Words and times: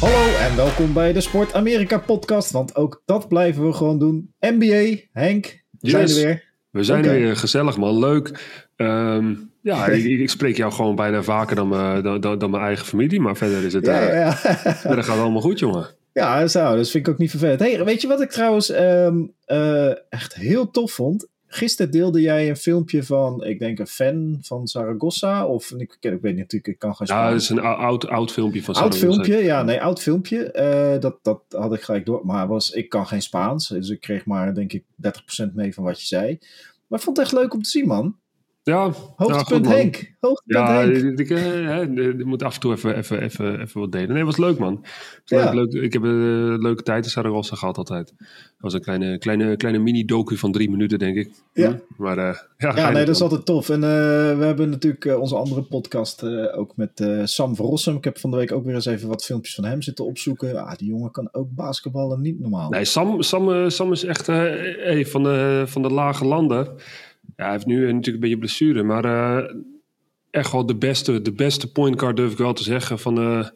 Hallo 0.00 0.36
en 0.36 0.56
welkom 0.56 0.92
bij 0.92 1.12
de 1.12 1.20
Sport 1.20 1.54
Amerika 1.54 1.98
podcast, 1.98 2.50
want 2.50 2.76
ook 2.76 3.02
dat 3.04 3.28
blijven 3.28 3.66
we 3.66 3.72
gewoon 3.72 3.98
doen. 3.98 4.34
NBA, 4.40 4.96
Henk, 5.12 5.62
we 5.80 5.90
zijn 5.90 6.08
er 6.08 6.14
weer. 6.14 6.44
We 6.70 6.84
zijn 6.84 7.04
er 7.04 7.10
weer 7.12 7.36
gezellig 7.36 7.76
man, 7.76 7.98
leuk. 7.98 8.30
Ehm, 8.76 9.34
ja, 9.62 9.86
ik, 9.88 10.04
ik 10.20 10.30
spreek 10.30 10.56
jou 10.56 10.72
gewoon 10.72 10.94
bijna 10.94 11.22
vaker 11.22 11.56
dan, 11.56 11.68
mijn- 11.68 12.02
dan, 12.02 12.20
dan, 12.20 12.38
dan 12.38 12.50
mijn 12.50 12.62
eigen 12.62 12.86
familie, 12.86 13.20
maar 13.20 13.36
verder 13.36 13.64
is 13.64 13.72
het. 13.72 13.86
Ja, 13.86 14.00
eh, 14.08 14.18
ja, 14.20 14.32
verder 14.32 15.04
gaat 15.04 15.14
het 15.14 15.22
allemaal 15.24 15.40
goed, 15.42 15.58
jongen. 15.58 15.86
ja, 16.12 16.46
zo, 16.46 16.76
dat 16.76 16.90
vind 16.90 17.06
ik 17.06 17.12
ook 17.12 17.18
niet 17.18 17.30
vervelend. 17.30 17.60
Hey, 17.60 17.84
weet 17.84 18.00
je 18.00 18.08
wat 18.08 18.20
ik 18.20 18.30
trouwens 18.30 18.70
ehm, 18.70 19.16
eh, 19.44 19.90
echt 20.12 20.34
heel 20.34 20.70
tof 20.70 20.92
vond? 20.92 21.26
Gisteren 21.50 21.92
deelde 21.92 22.20
jij 22.20 22.48
een 22.48 22.56
filmpje 22.56 23.02
van, 23.02 23.44
ik 23.44 23.58
denk 23.58 23.78
een 23.78 23.86
fan 23.86 24.38
van 24.42 24.68
Zaragoza, 24.68 25.46
of 25.46 25.70
ik, 25.70 25.96
ik 26.00 26.10
weet 26.10 26.22
niet 26.22 26.36
natuurlijk, 26.36 26.66
ik 26.66 26.78
kan 26.78 26.96
geen 26.96 27.06
Ja, 27.06 27.14
Spaans. 27.14 27.32
dat 27.32 27.40
is 27.42 27.48
een 27.48 27.58
ou- 27.70 27.80
oud, 27.82 28.06
oud 28.08 28.32
filmpje 28.32 28.62
van 28.62 28.74
Oud 28.74 28.94
Zaragoza. 28.94 29.22
filmpje, 29.22 29.44
ja, 29.46 29.62
nee, 29.62 29.80
oud 29.82 30.00
filmpje. 30.02 30.50
Eh, 30.50 31.00
dat, 31.00 31.18
dat 31.22 31.42
had 31.48 31.74
ik 31.74 31.80
gelijk 31.82 32.06
door. 32.06 32.20
Maar 32.26 32.48
was, 32.48 32.70
ik 32.70 32.88
kan 32.88 33.06
geen 33.06 33.22
Spaans, 33.22 33.68
dus 33.68 33.88
ik 33.88 34.00
kreeg 34.00 34.24
maar, 34.24 34.54
denk 34.54 34.72
ik, 34.72 34.84
30% 34.96 35.54
mee 35.54 35.74
van 35.74 35.84
wat 35.84 36.00
je 36.00 36.06
zei. 36.06 36.38
Maar 36.86 36.98
ik 36.98 37.04
vond 37.04 37.16
het 37.16 37.26
echt 37.26 37.34
leuk 37.34 37.54
om 37.54 37.62
te 37.62 37.68
zien, 37.70 37.86
man. 37.86 38.16
Ja, 38.68 38.92
Hoogtepunt 39.16 39.66
ja. 39.66 39.72
Henk. 39.72 40.14
Hoogtepunt 40.20 40.68
Ja, 40.68 40.80
Henk. 40.80 40.96
ik, 40.96 41.18
ik, 41.18 41.30
eh, 41.30 41.42
hè, 41.42 41.82
ik 41.98 42.24
moet 42.24 42.42
af 42.42 42.54
en 42.54 42.60
toe 42.60 42.72
even, 42.72 42.96
even, 42.96 43.22
even, 43.22 43.60
even 43.60 43.80
wat 43.80 43.92
delen. 43.92 44.08
Nee, 44.08 44.16
het 44.16 44.26
was 44.26 44.36
leuk, 44.36 44.58
man. 44.58 44.78
Was 44.80 45.42
Ja. 45.42 45.52
leuk. 45.52 45.72
Ik 45.72 45.92
heb 45.92 46.02
een 46.02 46.52
eh, 46.52 46.60
leuke 46.62 46.82
tijd 46.82 47.04
in 47.04 47.10
Zaragoza 47.10 47.56
gehad 47.56 47.76
altijd. 47.78 48.14
Dat 48.18 48.26
was 48.58 48.74
een 48.74 48.80
kleine, 48.80 49.18
kleine, 49.18 49.56
kleine 49.56 49.78
mini-docu 49.80 50.36
van 50.36 50.52
drie 50.52 50.70
minuten, 50.70 50.98
denk 50.98 51.16
ik. 51.16 51.30
Ja. 51.52 51.68
Hm, 51.68 52.02
Maar 52.02 52.18
eh, 52.18 52.36
ja, 52.56 52.76
Ja, 52.76 52.90
nee, 52.90 53.04
dat 53.04 53.14
is 53.14 53.22
altijd 53.22 53.44
tof. 53.46 53.68
En 53.68 53.82
eh, 53.82 53.88
we 54.38 54.44
hebben 54.44 54.70
natuurlijk 54.70 55.18
onze 55.20 55.36
andere 55.36 55.62
podcast 55.62 56.24
ook 56.52 56.76
met 56.76 57.08
Sam 57.24 57.54
Verrossum. 57.54 57.96
Ik 57.96 58.04
heb 58.04 58.18
van 58.18 58.30
de 58.30 58.36
week 58.36 58.52
ook 58.52 58.64
weer 58.64 58.74
eens 58.74 58.86
even 58.86 59.08
wat 59.08 59.24
filmpjes 59.24 59.54
van 59.54 59.64
hem 59.64 59.82
zitten 59.82 60.04
opzoeken. 60.04 60.56
Ah, 60.64 60.76
die 60.76 60.88
jongen 60.88 61.10
kan 61.10 61.28
ook 61.32 61.48
basketballen, 61.50 62.20
niet 62.20 62.40
normaal. 62.40 62.70
Nee, 62.70 62.84
Sam, 62.84 63.22
Sam, 63.22 63.70
Sam 63.70 63.92
is 63.92 64.04
echt 64.04 64.26
hey, 64.26 65.06
van, 65.06 65.22
de, 65.22 65.62
van 65.66 65.82
de 65.82 65.90
lage 65.90 66.24
landen. 66.24 66.68
Ja, 67.36 67.44
hij 67.44 67.52
heeft 67.52 67.66
nu 67.66 67.80
natuurlijk 67.80 68.14
een 68.14 68.20
beetje 68.20 68.38
blessure, 68.38 68.82
maar 68.82 69.04
eh, 69.04 69.54
echt 70.30 70.52
wel 70.52 70.66
de 70.66 70.76
beste, 70.76 71.22
de 71.22 71.32
beste 71.32 71.72
point 71.72 72.00
guard 72.00 72.16
durf 72.16 72.32
ik 72.32 72.38
wel 72.38 72.52
te 72.52 72.62
zeggen. 72.62 72.98
Van, 72.98 73.18
eh, 73.18 73.48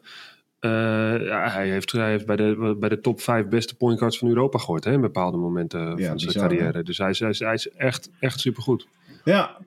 ja, 0.69 1.49
hij, 1.49 1.69
heeft, 1.69 1.91
hij 1.91 2.09
heeft 2.09 2.25
bij 2.25 2.35
de, 2.35 2.75
bij 2.79 2.89
de 2.89 2.99
top 2.99 3.21
5 3.21 3.47
beste 3.47 3.75
point 3.75 3.97
guards 3.97 4.17
van 4.17 4.27
Europa 4.27 4.57
gehoord 4.57 4.83
hè, 4.83 4.91
in 4.91 5.01
bepaalde 5.01 5.37
momenten 5.37 5.97
Ja, 5.97 6.07
van 6.07 6.19
zijn 6.19 6.33
carrière. 6.33 6.83
Dus 6.83 6.97
hij 6.97 7.09
is, 7.09 7.19
hij 7.19 7.29
is, 7.29 7.39
hij 7.39 7.53
is 7.53 7.69
echt, 7.69 8.09
echt 8.19 8.39
supergoed. 8.39 8.87
Ja, 9.23 9.57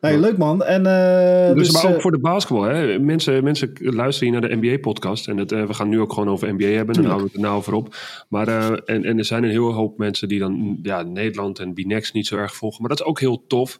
nee, 0.00 0.18
leuk 0.18 0.36
man. 0.36 0.62
En, 0.64 0.86
eh, 0.86 1.54
Dus, 1.54 1.66
dus, 1.66 1.72
maar 1.72 1.90
ook 1.90 1.96
eh, 1.96 2.02
voor 2.02 2.10
de 2.10 2.18
basketbal. 2.18 2.62
Hè. 2.62 2.98
Mensen, 2.98 3.44
mensen 3.44 3.72
luisteren 3.80 4.32
hier 4.32 4.40
naar 4.40 4.50
de 4.50 4.56
NBA-podcast. 4.56 5.28
En 5.28 5.36
het, 5.36 5.52
eh, 5.52 5.64
we 5.64 5.74
gaan 5.74 5.88
nu 5.88 6.00
ook 6.00 6.12
gewoon 6.12 6.28
over 6.28 6.54
NBA 6.54 6.66
hebben. 6.66 6.94
Dan 6.94 7.04
houden 7.04 7.26
we 7.26 7.32
het 7.32 7.42
er 7.42 7.46
nou 7.46 7.56
over 7.56 7.72
op. 7.72 7.96
Maar, 8.28 8.48
eh, 8.48 8.70
en, 8.84 9.04
en 9.04 9.18
er 9.18 9.24
zijn 9.24 9.44
een 9.44 9.50
heel 9.50 9.72
hoop 9.72 9.98
mensen 9.98 10.28
die 10.28 10.38
dan 10.38 10.78
ja, 10.82 11.02
Nederland 11.02 11.58
en 11.58 11.74
Binex 11.74 12.12
niet 12.12 12.26
zo 12.26 12.36
erg 12.36 12.54
volgen. 12.54 12.80
Maar 12.80 12.90
dat 12.90 13.00
is 13.00 13.06
ook 13.06 13.20
heel 13.20 13.44
tof. 13.46 13.78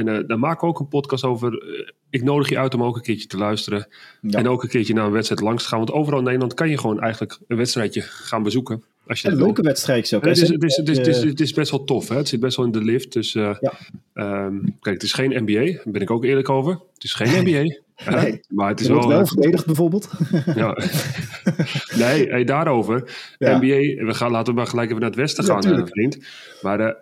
En 0.00 0.16
eh, 0.16 0.28
daar 0.28 0.38
maken 0.38 0.60
we 0.60 0.66
ook 0.66 0.80
een 0.80 0.88
podcast 0.88 1.24
over. 1.24 1.52
Eh, 1.58 1.88
ik 2.10 2.22
nodig 2.22 2.48
je 2.48 2.58
uit 2.58 2.74
om 2.74 2.82
ook 2.82 2.96
een 2.96 3.02
keertje 3.02 3.26
te 3.26 3.36
luisteren. 3.36 3.88
Ja. 4.20 4.38
En 4.38 4.48
ook 4.48 4.62
een 4.62 4.68
keertje 4.68 4.94
naar 4.94 5.06
een 5.06 5.12
wedstrijd 5.12 5.40
langs 5.40 5.62
te 5.62 5.68
gaan. 5.68 5.78
Want 5.78 5.92
overal 5.92 6.18
in 6.18 6.24
Nederland 6.24 6.54
kan 6.54 6.68
je 6.68 6.78
gewoon 6.78 7.00
eigenlijk 7.00 7.38
een 7.48 7.56
wedstrijdje 7.56 8.00
gaan 8.00 8.42
bezoeken. 8.42 8.82
Als 9.06 9.20
je 9.20 9.28
een 9.28 9.36
leuke 9.36 9.62
wedstrijd 9.62 10.14
ook. 10.14 10.24
Het 10.24 10.36
is, 10.36 10.48
hè? 10.48 10.54
het, 10.54 10.62
is, 10.64 10.76
het, 10.76 10.88
is, 10.88 10.96
het, 10.98 11.06
is, 11.06 11.22
het 11.22 11.40
is 11.40 11.52
best 11.52 11.70
wel 11.70 11.84
tof. 11.84 12.08
Hè? 12.08 12.16
Het 12.16 12.28
zit 12.28 12.40
best 12.40 12.56
wel 12.56 12.66
in 12.66 12.72
de 12.72 12.84
lift. 12.84 13.12
Dus 13.12 13.34
eh, 13.34 13.56
Ja. 13.60 13.72
ehm, 14.12 14.58
kijk, 14.80 14.94
het 14.94 15.02
is 15.02 15.12
geen 15.12 15.44
NBA. 15.44 15.72
Daar 15.72 15.92
ben 15.92 16.00
ik 16.00 16.10
ook 16.10 16.24
eerlijk 16.24 16.48
over. 16.48 16.72
Het 16.94 17.04
is 17.04 17.14
geen 17.14 17.42
NBA. 17.44 17.78
Nee. 18.10 18.40
Maar 18.48 18.68
het 18.68 18.80
is 18.80 18.88
wordt 18.88 19.06
wel... 19.06 19.16
wel 19.16 19.26
verdedigd 19.26 19.66
bijvoorbeeld. 19.66 20.10
ja. 20.54 20.76
nee, 22.04 22.28
hey, 22.28 22.44
daarover. 22.44 23.16
Ja. 23.38 23.56
NBA, 23.56 24.04
we 24.04 24.14
gaan, 24.14 24.30
laten 24.30 24.52
we 24.52 24.58
maar 24.58 24.68
gelijk 24.68 24.88
even 24.88 25.00
naar 25.00 25.10
het 25.10 25.18
westen 25.18 25.44
gaan, 25.44 25.88
vriend. 25.88 26.18
Maar 26.62 26.96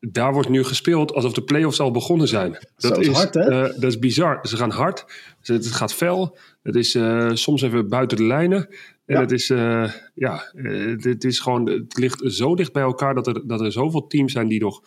daar 0.00 0.32
wordt 0.32 0.48
nu 0.48 0.64
gespeeld 0.64 1.12
alsof 1.12 1.32
de 1.32 1.42
playoffs 1.42 1.80
al 1.80 1.90
begonnen 1.90 2.28
zijn. 2.28 2.58
Dat 2.76 2.98
is 2.98 3.08
is, 3.08 3.16
hard, 3.16 3.34
hè? 3.34 3.40
eh, 3.40 3.62
dat 3.80 3.90
is 3.90 3.98
bizar. 3.98 4.38
Ze 4.42 4.56
gaan 4.56 4.70
hard. 4.70 5.04
Het 5.42 5.66
gaat 5.66 5.94
fel. 5.94 6.38
Het 6.62 6.74
is 6.76 6.94
eh, 6.94 7.30
soms 7.32 7.62
even 7.62 7.88
buiten 7.88 8.16
de 8.16 8.24
lijnen. 8.24 8.68
En 9.06 9.14
Ja. 9.14 9.20
het 9.20 9.32
is, 9.32 9.50
eh, 9.50 9.92
ja, 10.14 10.50
het, 10.54 11.04
het 11.04 11.24
is 11.24 11.38
gewoon, 11.40 11.68
het 11.68 11.98
ligt 11.98 12.22
zo 12.32 12.54
dicht 12.54 12.72
bij 12.72 12.82
elkaar 12.82 13.14
dat 13.14 13.26
er, 13.26 13.46
dat 13.46 13.60
er 13.60 13.72
zoveel 13.72 14.06
teams 14.06 14.32
zijn 14.32 14.48
die 14.48 14.60
nog 14.60 14.82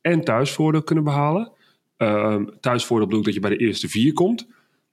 en 0.00 0.24
thuisvoordeel 0.24 0.82
kunnen 0.82 1.04
behalen. 1.04 1.52
Ehm 1.96 2.44
thuisvoordeel 2.60 3.06
bedoel 3.06 3.20
ik 3.20 3.26
dat 3.26 3.34
je 3.34 3.40
bij 3.40 3.50
de 3.50 3.64
eerste 3.64 3.88
vier 3.88 4.12
komt. 4.12 4.46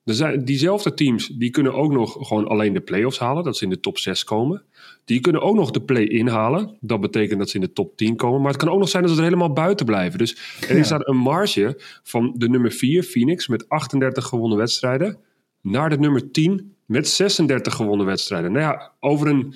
Er 0.07 0.13
zijn 0.13 0.45
diezelfde 0.45 0.93
teams 0.93 1.27
die 1.27 1.49
kunnen 1.49 1.73
ook 1.73 1.91
nog 1.91 2.17
gewoon 2.27 2.47
alleen 2.47 2.73
de 2.73 2.79
play-offs 2.79 3.19
halen, 3.19 3.43
dat 3.43 3.57
ze 3.57 3.63
in 3.63 3.69
de 3.69 3.79
top 3.79 3.97
6 3.97 4.23
komen. 4.23 4.63
Die 5.05 5.19
kunnen 5.19 5.41
ook 5.41 5.55
nog 5.55 5.71
de 5.71 5.81
play-in 5.81 6.27
halen. 6.27 6.77
Dat 6.79 7.01
betekent 7.01 7.39
dat 7.39 7.49
ze 7.49 7.55
in 7.55 7.61
de 7.61 7.73
top 7.73 7.97
10 7.97 8.15
komen. 8.15 8.41
Maar 8.41 8.51
het 8.51 8.59
kan 8.61 8.69
ook 8.69 8.79
nog 8.79 8.89
zijn 8.89 9.03
dat 9.03 9.11
ze 9.11 9.17
er 9.17 9.23
helemaal 9.23 9.53
buiten 9.53 9.85
blijven. 9.85 10.17
Dus 10.19 10.37
er 10.69 10.77
is 10.77 10.89
Ja. 10.89 10.97
daar 10.97 11.07
een 11.07 11.17
marge 11.17 11.81
van 12.03 12.33
de 12.37 12.49
nummer 12.49 12.71
4, 12.71 13.03
Phoenix, 13.03 13.47
met 13.47 13.69
38 13.69 14.25
gewonnen 14.25 14.57
wedstrijden, 14.57 15.17
naar 15.61 15.89
de 15.89 15.97
nummer 15.97 16.31
10 16.31 16.73
met 16.85 17.07
36 17.07 17.73
gewonnen 17.75 18.05
wedstrijden. 18.05 18.51
Nou 18.51 18.63
ja, 18.63 18.91
over 18.99 19.27
een 19.27 19.53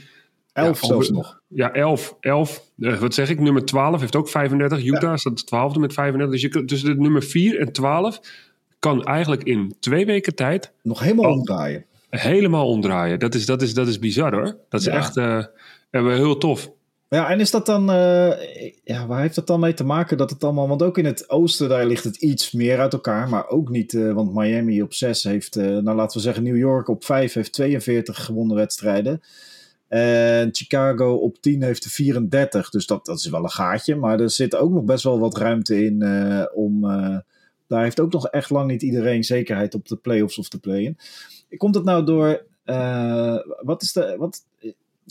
Elf 0.53 0.81
ja, 0.81 0.87
zelfs 0.87 1.09
nog. 1.09 1.41
ja, 1.47 1.73
11. 1.73 2.17
11 2.19 2.71
eh, 2.79 2.97
wat 2.97 3.13
zeg 3.13 3.29
ik? 3.29 3.39
Nummer 3.39 3.65
12 3.65 3.99
heeft 3.99 4.15
ook 4.15 4.29
35. 4.29 4.83
Utah 4.83 5.15
staat 5.17 5.43
12e 5.45 5.79
met 5.79 5.93
35. 5.93 6.41
Dus 6.41 6.41
je 6.53 6.65
tussen 6.65 6.95
de 6.95 7.01
nummer 7.01 7.23
4 7.23 7.59
en 7.59 7.71
12 7.71 8.19
kan 8.81 9.03
eigenlijk 9.05 9.43
in 9.43 9.75
twee 9.79 10.05
weken 10.05 10.35
tijd 10.35 10.71
Nog 10.81 10.99
helemaal 10.99 11.25
Oh. 11.31 11.37
omdraaien. 11.37 11.85
helemaal 12.09 12.67
omdraaien. 12.67 13.19
Dat 13.19 13.35
is, 13.35 13.45
dat 13.45 13.61
is, 13.61 13.73
dat 13.73 13.87
is 13.87 13.99
bizar 13.99 14.33
hoor. 14.33 14.57
Dat 14.69 14.79
is 14.79 14.85
Ja. 14.85 14.93
echt 14.93 15.17
en 15.17 16.03
wel 16.03 16.15
heel 16.15 16.37
tof. 16.37 16.71
Ja, 17.09 17.29
en 17.29 17.39
is 17.39 17.51
dat 17.51 17.65
dan, 17.65 17.91
eh, 17.91 18.71
ja, 18.83 19.07
waar 19.07 19.21
heeft 19.21 19.35
dat 19.35 19.47
dan 19.47 19.59
mee 19.59 19.73
te 19.73 19.83
maken 19.83 20.17
dat 20.17 20.29
het 20.29 20.43
allemaal, 20.43 20.67
want 20.67 20.83
ook 20.83 20.97
in 20.97 21.05
het 21.05 21.29
oosten 21.29 21.69
daar 21.69 21.85
ligt 21.85 22.03
het 22.03 22.15
iets 22.17 22.51
meer 22.51 22.79
uit 22.79 22.93
elkaar, 22.93 23.29
maar 23.29 23.47
ook 23.49 23.69
niet, 23.69 23.93
eh, 23.93 24.11
want 24.13 24.33
Miami 24.33 24.81
op 24.81 24.93
6 24.93 25.23
heeft, 25.23 25.55
nou 25.55 25.93
laten 25.95 26.17
we 26.17 26.23
zeggen 26.23 26.43
New 26.43 26.57
York 26.57 26.87
op 26.87 27.03
5 27.05 27.33
heeft 27.33 27.53
42 27.53 28.25
gewonnen 28.25 28.55
wedstrijden. 28.57 29.21
En 29.87 30.49
Chicago 30.51 31.13
op 31.13 31.41
10 31.41 31.63
heeft 31.63 31.83
er 31.83 31.89
34, 31.89 32.69
dus 32.69 32.85
dat, 32.85 33.05
dat 33.05 33.17
is 33.17 33.29
wel 33.29 33.43
een 33.43 33.49
gaatje, 33.49 33.95
maar 33.95 34.19
er 34.19 34.29
zit 34.29 34.55
ook 34.55 34.71
nog 34.71 34.83
best 34.83 35.03
wel 35.03 35.19
wat 35.19 35.37
ruimte 35.37 35.85
in 35.85 36.03
om, 36.53 36.85
daar 37.71 37.83
heeft 37.83 37.99
ook 37.99 38.11
nog 38.11 38.27
echt 38.27 38.49
lang 38.49 38.67
niet 38.67 38.81
iedereen 38.81 39.23
zekerheid 39.23 39.73
op 39.73 39.87
de 39.87 39.95
playoffs 39.95 40.37
of 40.37 40.49
de 40.49 40.57
play-in. 40.57 40.97
Komt 41.57 41.75
het 41.75 41.83
nou 41.83 42.05
door, 42.05 42.45
eh, 42.63 43.37
wat 43.61 43.81
is 43.81 43.91
de, 43.91 44.15
wat, 44.17 44.45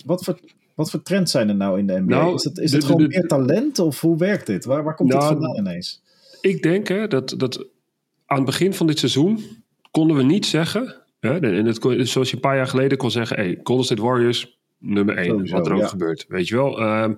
wat 0.04 0.25
voor 0.25 0.38
wat 0.75 0.91
voor 0.91 1.03
trends 1.03 1.32
zijn 1.32 1.49
er 1.49 1.54
nou 1.54 1.78
in 1.78 1.87
de 1.87 2.00
NBA? 2.00 2.16
Nou, 2.16 2.34
is 2.34 2.44
het, 2.44 2.59
is 2.59 2.72
het 2.72 2.81
de- 2.81 2.87
gewoon 2.87 3.03
de- 3.03 3.09
meer 3.09 3.26
talent 3.26 3.78
of 3.78 4.00
hoe 4.00 4.19
werkt 4.19 4.47
dit? 4.47 4.65
Waar, 4.65 4.84
waar 4.84 4.94
komt 4.94 5.10
dit 5.10 5.20
Nou, 5.20 5.32
vandaan 5.32 5.56
ineens? 5.56 6.03
Ik 6.41 6.62
denk 6.62 6.88
hè, 6.88 7.09
dat, 7.09 7.34
dat 7.37 7.66
aan 8.26 8.37
het 8.37 8.47
begin 8.47 8.75
van 8.75 8.87
dit 8.87 8.99
seizoen 8.99 9.41
konden 9.91 10.16
we 10.16 10.22
niet 10.22 10.47
zeggen. 10.47 10.97
Hè, 11.20 11.38
en 11.38 11.66
het, 11.66 12.09
zoals 12.09 12.28
je 12.31 12.34
een 12.34 12.41
paar 12.41 12.56
jaar 12.56 12.66
geleden 12.66 12.99
kon 12.99 13.10
zeggen: 13.10 13.37
hey, 13.37 13.60
Golden 13.62 13.84
State 13.84 14.03
Warriors, 14.03 14.59
nummer 14.78 15.16
1. 15.16 15.26
Sowieso, 15.26 15.56
wat 15.56 15.66
er 15.66 15.72
ook 15.72 15.81
ja. 15.81 15.87
gebeurt. 15.87 16.25
Weet 16.28 16.49
je 16.49 16.54
wel. 16.54 16.81
Ehm, 16.81 17.15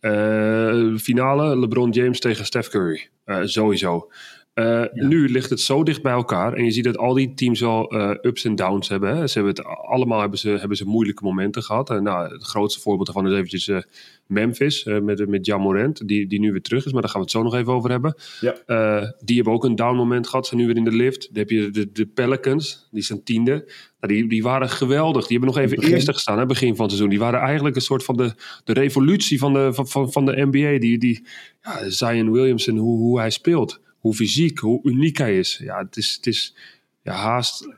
eh, 0.00 0.96
finale 0.96 1.58
LeBron 1.58 1.90
James 1.90 2.20
tegen 2.20 2.44
Steph 2.44 2.68
Curry. 2.68 3.08
Eh, 3.24 3.40
sowieso. 3.44 4.10
Eh, 4.54 4.82
Nu 4.92 5.28
ligt 5.28 5.50
het 5.50 5.60
zo 5.60 5.82
dicht 5.82 6.02
bij 6.02 6.12
elkaar. 6.12 6.52
En 6.52 6.64
je 6.64 6.70
ziet 6.70 6.84
dat 6.84 6.96
al 6.96 7.14
die 7.14 7.34
teams 7.34 7.62
al 7.62 7.90
eh, 7.90 8.10
ups 8.22 8.44
en 8.44 8.54
downs 8.54 8.88
hebben. 8.88 9.16
Hè. 9.16 9.26
Ze 9.26 9.38
hebben 9.38 9.54
het, 9.54 9.64
allemaal 9.86 10.20
hebben 10.20 10.38
ze, 10.38 10.48
hebben 10.48 10.76
ze 10.76 10.86
moeilijke 10.86 11.24
momenten 11.24 11.62
gehad. 11.62 11.90
En, 11.90 12.02
nou, 12.02 12.32
het 12.32 12.42
grootste 12.44 12.80
voorbeeld 12.80 13.06
daarvan 13.06 13.26
is 13.26 13.32
eventjes 13.32 13.68
eh, 13.68 13.78
Memphis. 14.26 14.84
eh, 14.84 14.98
met, 15.00 15.28
met 15.28 15.46
Jan 15.46 15.60
Morant. 15.60 16.08
Die, 16.08 16.26
die 16.26 16.40
nu 16.40 16.52
weer 16.52 16.62
terug 16.62 16.86
is. 16.86 16.92
Maar 16.92 17.00
daar 17.02 17.10
gaan 17.10 17.20
we 17.20 17.26
het 17.26 17.36
zo 17.36 17.42
nog 17.42 17.54
even 17.54 17.72
over 17.72 17.90
hebben. 17.90 18.14
Ja. 18.40 18.54
Eh, 18.66 19.08
die 19.24 19.36
hebben 19.36 19.52
ook 19.54 19.64
een 19.64 19.74
down 19.76 19.96
moment 19.96 20.26
gehad. 20.28 20.46
Zijn 20.46 20.60
nu 20.60 20.66
weer 20.66 20.76
in 20.76 20.84
de 20.84 20.92
lift. 20.96 21.28
Dan 21.28 21.38
heb 21.38 21.50
je 21.50 21.70
de, 21.70 21.92
de 21.92 22.06
Pelicans. 22.06 22.88
Die 22.90 23.02
zijn 23.02 23.22
tiende. 23.22 23.52
Nou, 24.00 24.12
die, 24.14 24.28
die 24.28 24.42
waren 24.42 24.68
geweldig. 24.68 25.26
Die 25.26 25.38
hebben 25.38 25.54
nog 25.56 25.64
even 25.64 25.82
eerste 25.92 26.12
gestaan. 26.12 26.38
Hè, 26.38 26.46
begin 26.46 26.76
van 26.76 26.84
het 26.84 26.94
seizoen. 26.94 27.08
Die 27.10 27.18
waren 27.18 27.40
eigenlijk 27.40 27.76
een 27.76 27.82
soort 27.82 28.04
van 28.04 28.16
de, 28.16 28.32
de 28.64 28.72
revolutie 28.72 29.38
van 29.38 29.52
de, 29.52 29.70
van, 29.72 29.88
van, 29.88 30.12
van 30.12 30.24
de 30.24 30.46
NBA. 30.50 30.78
Die, 30.78 30.98
die, 30.98 31.26
ja, 31.62 31.90
Zion 31.90 32.32
Williamson, 32.32 32.76
hoe, 32.76 32.98
hoe 32.98 33.18
hij 33.18 33.30
speelt. 33.30 33.82
Hoe 34.04 34.14
fysiek, 34.14 34.58
hoe 34.58 34.80
uniek 34.82 35.18
hij 35.18 35.38
is. 35.38 35.56
Ja, 35.62 35.78
het 35.78 35.96
is, 35.96 36.14
het 36.16 36.26
is 36.26 36.54
ja, 37.02 37.12
haast, 37.12 37.68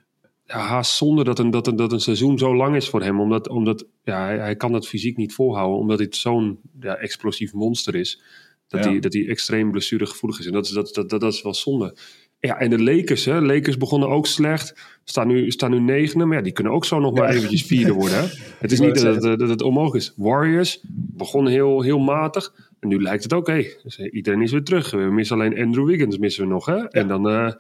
ja, 0.46 0.58
haast 0.58 0.96
zonde 0.96 1.25
dat 1.25 1.38
een, 1.38 1.50
dat, 1.50 1.67
een, 1.67 1.76
dat 1.76 1.93
een 1.93 2.00
seizoen 2.00 2.38
zo 2.38 2.56
lang 2.56 2.76
is 2.76 2.88
voor 2.88 3.02
hem. 3.02 3.20
Omdat, 3.20 3.49
omdat 3.49 3.87
ja, 4.05 4.25
hij, 4.25 4.38
hij 4.38 4.56
kan 4.56 4.73
dat 4.73 4.88
fysiek 4.88 5.17
niet 5.17 5.34
volhouden. 5.34 5.78
Omdat 5.78 5.99
hij 5.99 6.06
zo'n 6.11 6.58
ja, 6.81 6.96
explosief 6.96 7.52
monster 7.52 7.94
is. 7.94 8.23
Dat, 8.69 8.84
Ja. 8.84 8.90
hij, 8.90 9.00
dat 9.00 9.12
hij 9.12 9.28
extreem 9.28 9.70
blessuregevoelig 9.70 10.38
is. 10.38 10.46
En 10.46 10.52
dat 10.52 10.64
is, 10.67 10.70
dat, 10.73 10.94
dat, 10.94 11.11
dat, 11.11 11.20
dat 11.20 11.32
is 11.32 11.43
wel 11.43 11.55
zonde. 11.55 11.96
Ja, 12.46 12.58
en 12.58 12.70
de 12.70 12.82
Lakers, 12.82 13.25
hè. 13.25 13.40
Lakers 13.40 13.76
begonnen 13.76 14.08
ook 14.08 14.26
slecht. 14.26 14.75
Staan 15.04 15.26
nu, 15.28 15.50
staan 15.50 15.70
nu 15.70 15.81
negende. 15.81 16.25
Maar 16.25 16.37
ja, 16.37 16.43
die 16.43 16.52
kunnen 16.52 16.72
ook 16.72 16.84
zo 16.84 16.98
nog 17.00 17.14
maar 17.14 17.28
Ja. 17.31 17.34
eventjes 17.37 17.62
vierde 17.62 17.93
worden. 17.93 18.19
Hè. 18.19 18.26
Het 18.58 18.72
is 18.72 18.81
niet 18.81 19.00
dat, 19.02 19.25
het- 19.25 19.38
dat 19.38 19.48
het 19.48 19.62
onmogelijk 19.62 20.04
is. 20.04 20.12
Warriors 20.16 20.81
begonnen 20.88 21.52
heel, 21.52 21.82
heel 21.82 21.98
matig. 21.98 22.54
En 22.81 22.88
nu 22.88 23.02
lijkt 23.02 23.22
het 23.22 23.32
ook, 23.32 23.46
hé, 23.46 23.66
dus 23.82 23.98
iedereen 23.98 24.43
is 24.43 24.50
weer 24.52 24.62
terug. 24.64 24.90
We 24.90 24.96
missen 24.98 25.37
alleen 25.37 25.58
Andrew 25.62 25.87
Wiggins 25.87 26.19
missen 26.19 26.43
we 26.44 26.48
nog. 26.50 26.66
Hè? 26.66 26.88
En 26.88 27.08
dan, 27.08 27.28
eh, 27.28 27.52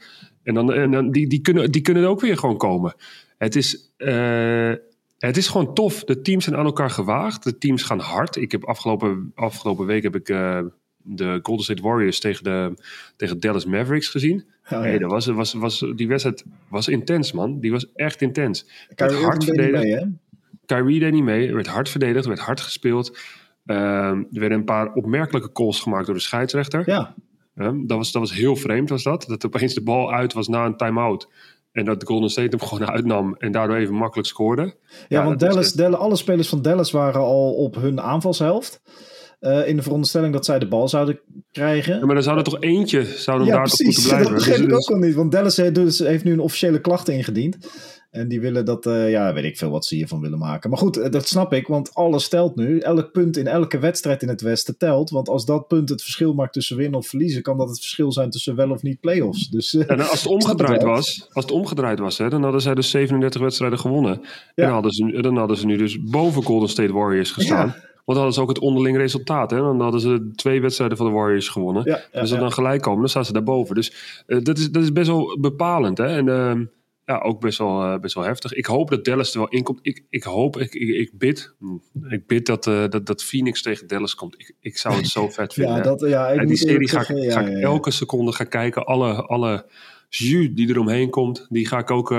en 0.42 0.54
dan, 0.54 0.72
en 0.72 0.90
dan 0.90 1.10
die, 1.10 1.26
die, 1.28 1.40
kunnen, 1.40 1.70
die 1.72 1.82
kunnen 1.82 2.02
er 2.02 2.08
ook 2.08 2.20
weer 2.20 2.38
gewoon 2.38 2.56
komen. 2.56 2.94
Het 3.38 3.56
is, 3.56 3.92
eh, 3.96 4.72
Het 5.18 5.36
is 5.36 5.48
gewoon 5.48 5.74
tof. 5.74 6.04
De 6.04 6.20
teams 6.20 6.44
zijn 6.44 6.56
aan 6.56 6.64
elkaar 6.64 6.90
gewaagd. 6.90 7.42
De 7.44 7.58
teams 7.58 7.82
gaan 7.82 7.98
hard. 7.98 8.36
Ik 8.36 8.52
heb 8.52 8.64
afgelopen, 8.64 9.32
afgelopen 9.34 9.86
week 9.86 10.02
heb 10.02 10.14
ik 10.16 10.28
uh, 10.28 10.58
de 11.02 11.38
Golden 11.42 11.64
State 11.64 11.82
Warriors 11.82 12.20
tegen, 12.20 12.44
de, 12.44 12.74
tegen 13.16 13.40
Dallas 13.40 13.64
Mavericks 13.66 14.08
gezien. 14.08 14.44
Oh, 14.70 14.80
hey, 14.80 14.98
dat 14.98 15.10
was, 15.10 15.26
was, 15.26 15.52
was, 15.52 15.84
die 15.94 16.08
wedstrijd 16.08 16.44
was 16.68 16.88
intens, 16.88 17.32
man. 17.32 17.60
Die 17.60 17.70
was 17.70 17.92
echt 17.92 18.22
intens. 18.22 18.66
Kyrie 18.94 19.24
hard 19.24 19.44
verdedigd. 19.44 19.84
Mee, 19.84 20.18
Kyrie 20.66 21.00
deed 21.00 21.12
niet 21.12 21.22
mee. 21.22 21.48
Er 21.48 21.54
werd 21.54 21.66
hard 21.66 21.88
verdedigd, 21.88 22.24
er 22.24 22.30
werd 22.30 22.40
hard 22.40 22.60
gespeeld. 22.60 23.18
Uh, 23.66 23.76
er 23.76 24.26
werden 24.30 24.58
een 24.58 24.64
paar 24.64 24.92
opmerkelijke 24.92 25.52
calls 25.52 25.80
gemaakt 25.80 26.06
door 26.06 26.14
de 26.14 26.20
scheidsrechter. 26.20 26.82
Ja. 26.86 27.14
Um, 27.54 27.86
dat, 27.86 27.96
was, 27.96 28.12
dat 28.12 28.22
was 28.22 28.32
heel 28.32 28.56
vreemd, 28.56 28.88
was 28.88 29.02
dat. 29.02 29.24
Dat 29.28 29.46
opeens 29.46 29.74
de 29.74 29.82
bal 29.82 30.12
uit 30.12 30.32
was 30.32 30.48
na 30.48 30.64
een 30.64 30.76
time-out. 30.76 31.28
En 31.72 31.84
dat 31.84 32.00
de 32.00 32.06
Golden 32.06 32.30
State 32.30 32.56
hem 32.56 32.66
gewoon 32.68 32.90
uitnam 32.90 33.34
en 33.38 33.52
daardoor 33.52 33.76
even 33.76 33.94
makkelijk 33.94 34.28
scoorde. 34.28 34.74
Ja, 35.08 35.24
want 35.24 35.40
Dallas, 35.40 35.72
Dallas, 35.72 36.00
alle 36.00 36.16
spelers 36.16 36.48
van 36.48 36.62
Dallas 36.62 36.90
waren 36.90 37.20
al 37.20 37.54
op 37.54 37.74
hun 37.74 38.00
aanvalshelft. 38.00 38.80
Uh, 39.40 39.68
in 39.68 39.76
de 39.76 39.82
veronderstelling 39.82 40.32
dat 40.32 40.44
zij 40.44 40.58
de 40.58 40.68
bal 40.68 40.88
zouden 40.88 41.20
krijgen. 41.50 41.98
Ja, 41.98 42.04
maar 42.04 42.14
dan 42.14 42.24
zou 42.24 42.38
er 42.38 42.44
toch 42.44 42.60
eentje 42.60 43.04
zouden 43.04 43.46
ja, 43.46 43.52
daar 43.52 43.62
precies, 43.62 43.78
toch 43.78 43.86
moeten 43.86 44.02
blijven. 44.02 44.30
Dat 44.30 44.38
begrijp 44.38 44.58
dus, 44.58 44.68
ik 44.68 44.74
ook 44.74 44.96
al 44.96 45.06
niet. 45.06 45.14
Want 45.14 45.32
Dallas 45.32 45.56
heeft, 45.56 45.74
dus, 45.74 45.98
heeft 45.98 46.24
nu 46.24 46.32
een 46.32 46.40
officiële 46.40 46.80
klacht 46.80 47.08
ingediend. 47.08 47.56
En 48.16 48.28
die 48.28 48.40
willen 48.40 48.64
dat, 48.64 48.86
uh, 48.86 49.10
ja, 49.10 49.32
weet 49.32 49.44
ik 49.44 49.58
veel 49.58 49.70
wat 49.70 49.84
ze 49.84 49.94
hiervan 49.94 50.20
willen 50.20 50.38
maken. 50.38 50.70
Maar 50.70 50.78
goed, 50.78 51.12
dat 51.12 51.28
snap 51.28 51.52
ik, 51.52 51.66
want 51.66 51.94
alles 51.94 52.28
telt 52.28 52.56
nu. 52.56 52.78
Elk 52.78 53.12
punt 53.12 53.36
in 53.36 53.46
elke 53.46 53.78
wedstrijd 53.78 54.22
in 54.22 54.28
het 54.28 54.40
Westen 54.40 54.78
telt. 54.78 55.10
Want 55.10 55.28
als 55.28 55.44
dat 55.44 55.68
punt 55.68 55.88
het 55.88 56.02
verschil 56.02 56.34
maakt 56.34 56.52
tussen 56.52 56.76
winnen 56.76 56.98
of 56.98 57.06
verliezen, 57.06 57.42
kan 57.42 57.58
dat 57.58 57.68
het 57.68 57.78
verschil 57.80 58.12
zijn 58.12 58.30
tussen 58.30 58.56
wel 58.56 58.70
of 58.70 58.82
niet 58.82 59.00
play-offs. 59.00 59.48
Dus, 59.48 59.74
uh, 59.74 59.90
en 59.90 60.00
als 60.00 60.22
het 60.22 60.32
omgedraaid 60.36 60.82
was, 60.82 61.28
als 61.32 61.44
het 61.44 61.54
omgedraaid 61.54 61.98
was 61.98 62.18
hè, 62.18 62.28
dan 62.28 62.42
hadden 62.42 62.60
zij 62.60 62.74
dus 62.74 62.90
37 62.90 63.40
wedstrijden 63.40 63.78
gewonnen. 63.78 64.18
Ja. 64.20 64.28
En 64.54 64.64
dan 64.64 64.72
hadden, 64.72 64.92
ze, 64.92 65.20
dan 65.20 65.36
hadden 65.36 65.56
ze 65.56 65.66
nu 65.66 65.76
dus 65.76 66.02
boven 66.02 66.42
Golden 66.42 66.68
State 66.68 66.92
Warriors 66.92 67.30
gestaan. 67.30 67.66
Ja. 67.66 67.84
Want 68.06 68.18
dan 68.18 68.26
hadden 68.26 68.32
ze 68.32 68.40
ook 68.40 68.48
het 68.48 68.58
onderling 68.58 68.96
resultaat. 68.96 69.50
Hè? 69.50 69.56
Dan 69.56 69.80
hadden 69.80 70.00
ze 70.00 70.30
twee 70.34 70.60
wedstrijden 70.60 70.96
van 70.96 71.06
de 71.06 71.12
Warriors 71.12 71.48
gewonnen. 71.48 71.82
Ja, 71.84 71.96
ja, 71.96 72.02
dus 72.10 72.20
als 72.20 72.28
ze 72.30 72.36
dan 72.36 72.52
gelijk 72.52 72.82
komen, 72.82 73.00
dan 73.00 73.08
staan 73.08 73.24
ze 73.24 73.32
daarboven. 73.32 73.74
Dus 73.74 74.22
uh, 74.26 74.44
dat, 74.44 74.58
is, 74.58 74.70
dat 74.70 74.82
is 74.82 74.92
best 74.92 75.06
wel 75.06 75.38
bepalend. 75.40 75.98
Hè? 75.98 76.06
En 76.06 76.26
uh, 76.26 76.66
ja, 77.04 77.18
ook 77.18 77.40
best 77.40 77.58
wel, 77.58 77.82
uh, 77.82 77.98
best 77.98 78.14
wel 78.14 78.24
heftig. 78.24 78.52
Ik 78.52 78.66
hoop 78.66 78.90
dat 78.90 79.04
Dallas 79.04 79.32
er 79.32 79.38
wel 79.38 79.48
in 79.48 79.62
komt. 79.62 79.78
Ik, 79.82 80.04
ik 80.10 80.22
hoop, 80.22 80.56
ik, 80.56 80.74
ik, 80.74 80.88
ik 80.88 81.10
bid, 81.18 81.54
ik 82.08 82.26
bid 82.26 82.46
dat, 82.46 82.66
uh, 82.66 82.88
dat, 82.88 83.06
dat 83.06 83.24
Phoenix 83.24 83.62
tegen 83.62 83.86
Dallas 83.86 84.14
komt. 84.14 84.34
Ik, 84.38 84.54
ik 84.60 84.78
zou 84.78 84.94
het 84.94 85.08
zo 85.08 85.28
vet 85.30 85.54
vinden. 85.54 85.76
ja, 85.76 85.82
dat, 85.82 86.00
ja, 86.00 86.28
ik 86.28 86.40
en 86.40 86.46
die 86.46 86.56
serie 86.56 86.88
ga, 86.88 87.02
zeggen, 87.02 87.32
ga 87.32 87.40
ik 87.40 87.62
elke 87.62 87.90
seconde 87.90 88.32
gaan 88.32 88.48
kijken. 88.48 88.84
Alle, 88.84 89.26
alle 89.26 89.66
jus 90.08 90.48
die 90.54 90.68
eromheen 90.68 91.10
komt, 91.10 91.46
die 91.48 91.66
ga 91.66 91.78
ik 91.78 91.90
ook 91.90 92.14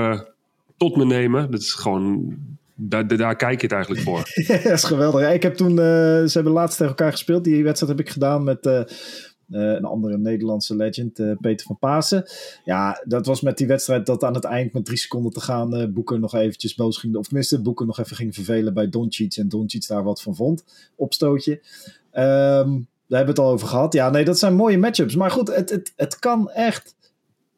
tot 0.78 0.96
me 0.96 1.06
nemen. 1.06 1.52
Dat 1.52 1.60
is 1.60 1.74
gewoon 1.74 2.38
daar, 2.80 3.18
daar, 3.18 3.36
kijk 3.36 3.62
je 3.62 3.68
het 3.68 3.76
eigenlijk 3.76 4.04
voor. 4.04 4.32
dat 4.64 4.72
is 4.72 4.84
geweldig. 4.84 5.32
Ik 5.32 5.44
heb 5.44 5.56
toen, 5.56 5.72
uh, 5.72 5.76
ze 5.76 6.32
hebben 6.34 6.54
laatst 6.54 6.78
tegen 6.78 6.96
elkaar 6.96 7.12
gespeeld. 7.12 7.44
Die 7.44 7.64
wedstrijd 7.64 7.98
heb 7.98 8.08
ik 8.08 8.14
gedaan 8.14 8.44
met 8.44 8.66
uh, 8.66 8.74
uh, 8.74 8.86
een 9.50 9.86
andere 9.86 10.18
Nederlandse 10.18 10.76
legend, 10.76 11.14
Peter 11.42 11.66
van 11.66 11.78
Pasen. 11.80 12.30
Ja, 12.64 13.04
dat 13.04 13.26
was 13.26 13.42
met 13.42 13.58
die 13.58 13.68
wedstrijd 13.68 14.06
dat 14.06 14.24
aan 14.24 14.34
het 14.34 14.44
eind 14.44 14.74
met 14.74 14.86
drie 14.86 14.98
seconden 14.98 15.32
te 15.32 15.42
gaan 15.42 15.94
Boeken 15.94 16.20
nog 16.20 16.36
eventjes 16.36 16.76
boos 16.76 16.98
ging. 16.98 17.16
Of 17.16 17.26
tenminste, 17.26 17.62
Boeken 17.62 17.88
nog 17.88 18.00
even 18.00 18.16
ging 18.16 18.36
vervelen 18.36 18.74
bij 18.74 18.90
Doncic. 18.90 19.36
En 19.36 19.50
Doncic 19.50 19.88
daar 19.88 20.04
wat 20.04 20.22
van 20.22 20.36
vond. 20.36 20.64
Opstootje. 20.96 21.52
Um, 22.14 22.88
daar 23.08 23.18
hebben 23.18 23.36
we 23.36 23.42
het 23.42 23.50
al 23.50 23.54
over 23.54 23.68
gehad. 23.68 23.94
Ja, 23.94 24.10
nee, 24.10 24.26
dat 24.26 24.40
zijn 24.40 24.56
mooie 24.56 24.78
matchups. 24.78 25.16
Maar 25.16 25.32
goed, 25.32 25.56
het, 25.56 25.70
het, 25.70 25.94
het 25.96 26.20
kan 26.20 26.50
echt 26.50 26.96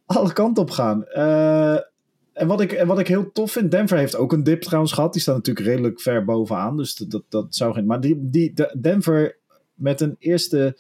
alle 0.06 0.34
kanten 0.34 0.64
op 0.64 0.70
gaan. 0.70 1.04
En 2.40 2.48
wat 2.48 2.62
ik, 2.62 2.72
en 2.72 2.88
wat 2.88 3.00
ik 3.00 3.08
heel 3.08 3.32
tof 3.32 3.52
vind, 3.52 3.72
Denver 3.72 3.98
heeft 3.98 4.16
ook 4.16 4.34
een 4.34 4.44
dip 4.44 4.62
trouwens 4.62 4.94
gehad. 4.94 5.14
Die 5.14 5.22
staat 5.22 5.36
natuurlijk 5.36 5.66
redelijk 5.66 6.02
ver 6.02 6.26
bovenaan. 6.26 6.78
Dus 6.78 6.96
dat, 6.96 7.24
dat, 7.30 7.56
zou 7.56 7.74
geen. 7.74 7.86
Maar 7.86 8.02
die, 8.02 8.18
die, 8.22 8.54
de 8.54 8.76
Denver 8.82 9.38
met 9.74 10.02
een 10.02 10.16
eerste 10.20 10.78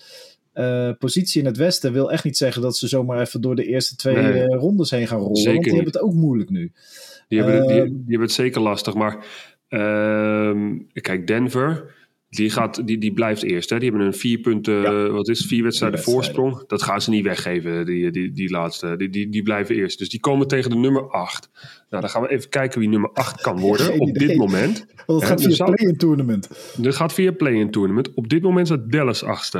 uh, 0.53 0.91
positie 0.99 1.41
in 1.41 1.47
het 1.47 1.57
Westen 1.57 1.93
wil 1.93 2.11
echt 2.11 2.23
niet 2.23 2.37
zeggen 2.37 2.61
dat 2.61 2.77
ze 2.77 2.87
zomaar 2.87 3.19
even 3.19 3.41
door 3.41 3.55
de 3.55 3.65
eerste 3.65 3.95
twee 3.95 4.15
nee, 4.15 4.43
uh, 4.43 4.57
rondes 4.57 4.91
heen 4.91 5.07
gaan 5.07 5.19
rollen. 5.19 5.35
Zeker 5.35 5.53
want 5.53 5.63
die 5.63 5.73
niet. 5.73 5.83
hebben 5.83 6.01
het 6.01 6.11
ook 6.11 6.21
moeilijk 6.21 6.49
nu. 6.49 6.71
Die 7.27 7.43
hebben, 7.43 7.61
uh, 7.61 7.67
die, 7.67 7.83
die, 7.83 8.03
hebben 8.07 8.21
het 8.21 8.31
zeker 8.31 8.61
lastig. 8.61 8.93
Maar 8.93 9.25
ehm, 9.67 10.77
kijk, 10.93 11.27
Denver. 11.27 11.97
Die, 12.29 12.49
gaat, 12.49 12.87
die, 12.87 12.97
die 12.97 13.13
blijft 13.13 13.43
eerst. 13.43 13.69
Hè? 13.69 13.79
Die 13.79 13.89
hebben 13.89 14.07
een 14.07 14.13
vier 14.13 14.39
punten, 14.39 14.81
ja. 14.81 15.09
wat 15.09 15.27
is 15.29 15.45
vier 15.45 15.63
wedstrijden 15.63 15.99
voorsprong. 15.99 16.63
Dat 16.67 16.81
gaan 16.81 17.01
ze 17.01 17.09
niet 17.09 17.23
weggeven, 17.23 17.85
die, 17.85 18.11
die, 18.11 18.31
die 18.31 18.49
laatste. 18.49 18.95
Die, 18.97 19.09
die, 19.09 19.29
die 19.29 19.43
blijven 19.43 19.75
eerst. 19.75 19.99
Dus 19.99 20.09
die 20.09 20.19
komen 20.19 20.47
tegen 20.47 20.69
de 20.69 20.75
nummer 20.75 21.09
8. 21.09 21.49
Nou, 21.89 22.01
dan 22.01 22.09
gaan 22.09 22.21
we 22.21 22.29
even 22.29 22.49
kijken 22.49 22.79
wie 22.79 22.89
nummer 22.89 23.09
8 23.13 23.41
kan 23.41 23.59
worden 23.59 23.85
Geen 23.85 23.99
op 24.01 24.07
idee. 24.07 24.27
dit 24.27 24.37
moment. 24.37 24.85
Want 25.05 25.19
het 25.21 25.29
gaat 25.29 25.41
via 25.41 25.65
play-in 25.65 25.97
tournament. 25.97 26.49
Dat 26.77 26.95
gaat 26.95 27.13
via 27.13 27.31
play-in 27.31 27.71
tournament. 27.71 28.13
Op 28.13 28.29
dit 28.29 28.41
moment 28.41 28.67
staat 28.67 28.91
Dallas 28.91 29.23
achtste. 29.23 29.57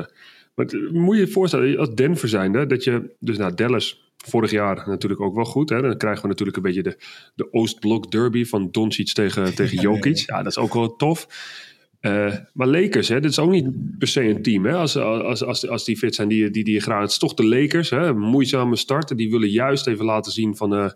Maar 0.56 0.66
het- 0.66 0.92
moet 0.92 1.16
je 1.16 1.22
je 1.22 1.28
voorstellen, 1.32 1.78
als 1.78 1.96
Denver 1.96 2.28
zijnde, 2.30 2.66
dat 2.66 2.84
je, 2.84 3.16
dus 3.20 3.38
nou 3.38 3.54
Dallas 3.56 4.08
vorig 4.26 4.52
jaar 4.52 4.84
natuurlijk 4.88 5.22
ook 5.22 5.36
wel 5.36 5.46
goed. 5.46 5.70
Hè? 5.70 5.82
Dan 5.82 5.98
krijgen 5.98 6.22
we 6.22 6.28
natuurlijk 6.28 6.58
een 6.58 6.64
beetje 6.64 6.84
de, 6.84 6.98
de 7.36 7.54
Oostblok 7.54 8.12
derby 8.12 8.46
van 8.46 8.68
Doncic 8.72 9.14
tegen, 9.14 9.56
tegen 9.56 9.82
Jokic. 9.82 10.18
Ja, 10.18 10.38
dat 10.38 10.46
is 10.52 10.58
ook 10.58 10.74
wel 10.74 10.96
tof. 10.96 11.28
Eh, 12.00 12.36
maar 12.54 12.68
Lakers, 12.68 13.08
hè, 13.08 13.20
dit 13.20 13.32
is 13.32 13.40
ook 13.40 13.52
niet 13.52 13.98
per 13.98 14.08
se 14.08 14.22
een 14.24 14.42
team. 14.42 14.66
Hè? 14.66 14.74
Als, 14.74 14.98
als, 14.98 15.44
als, 15.44 15.68
als 15.68 15.86
die 15.86 15.98
fit 15.98 16.16
zijn 16.16 16.28
die, 16.28 16.50
die, 16.50 16.64
die 16.64 16.74
je 16.74 16.80
graag... 16.80 17.02
Het 17.02 17.12
is 17.12 17.18
toch 17.18 17.34
de 17.34 17.46
Lakers, 17.46 17.90
hè? 17.90 18.14
moeizame 18.14 18.76
start. 18.76 19.18
Die 19.18 19.32
willen 19.32 19.50
juist 19.50 19.88
even 19.88 20.06
laten 20.06 20.32
zien 20.32 20.56
van... 20.56 20.74
eh, 20.76 20.90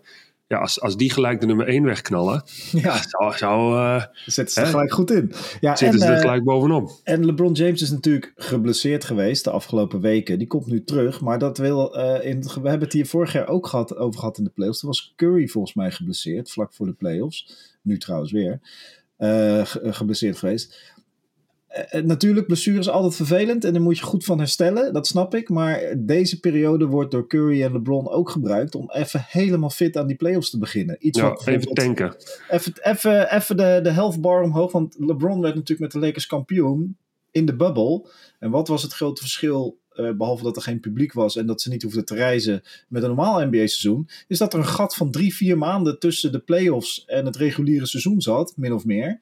ja, 0.46 0.58
als, 0.58 0.80
als 0.80 0.96
die 0.96 1.10
gelijk 1.10 1.40
de 1.40 1.46
nummer 1.46 1.66
1 1.68 1.84
wegknallen... 1.84 2.42
Ja, 2.72 3.02
zou, 3.08 3.36
zou, 3.36 3.76
eh, 3.78 4.04
zetten 4.26 4.54
ze 4.54 4.60
er 4.60 4.66
gelijk 4.66 4.92
goed 4.92 5.10
in. 5.10 5.32
Ja, 5.60 5.80
en, 5.80 5.98
ze 5.98 6.04
er 6.06 6.20
gelijk 6.20 6.44
bovenop. 6.44 6.90
En 7.02 7.26
LeBron 7.26 7.52
James 7.52 7.82
is 7.82 7.90
natuurlijk 7.90 8.32
geblesseerd 8.36 9.04
geweest 9.04 9.44
de 9.44 9.50
afgelopen 9.50 10.00
weken. 10.00 10.38
Die 10.38 10.46
komt 10.46 10.66
nu 10.66 10.84
terug. 10.84 11.20
Maar 11.20 11.38
dat 11.38 11.58
wil. 11.58 11.94
in, 12.20 12.40
we 12.42 12.68
hebben 12.68 12.80
het 12.80 12.92
hier 12.92 13.06
vorig 13.06 13.32
jaar 13.32 13.48
ook 13.48 13.66
gehad, 13.66 13.96
over 13.96 14.20
gehad 14.20 14.38
in 14.38 14.44
de 14.44 14.50
playoffs. 14.50 14.80
Toen 14.80 14.88
was 14.88 15.12
Curry 15.16 15.46
volgens 15.48 15.74
mij 15.74 15.90
geblesseerd, 15.90 16.50
vlak 16.50 16.74
voor 16.74 16.86
de 16.86 16.92
playoffs. 16.92 17.46
Nu 17.82 17.98
trouwens 17.98 18.32
weer. 18.32 18.60
ge- 19.64 19.80
geblesseerd 19.82 20.38
geweest. 20.38 20.93
Eh, 21.74 21.98
eh, 21.98 22.04
natuurlijk, 22.04 22.46
blessure 22.46 22.78
is 22.78 22.88
altijd 22.88 23.16
vervelend 23.16 23.64
en 23.64 23.72
daar 23.72 23.82
moet 23.82 23.98
je 23.98 24.04
goed 24.04 24.24
van 24.24 24.38
herstellen, 24.38 24.92
dat 24.92 25.06
snap 25.06 25.34
ik. 25.34 25.48
Maar 25.48 25.94
deze 25.98 26.40
periode 26.40 26.86
wordt 26.86 27.10
door 27.10 27.26
Curry 27.26 27.62
en 27.62 27.72
LeBron 27.72 28.08
ook 28.08 28.30
gebruikt 28.30 28.74
om 28.74 28.90
even 28.90 29.24
helemaal 29.28 29.70
fit 29.70 29.96
aan 29.96 30.06
die 30.06 30.16
playoffs 30.16 30.50
te 30.50 30.58
beginnen. 30.58 30.96
Iets 30.98 31.18
Ja, 31.18 31.28
wat 31.28 31.46
even 31.46 31.74
tanken. 31.74 32.16
even, 32.48 32.72
even, 32.82 33.34
even 33.34 33.56
de, 33.56 33.80
de 33.82 33.90
health 33.90 34.20
bar 34.20 34.42
omhoog. 34.42 34.72
Want 34.72 34.96
LeBron 34.98 35.40
werd 35.40 35.54
natuurlijk 35.54 35.80
met 35.80 35.92
de 35.92 36.06
Lakers 36.06 36.26
kampioen 36.26 36.96
in 37.30 37.46
de 37.46 37.56
bubble. 37.56 38.08
En 38.38 38.50
wat 38.50 38.68
was 38.68 38.82
het 38.82 38.92
grote 38.92 39.20
verschil, 39.20 39.78
eh, 39.90 40.10
behalve 40.10 40.42
dat 40.42 40.56
er 40.56 40.62
geen 40.62 40.80
publiek 40.80 41.12
was 41.12 41.36
en 41.36 41.46
dat 41.46 41.62
ze 41.62 41.68
niet 41.68 41.82
hoefden 41.82 42.04
te 42.04 42.14
reizen 42.14 42.62
met 42.88 43.02
een 43.02 43.08
normaal 43.08 43.46
NBA-seizoen, 43.46 44.08
is 44.28 44.38
dat 44.38 44.52
er 44.52 44.58
een 44.58 44.66
gat 44.66 44.94
van 44.94 45.10
drie, 45.10 45.34
vier 45.34 45.58
maanden 45.58 45.98
tussen 45.98 46.32
de 46.32 46.38
playoffs 46.38 47.04
en 47.04 47.26
het 47.26 47.36
reguliere 47.36 47.86
seizoen 47.86 48.20
zat, 48.20 48.52
min 48.56 48.72
of 48.72 48.84
meer. 48.84 49.20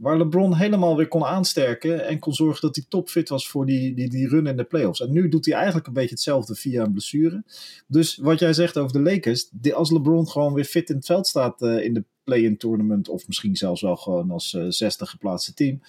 Waar 0.00 0.16
LeBron 0.18 0.54
helemaal 0.56 0.96
weer 0.96 1.08
kon 1.08 1.24
aansterken 1.24 2.06
en 2.06 2.18
kon 2.18 2.34
zorgen 2.34 2.60
dat 2.60 2.76
hij 2.76 2.84
topfit 2.88 3.28
was 3.28 3.48
voor 3.48 3.66
die, 3.66 3.94
die, 3.94 4.08
die 4.08 4.28
run 4.28 4.46
in 4.46 4.56
de 4.56 4.64
playoffs. 4.64 5.00
En 5.00 5.12
nu 5.12 5.28
doet 5.28 5.44
hij 5.46 5.54
eigenlijk 5.54 5.86
een 5.86 5.92
beetje 5.92 6.10
hetzelfde 6.10 6.54
via 6.54 6.82
een 6.84 6.90
blessure. 6.92 7.42
Dus 7.86 8.16
wat 8.16 8.38
jij 8.38 8.52
zegt 8.52 8.78
over 8.78 8.92
de 8.92 9.00
Lakers, 9.10 9.50
als 9.72 9.90
LeBron 9.90 10.28
gewoon 10.28 10.54
weer 10.54 10.64
fit 10.64 10.90
in 10.90 10.96
het 10.96 11.06
veld 11.06 11.26
staat 11.26 11.62
eh, 11.62 11.84
in 11.84 11.94
de 11.94 12.04
play-in 12.24 12.56
tournament, 12.56 13.08
of 13.08 13.26
misschien 13.26 13.56
zelfs 13.56 13.80
wel 13.80 13.96
gewoon 13.96 14.30
als 14.30 14.54
eh, 14.54 14.64
zesde 14.68 15.06
geplaatste 15.06 15.54
team, 15.54 15.80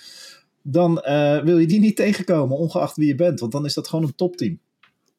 dan 0.62 1.00
eh, 1.01 1.39
wil 1.44 1.58
je 1.58 1.68
die 1.68 1.80
niet 1.80 1.96
tegenkomen, 1.96 2.58
ongeacht 2.58 2.96
wie 2.98 3.08
je 3.08 3.15
bent, 3.15 3.39
want 3.39 3.51
dan 3.51 3.65
is 3.65 3.74
dat 3.74 3.88
gewoon 3.88 4.06
een 4.06 4.15
topteam. 4.15 4.60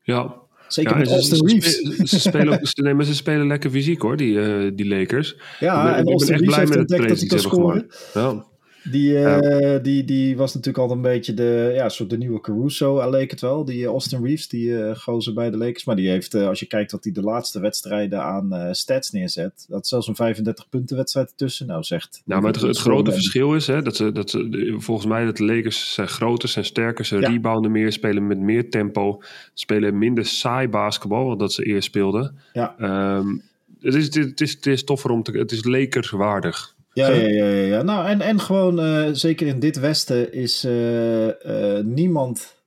Ja, 0.03 0.35
Zeker 0.69 0.93
ja, 0.93 0.99
met 0.99 1.07
en 1.09 1.13
ze, 1.13 1.19
Austin 1.21 1.37
ze, 1.37 1.45
Reeves. 1.55 1.75
spelen, 1.77 2.07
ze, 2.09 2.21
spelen, 2.21 2.67
ze- 2.67 2.83
nee, 2.83 2.95
maar 2.95 3.05
ze 3.05 3.15
spelen 3.15 3.47
lekker 3.47 3.71
fysiek 3.71 4.03
hoor, 4.03 4.17
die, 4.17 4.75
die 4.75 4.87
Lakers. 4.87 5.37
Ja, 5.61 5.77
Ik 5.79 5.83
ben- 5.83 5.91
ik 5.93 5.97
en 5.99 6.05
ben 6.05 6.13
Austin 6.13 6.35
echt 6.35 6.45
blij 6.45 6.67
met 6.67 6.75
het 6.79 6.89
dat 6.89 6.99
hij 6.99 7.07
kan 7.07 7.17
ze 7.39 7.39
scoren. 7.39 7.87
Ja. 8.15 8.51
Die, 8.91 9.25
eh, 9.25 9.83
die, 9.83 10.05
die 10.05 10.37
was 10.37 10.55
natuurlijk 10.55 10.85
al 10.85 10.91
een 10.91 11.03
beetje 11.03 11.35
de, 11.35 11.71
ja, 11.75 11.89
soort 11.89 12.11
de 12.11 12.19
nieuwe 12.19 12.41
Caruso, 12.41 12.99
eh, 12.99 13.11
leek 13.11 13.31
het 13.31 13.41
wel. 13.41 13.65
Die 13.65 13.83
eh, 13.83 13.89
Austin 13.91 14.25
Reeves, 14.25 14.49
die 14.49 14.79
eh 14.79 14.97
gozer 14.97 15.35
bij 15.35 15.51
de 15.51 15.57
Lakers. 15.57 15.85
Maar 15.85 15.97
die 15.97 16.09
heeft, 16.09 16.35
als 16.35 16.61
je 16.61 16.67
kijkt 16.67 16.93
wat 16.93 17.05
hij 17.05 17.13
de 17.13 17.23
laatste 17.23 17.61
wedstrijden 17.61 18.23
aan 18.23 18.75
stats 18.75 19.11
neerzet, 19.11 19.67
dat 19.69 19.83
is 19.83 19.89
zelfs 19.89 20.09
een 20.09 20.15
35 20.15 20.69
punten 20.69 20.97
wedstrijd 20.97 21.33
tussen. 21.37 21.67
Nou 21.67 21.83
zegt. 21.83 22.23
Nou, 22.25 22.43
maar 22.43 22.53
het, 22.53 22.61
het 22.61 22.79
grote 22.79 23.13
verschil 23.13 23.55
is 23.55 23.67
hè, 23.67 23.83
dat 23.83 23.97
ze, 23.97 24.13
dat 24.13 24.31
ze, 24.31 24.75
volgens 24.79 25.07
mij 25.07 25.25
dat 25.25 25.37
de 25.37 25.45
Lakers 25.45 25.95
zijn 25.95 26.09
groter, 26.09 26.49
zijn 26.49 26.65
sterker, 26.65 27.05
ze 27.05 27.19
Ja. 27.19 27.29
rebounden 27.29 27.71
meer, 27.71 27.93
spelen 27.93 28.27
met 28.27 28.39
meer 28.39 28.71
tempo, 28.71 29.23
spelen 29.55 29.99
minder 29.99 30.27
saai 30.27 30.69
basketbal, 30.69 31.27
wat 31.27 31.39
dat 31.39 31.53
ze 31.53 31.65
eerst 31.65 31.89
speelden. 31.89 32.39
Ja. 32.53 32.75
Ehm, 32.79 33.37
het, 33.81 33.95
is, 33.95 34.15
het, 34.15 34.41
is, 34.41 34.53
het 34.53 34.67
is 34.67 34.85
toffer 34.85 35.11
om 35.11 35.23
te, 35.23 35.33
het 35.33 35.53
is 35.53 35.65
Lakers 35.65 36.11
waardig. 36.11 36.75
Ja, 36.95 37.09
ja, 37.09 37.29
ja, 37.29 37.45
ja, 37.45 37.67
ja. 37.67 37.83
Nou, 37.83 38.07
en, 38.07 38.21
en 38.21 38.41
gewoon, 38.41 38.81
eh, 38.81 39.09
zeker 39.13 39.47
in 39.47 39.59
dit 39.61 39.79
Westen, 39.79 40.33
is 40.33 40.65
eh, 40.65 41.77
eh, 41.77 41.85
niemand 41.85 42.61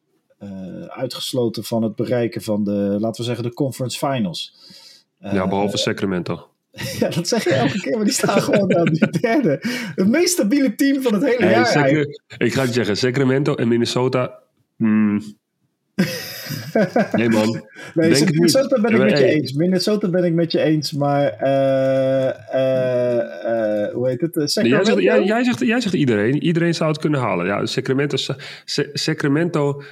uitgesloten 0.88 1.63
van 1.63 1.84
het 1.84 1.96
bereiken 1.96 2.41
van 2.41 2.63
de, 2.63 2.72
laten 3.00 3.22
we 3.22 3.27
zeggen, 3.27 3.44
de 3.44 3.53
conference 3.53 3.98
finals. 3.98 4.55
ja, 5.20 5.34
Eh, 5.34 5.50
behalve 5.50 5.77
Sacramento. 5.77 6.48
Ja, 7.00 7.10
dat 7.10 7.27
zeg 7.27 7.44
je 7.44 7.53
elke 7.53 7.79
keer, 7.79 7.96
maar 7.96 8.05
die 8.05 8.13
staan 8.13 8.41
gewoon 8.48 8.75
aan 8.77 8.86
die 8.86 9.10
derde. 9.10 9.58
Het 9.96 10.08
meest 10.08 10.34
stabiele 10.34 10.75
team 10.75 11.01
van 11.01 11.13
het 11.13 11.24
hele 11.24 11.50
jaar. 11.50 12.05
Ik 12.38 12.53
ga 12.53 12.62
het 12.62 12.74
zeggen, 12.74 12.98
Sacramento 12.98 13.55
en 13.55 13.67
Minnesota. 13.67 14.39
hmm. 14.77 15.22
Nee 17.11 17.29
man, 17.29 17.61
Nee, 17.93 18.09
denk. 18.13 18.31
Minnesota 18.31 18.81
ben 18.81 18.91
ik 18.93 18.99
met 18.99 19.17
je 19.17 19.25
eens. 19.25 19.53
Minnesota 19.53 20.09
ben 20.09 20.23
ik 20.23 20.33
met 20.33 20.51
je 20.51 20.59
eens, 20.61 20.91
maar 20.93 21.27
eh, 21.27 22.29
hoe 23.93 24.07
heet 24.07 24.21
het? 24.21 24.33
Jij 24.35 24.47
Sacramento? 24.47 24.83
zegt, 24.91 25.01
jij, 25.01 25.23
jij, 25.23 25.43
zegt, 25.43 25.59
jij 25.59 25.81
zegt 25.81 25.93
iedereen. 25.93 26.43
Iedereen 26.43 26.73
zou 26.75 26.89
het 26.91 26.99
kunnen 26.99 27.19
halen. 27.19 27.45
Ja, 27.45 27.65
Sacramento, 27.65 28.17
Sa- 28.17 28.35
Sacramento 28.93 29.83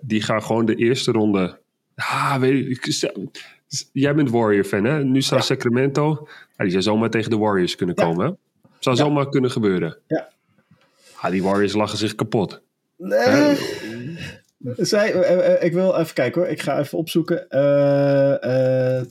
die 0.00 0.22
gaan 0.22 0.42
gewoon 0.42 0.64
de 0.66 0.74
eerste 0.74 1.12
ronde. 1.12 1.58
Ah, 1.94 2.36
weet 2.36 2.66
ik, 2.68 2.86
jij 3.92 4.14
bent 4.14 4.30
Warrior-fan, 4.30 4.84
hè? 4.84 5.04
Nu 5.04 5.22
staat 5.22 5.38
Ja. 5.38 5.44
Sacramento. 5.44 6.28
Die 6.56 6.70
zou 6.70 6.82
zomaar 6.82 7.10
tegen 7.10 7.30
de 7.30 7.36
Warriors 7.38 7.76
kunnen 7.76 7.94
Ja. 7.98 8.04
komen. 8.04 8.26
Hè? 8.26 8.32
Zou 8.78 8.96
Ja. 8.96 9.02
zomaar 9.02 9.28
kunnen 9.28 9.50
gebeuren. 9.50 9.96
Ja. 10.06 10.28
Ah, 11.20 11.30
die 11.30 11.42
Warriors 11.42 11.72
lachen 11.72 11.98
zich 11.98 12.14
kapot. 12.14 12.60
Nee. 12.96 13.56
Zij, 14.76 15.12
eh, 15.12 15.54
eh, 15.54 15.62
ik 15.62 15.72
wil 15.72 15.96
even 15.96 16.14
kijken 16.14 16.40
hoor. 16.40 16.50
Ik 16.50 16.62
ga 16.62 16.78
even 16.78 16.98
opzoeken. 16.98 17.48
Eh, 17.48 18.98
eh, 18.98 19.06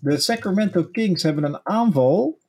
de 0.00 0.18
Sacramento 0.18 0.84
Kings 0.84 1.22
hebben 1.22 1.44
een 1.44 1.60
aanval. 1.62 2.40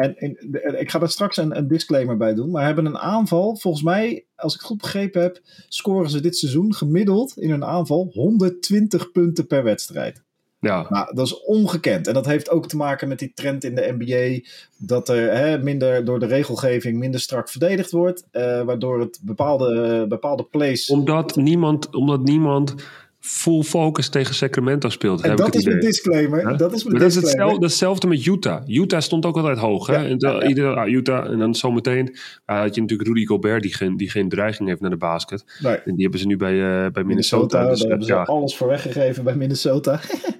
En 0.00 0.16
eh, 0.16 0.80
ik 0.80 0.90
ga 0.90 0.98
daar 0.98 1.08
straks 1.08 1.36
een, 1.36 1.56
een 1.56 1.68
disclaimer 1.68 2.16
bij 2.16 2.34
doen. 2.34 2.50
Maar 2.50 2.64
hebben 2.64 2.86
een 2.86 2.98
aanval. 2.98 3.56
Volgens 3.56 3.84
mij, 3.84 4.26
als 4.36 4.54
ik 4.54 4.60
goed 4.60 4.80
begrepen 4.80 5.22
heb, 5.22 5.40
scoren 5.68 6.10
ze 6.10 6.20
dit 6.20 6.36
seizoen 6.36 6.74
gemiddeld 6.74 7.36
in 7.36 7.50
een 7.50 7.64
aanval 7.64 8.10
120 8.12 9.10
punten 9.10 9.46
per 9.46 9.62
wedstrijd. 9.62 10.22
Ja, 10.60 10.86
Nou, 10.88 11.14
dat 11.14 11.26
is 11.26 11.44
ongekend. 11.44 12.06
En 12.06 12.14
dat 12.14 12.26
heeft 12.26 12.50
ook 12.50 12.68
te 12.68 12.76
maken 12.76 13.08
met 13.08 13.18
die 13.18 13.32
trend 13.34 13.64
in 13.64 13.74
de 13.74 13.94
NBA. 13.98 14.48
Dat 14.76 15.08
er 15.08 15.36
hè, 15.36 15.58
minder 15.58 16.04
door 16.04 16.18
de 16.18 16.26
regelgeving 16.26 16.98
minder 16.98 17.20
strak 17.20 17.48
verdedigd 17.48 17.90
wordt. 17.90 18.24
eh, 18.30 18.62
waardoor 18.62 19.00
het 19.00 19.20
bepaalde, 19.22 20.06
bepaalde 20.08 20.42
plays. 20.42 20.90
omdat 20.90 21.36
niemand, 21.36 21.94
omdat 21.94 22.22
niemand 22.22 22.74
full 23.20 23.62
focus 23.62 24.08
tegen 24.08 24.34
Sacramento 24.34 24.88
speelt. 24.88 25.20
en 25.20 25.28
heb 25.28 25.38
dat 25.38 25.54
is 25.54 25.64
mijn 25.64 25.80
disclaimer. 25.80 26.56
Dat 26.56 26.72
is 26.72 26.84
mijn 26.84 26.96
Maar 26.96 27.02
dat 27.02 27.10
is 27.10 27.14
disclaimer. 27.14 27.20
hetzelfde, 27.20 27.64
hetzelfde 27.64 28.06
met 28.06 28.26
Utah. 28.26 28.68
Utah 28.68 29.00
stond 29.00 29.26
ook 29.26 29.36
altijd 29.36 29.58
hoog. 29.58 29.86
Hè? 29.86 29.94
Ja, 29.94 30.04
en 30.04 30.14
ja, 30.18 30.30
ja. 30.30 30.42
Iedereen, 30.46 30.74
ah, 30.74 30.88
Utah. 30.88 31.30
En 31.30 31.38
dan 31.38 31.54
zometeen 31.54 32.16
ah, 32.44 32.58
had 32.60 32.74
je 32.74 32.80
natuurlijk 32.80 33.08
Rudy 33.08 33.26
Gobert, 33.26 33.62
die 33.62 33.74
geen, 33.74 33.96
die 33.96 34.10
geen 34.10 34.28
dreiging 34.28 34.68
heeft 34.68 34.80
naar 34.80 34.90
de 34.90 34.96
basket. 34.96 35.44
Nee, 35.62 35.76
En 35.76 35.94
die 35.94 36.02
hebben 36.02 36.20
ze 36.20 36.26
nu 36.26 36.36
bij, 36.36 36.52
eh, 36.52 36.90
bij 36.92 37.04
Minnesota. 37.04 37.58
Minnesota, 37.58 37.68
dus, 37.68 37.78
daar 37.78 37.84
eh, 37.84 37.88
hebben 37.88 38.06
ze 38.06 38.32
alles 38.32 38.56
voor 38.56 38.68
weggegeven 38.68 39.24
bij 39.24 39.36
Minnesota. 39.36 40.00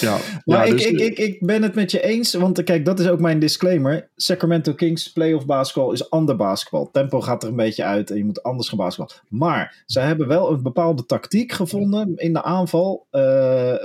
ja. 0.00 0.18
Maar 0.44 0.58
Ja, 0.58 0.62
ik, 0.64 0.70
dus- 0.78 0.86
ik, 0.86 0.98
ik, 1.00 1.18
ik 1.18 1.46
ben 1.46 1.62
het 1.62 1.74
met 1.74 1.90
je 1.90 2.00
eens, 2.02 2.34
want 2.34 2.58
eh, 2.58 2.64
kijk, 2.64 2.84
dat 2.84 3.00
is 3.00 3.08
ook 3.08 3.20
mijn 3.20 3.38
disclaimer. 3.38 4.08
Sacramento 4.16 4.72
Kings 4.74 5.12
playoff 5.12 5.46
basketbal 5.46 5.92
is 5.92 6.10
ander 6.10 6.36
basketbal. 6.36 6.90
Tempo 6.90 7.20
gaat 7.20 7.42
er 7.42 7.48
een 7.48 7.56
beetje 7.56 7.84
uit 7.84 8.10
en 8.10 8.16
je 8.16 8.24
moet 8.24 8.42
anders 8.42 8.68
gaan 8.68 8.78
basketbal. 8.78 9.16
Maar 9.28 9.82
zij 9.86 10.04
hebben 10.06 10.28
wel 10.28 10.50
een 10.52 10.62
bepaalde 10.62 11.06
tactiek 11.06 11.52
gevonden 11.52 12.12
in 12.16 12.32
de 12.32 12.42
aanval, 12.42 13.06
eh, 13.10 13.20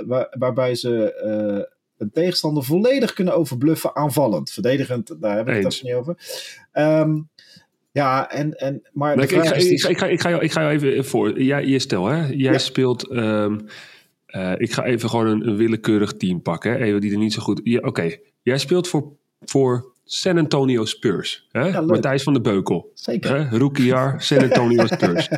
waar- 0.06 0.34
waarbij 0.38 0.74
ze 0.74 1.12
eh, 1.14 1.64
een 1.98 2.10
tegenstander 2.12 2.64
volledig 2.64 3.12
kunnen 3.12 3.34
overbluffen 3.36 3.96
aanvallend. 3.96 4.50
Verdedigend, 4.50 5.16
daar 5.20 5.36
heb 5.36 5.48
ik 5.48 5.62
het 5.64 5.80
niet 5.82 5.92
over. 5.94 6.16
Ehm, 6.72 7.18
ja, 7.92 8.30
en, 8.30 8.52
en, 8.52 8.82
maar 8.92 9.18
ik, 9.22 9.30
ga, 9.30 9.54
is 9.54 9.70
ik, 9.70 9.80
ga, 9.80 9.88
ik, 9.88 9.98
ga, 9.98 10.06
ik, 10.06 10.20
ga 10.20 10.28
jou, 10.30 10.42
ik 10.42 10.52
ga 10.52 10.60
jou 10.60 10.72
even 10.72 11.04
voor. 11.04 11.42
Jij, 11.42 11.64
je 11.66 11.78
stel, 11.78 12.06
hè? 12.06 12.16
Jij 12.26 12.52
Ja. 12.52 12.58
speelt. 12.58 13.08
ehm, 13.08 13.58
eh, 14.36 14.52
ik 14.56 14.72
ga 14.72 14.84
even 14.84 15.08
gewoon 15.10 15.26
een, 15.26 15.48
een 15.48 15.56
willekeurig 15.56 16.12
team 16.12 16.42
pakken. 16.42 16.70
Hè? 16.72 16.78
Even 16.78 17.00
die 17.00 17.12
er 17.12 17.18
niet 17.18 17.32
zo 17.32 17.42
goed. 17.42 17.60
Ja, 17.64 17.78
Oké, 17.80 18.16
jij 18.42 18.58
speelt 18.58 18.88
voor, 18.88 19.12
voor 19.44 19.94
San 20.04 20.38
Antonio 20.38 20.84
Spurs. 20.84 21.46
Hè? 21.52 21.82
Matthijs 21.82 22.22
van 22.22 22.32
de 22.32 22.40
Beukel. 22.40 22.90
Zeker. 22.94 23.30
Hè? 23.50 23.58
Rookiejaar, 23.58 24.22
San 24.22 24.38
Antonio 24.42 24.86
Spurs. 24.96 25.28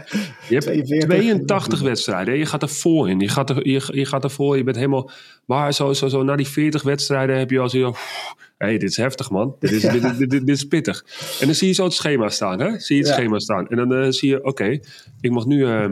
Je 0.49 0.55
hebt 0.55 0.63
42. 0.65 1.09
82 1.09 1.81
wedstrijden. 1.81 2.33
hè? 2.35 2.39
Je 2.41 2.47
gaat 2.47 2.63
er 2.63 2.69
vol 2.69 3.07
in. 3.07 3.21
Je 3.21 3.29
gaat 3.29 3.51
er, 3.51 3.69
je, 3.69 3.83
je 3.93 4.05
gaat 4.07 4.25
er 4.25 4.31
vol. 4.31 4.55
Je 4.55 4.63
bent 4.65 4.77
helemaal. 4.77 5.11
Maar 5.45 5.73
zo, 5.75 5.93
zo, 5.93 6.09
zo 6.09 6.23
na 6.23 6.37
die 6.37 6.47
40 6.49 6.83
wedstrijden 6.83 7.39
heb 7.39 7.51
je 7.51 7.59
al 7.59 7.69
zo. 7.69 7.91
Hé, 8.59 8.67
hey, 8.67 8.79
dit 8.79 8.89
is 8.91 8.97
heftig, 8.97 9.31
man. 9.31 9.57
Dit 9.59 9.71
is, 9.73 9.83
dit, 9.93 10.03
dit, 10.03 10.19
dit, 10.19 10.31
dit 10.31 10.49
is 10.49 10.65
pittig. 10.65 11.05
En 11.41 11.47
dan 11.47 11.55
zie 11.55 11.69
je 11.69 11.75
zo 11.75 11.85
het 11.85 11.93
schema 11.93 12.29
staan, 12.29 12.61
hè? 12.61 12.79
Zie 12.79 12.97
je 12.97 13.03
het 13.03 13.11
Ja. 13.11 13.17
schema 13.19 13.39
staan. 13.39 13.69
En 13.69 13.77
dan 13.77 13.95
eh, 13.95 14.11
zie 14.11 14.29
je, 14.29 14.45
oké, 14.45 14.79
ik 15.21 15.31
mag 15.31 15.47
nu. 15.47 15.65
eh, 15.67 15.85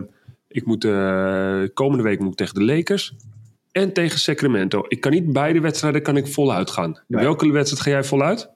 ik 0.48 0.66
moet 0.66 0.84
eh, 0.84 1.62
komende 1.74 2.02
week 2.02 2.18
moet 2.18 2.30
ik 2.30 2.36
tegen 2.36 2.54
de 2.54 2.64
Lakers. 2.64 3.14
En 3.72 3.92
tegen 3.92 4.18
Sacramento. 4.18 4.84
Ik 4.88 5.00
kan 5.00 5.12
niet 5.12 5.32
beide 5.32 5.60
wedstrijden 5.60 6.02
kan 6.02 6.16
ik 6.16 6.26
voluit 6.26 6.70
gaan. 6.70 7.00
Nee. 7.08 7.24
welke 7.24 7.52
wedstrijd 7.52 7.82
ga 7.82 7.90
jij 7.90 8.04
voluit? 8.04 8.50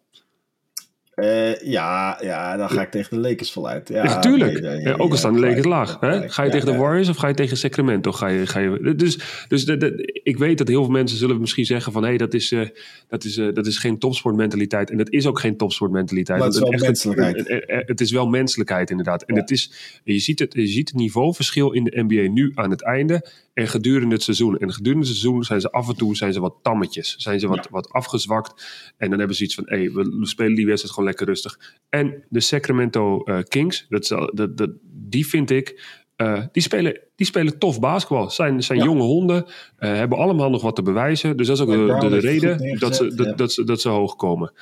Eh, 1.21 1.61
ja, 1.71 2.19
ja, 2.23 2.57
dan 2.57 2.71
ga 2.71 2.83
ik 2.83 2.91
tegen 2.91 3.23
de 3.23 3.29
Lakers 3.29 3.53
voluit. 3.53 3.89
Ja, 3.89 4.05
Ja, 4.05 4.19
tuurlijk. 4.19 4.61
nee, 4.61 4.71
nee, 4.73 4.81
Ja, 4.83 4.93
ook 4.93 5.11
al 5.11 5.17
staan 5.17 5.35
de. 5.35 5.41
Lakers 5.41 5.67
laag. 5.67 5.97
Hè? 6.01 6.29
Ga 6.29 6.43
je 6.43 6.51
tegen 6.51 6.67
de. 6.73 6.77
Warriors 6.79 7.09
of 7.09 7.17
ga 7.17 7.29
je 7.29 7.35
tegen 7.35 7.57
Sacramento? 7.57 8.13
Ga 8.13 8.27
je, 8.29 8.47
ga 8.47 8.59
je, 8.61 8.95
dus 8.97 9.19
dus 9.49 9.65
de, 9.65 9.77
de- 9.77 10.21
ik 10.23 10.39
weet 10.39 10.59
dat 10.59 10.69
heel 10.69 10.83
veel 10.85 10.93
mensen 10.93 11.19
zullen 11.19 11.41
misschien 11.41 11.65
zeggen 11.65 11.93
van... 11.93 12.05
hé, 12.05 12.17
dat, 12.17 12.35
is, 12.35 12.53
eh, 12.53 12.61
dat, 13.09 13.25
is, 13.25 13.37
eh, 13.37 13.55
dat 13.55 13.67
is 13.67 13.79
geen 13.79 13.99
topsportmentaliteit. 13.99 14.91
En 14.91 14.97
dat 14.97 15.11
is 15.11 15.27
ook 15.27 15.41
geen 15.41 15.57
topsportmentaliteit. 15.57 16.39
Maar 16.39 16.47
het 16.49 16.57
is 16.57 16.63
wel 16.63 16.79
menselijkheid. 16.79 17.63
Het 17.87 18.01
is 18.01 18.11
wel 18.13 18.27
menselijkheid 18.27 18.91
inderdaad. 18.91 19.23
En 19.23 19.35
Ja. 19.35 19.41
het 19.41 19.51
is, 19.51 19.73
je, 20.05 20.19
ziet 20.19 20.39
het, 20.39 20.55
je 20.55 20.67
ziet 20.67 20.89
het 20.89 20.99
niveauverschil 20.99 21.73
in 21.73 21.85
de 21.85 22.03
NBA 22.09 22.33
nu 22.33 22.53
aan 22.55 22.71
het 22.71 22.83
einde... 22.83 23.27
en 23.61 23.69
gedurende 23.69 24.15
het 24.15 24.23
seizoen. 24.23 24.59
En 24.59 24.73
gedurende 24.73 25.07
het 25.07 25.17
seizoen 25.17 25.45
zijn 25.45 25.61
ze 25.61 25.71
af 25.71 25.89
en 25.89 25.97
toe 25.97 26.17
zijn 26.17 26.33
ze 26.33 26.41
wat 26.41 26.55
tammetjes. 26.63 27.15
Zijn 27.19 27.41
ze 27.41 27.49
wat, 27.49 27.69
wat 27.71 27.91
afgezwakt. 27.91 28.67
En 28.97 29.11
dan 29.11 29.19
hebben 29.19 29.37
ze 29.37 29.45
iets 29.45 29.55
van... 29.55 29.65
hé, 29.67 29.93
we 29.93 30.19
spelen 30.27 30.55
die 30.55 30.67
wedstrijd 30.67 30.95
gewoon 30.95 31.09
lekker 31.09 31.27
rustig. 31.27 31.59
En 31.89 32.25
de 32.29 32.41
Sacramento 32.41 33.23
eh, 33.23 33.39
Kings, 33.49 33.87
dat, 33.89 34.03
is 34.03 34.13
al- 34.13 34.31
dat, 34.35 34.57
dat, 34.57 34.71
die 34.83 35.27
vind 35.27 35.51
ik, 35.51 35.99
eh, 36.17 36.43
die, 36.53 36.63
spelen, 36.63 37.01
die 37.17 37.27
spelen 37.27 37.59
tof 37.59 37.81
basketbal. 37.81 38.31
Zijn, 38.31 38.63
zijn 38.63 38.79
Ja. 38.79 38.85
jonge 38.85 39.03
honden, 39.03 39.45
eh, 39.77 39.93
hebben 39.93 40.19
allemaal 40.19 40.51
nog 40.51 40.63
wat 40.63 40.77
te 40.77 40.83
bewijzen. 40.83 41.37
Dus 41.37 41.47
dat 41.47 41.57
is 41.57 41.63
ook 41.63 42.01
de, 42.01 42.09
de, 42.09 42.19
reden 42.19 42.79
dat 42.79 42.97
ze, 42.97 43.15
dat, 43.15 43.27
ja. 43.27 43.33
dat, 43.33 43.53
ze, 43.53 43.65
dat 43.65 43.81
ze 43.81 43.89
hoog 43.89 44.17
komen. 44.17 44.53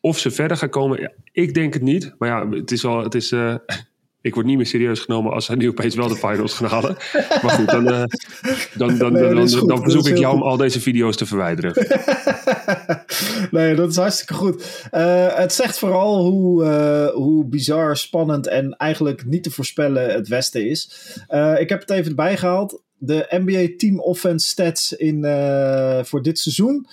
Of 0.00 0.18
ze 0.18 0.30
verder 0.30 0.56
gaan 0.56 0.68
komen, 0.70 1.12
ik 1.32 1.54
denk 1.54 1.72
het 1.74 1.82
niet. 1.82 2.14
Maar 2.18 2.28
ja, 2.28 2.48
het 2.48 2.70
is 2.70 2.82
wel, 2.82 3.02
het 3.02 3.14
is, 3.14 3.34
ik 4.20 4.34
word 4.34 4.46
niet 4.46 4.56
meer 4.56 4.66
serieus 4.66 5.00
genomen 5.00 5.32
als 5.32 5.44
zij 5.44 5.54
nu 5.54 5.68
opeens 5.68 5.94
wel 5.94 6.08
de 6.08 6.16
finals 6.16 6.54
gaan 6.54 6.68
halen. 6.68 6.96
Maar 7.42 7.50
goed, 7.50 7.70
dan, 7.70 7.88
eh, 7.92 8.04
dan, 8.74 8.98
dan, 8.98 9.12
Nee, 9.12 9.22
dan, 9.22 9.34
dan, 9.34 9.48
goed. 9.48 9.58
dan 9.58 9.68
Dat 9.68 9.82
verzoek 9.82 10.08
ik 10.08 10.18
jou 10.18 10.34
om 10.34 10.42
al 10.42 10.56
deze 10.56 10.80
video's 10.80 11.16
te 11.16 11.26
verwijderen. 11.26 11.86
nee, 13.50 13.74
dat 13.74 13.90
is 13.90 13.96
hartstikke 13.96 14.34
goed. 14.34 14.86
Eh, 14.90 15.36
het 15.36 15.52
zegt 15.52 15.78
vooral 15.78 16.24
hoe, 16.24 16.64
eh, 16.64 17.14
hoe 17.14 17.46
bizar, 17.46 17.96
spannend 17.96 18.46
en 18.46 18.76
eigenlijk 18.76 19.24
niet 19.26 19.42
te 19.42 19.50
voorspellen 19.50 20.12
het 20.12 20.28
Westen 20.28 20.68
is. 20.68 21.12
Ik 21.58 21.68
heb 21.68 21.80
het 21.80 21.90
even 21.90 22.08
erbij 22.08 22.36
gehaald. 22.36 22.82
De 23.00 23.26
NBA 23.28 23.74
Team 23.76 24.00
Offense 24.00 24.48
Stats 24.48 24.92
in, 24.92 25.22
voor 26.04 26.22
dit 26.22 26.38
seizoen. 26.38 26.86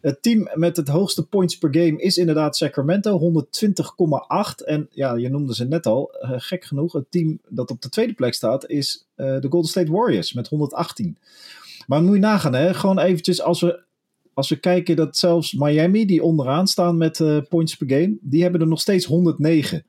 Het 0.00 0.22
team 0.22 0.48
met 0.54 0.76
het 0.76 0.88
hoogste 0.88 1.26
points 1.26 1.58
per 1.58 1.74
game 1.74 2.02
is 2.02 2.16
inderdaad 2.16 2.56
Sacramento, 2.56 3.18
120,8. 3.20 4.64
En 4.64 4.88
ja, 4.90 5.14
je 5.14 5.28
noemde 5.28 5.54
ze 5.54 5.64
net 5.64 5.86
al, 5.86 6.12
eh, 6.12 6.30
gek 6.36 6.64
genoeg. 6.64 6.92
Het 6.92 7.10
team 7.10 7.38
dat 7.48 7.70
op 7.70 7.82
de 7.82 7.88
tweede 7.88 8.12
plek 8.12 8.34
staat 8.34 8.68
is 8.68 9.06
eh, 9.14 9.40
de 9.40 9.46
Golden 9.50 9.70
State 9.70 9.92
Warriors 9.92 10.32
met 10.32 10.48
118. 10.48 11.18
Maar 11.86 12.02
moet 12.02 12.14
je 12.14 12.20
nagaan, 12.20 12.54
hè? 12.54 12.74
gewoon 12.74 12.98
eventjes 12.98 13.42
als 13.42 13.60
we 13.60 13.86
als 14.38 14.48
we 14.48 14.56
kijken 14.56 14.96
dat 14.96 15.16
zelfs 15.16 15.52
Miami, 15.52 16.06
die 16.06 16.22
onderaan 16.22 16.66
staan 16.66 16.96
met 16.96 17.20
eh, 17.20 17.38
points 17.48 17.76
per 17.76 17.90
game, 17.90 18.16
die 18.20 18.42
hebben 18.42 18.60
er 18.60 18.66
nog 18.66 18.80
steeds 18.80 19.04
109. 19.04 19.84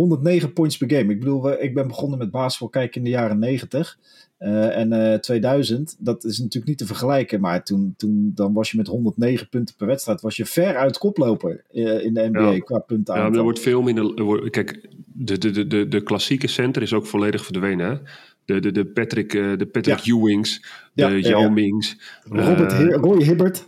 109 0.00 0.52
points 0.52 0.76
per 0.76 0.90
game. 0.90 1.12
Ik 1.12 1.18
bedoel, 1.18 1.62
ik 1.62 1.74
ben 1.74 1.86
begonnen 1.86 2.18
met 2.18 2.30
basketbal 2.30 2.68
kijken 2.68 2.96
in 2.96 3.04
de 3.04 3.10
jaren 3.10 3.38
90 3.38 3.98
eh, 4.38 4.76
en 4.76 4.92
eh 4.92 5.18
2000. 5.18 5.96
Dat 5.98 6.24
is 6.24 6.38
natuurlijk 6.38 6.66
niet 6.66 6.78
te 6.78 6.86
vergelijken, 6.86 7.40
maar 7.40 7.64
toen, 7.64 7.94
toen 7.96 8.32
dan 8.34 8.52
was 8.52 8.70
je 8.70 8.76
met 8.76 8.86
109 8.86 9.48
punten 9.48 9.74
per 9.76 9.86
wedstrijd, 9.86 10.20
was 10.20 10.36
je 10.36 10.46
ver 10.46 10.76
uit 10.76 10.98
koploper 10.98 11.64
eh, 11.72 12.04
in 12.04 12.14
de 12.14 12.28
NBA 12.28 12.50
Ja. 12.50 12.58
qua 12.58 12.78
punten 12.78 13.14
Ja, 13.14 13.28
maar 13.28 13.38
er 13.38 13.42
wordt 13.42 13.60
veel 13.60 13.82
minder. 13.82 14.14
er 14.14 14.50
Kijk, 14.50 14.88
de, 15.06 15.38
de, 15.38 15.50
de, 15.50 15.66
de, 15.66 15.88
de 15.88 16.02
klassieke 16.02 16.46
center 16.46 16.82
is 16.82 16.92
ook 16.92 17.06
volledig 17.06 17.44
verdwenen. 17.44 17.90
Hè? 17.90 17.96
De, 18.44 18.60
de, 18.60 18.72
de 18.72 18.86
Patrick, 18.86 19.34
eh, 19.34 19.56
de 19.58 19.66
Patrick 19.66 20.06
Ewings, 20.06 20.64
de 20.92 21.02
Ja. 21.02 21.28
Yao 21.28 21.50
Mings. 21.50 21.96
Robert 22.28 22.72
eh, 22.72 22.94
Roy 22.94 23.22
Hibbert. 23.22 23.66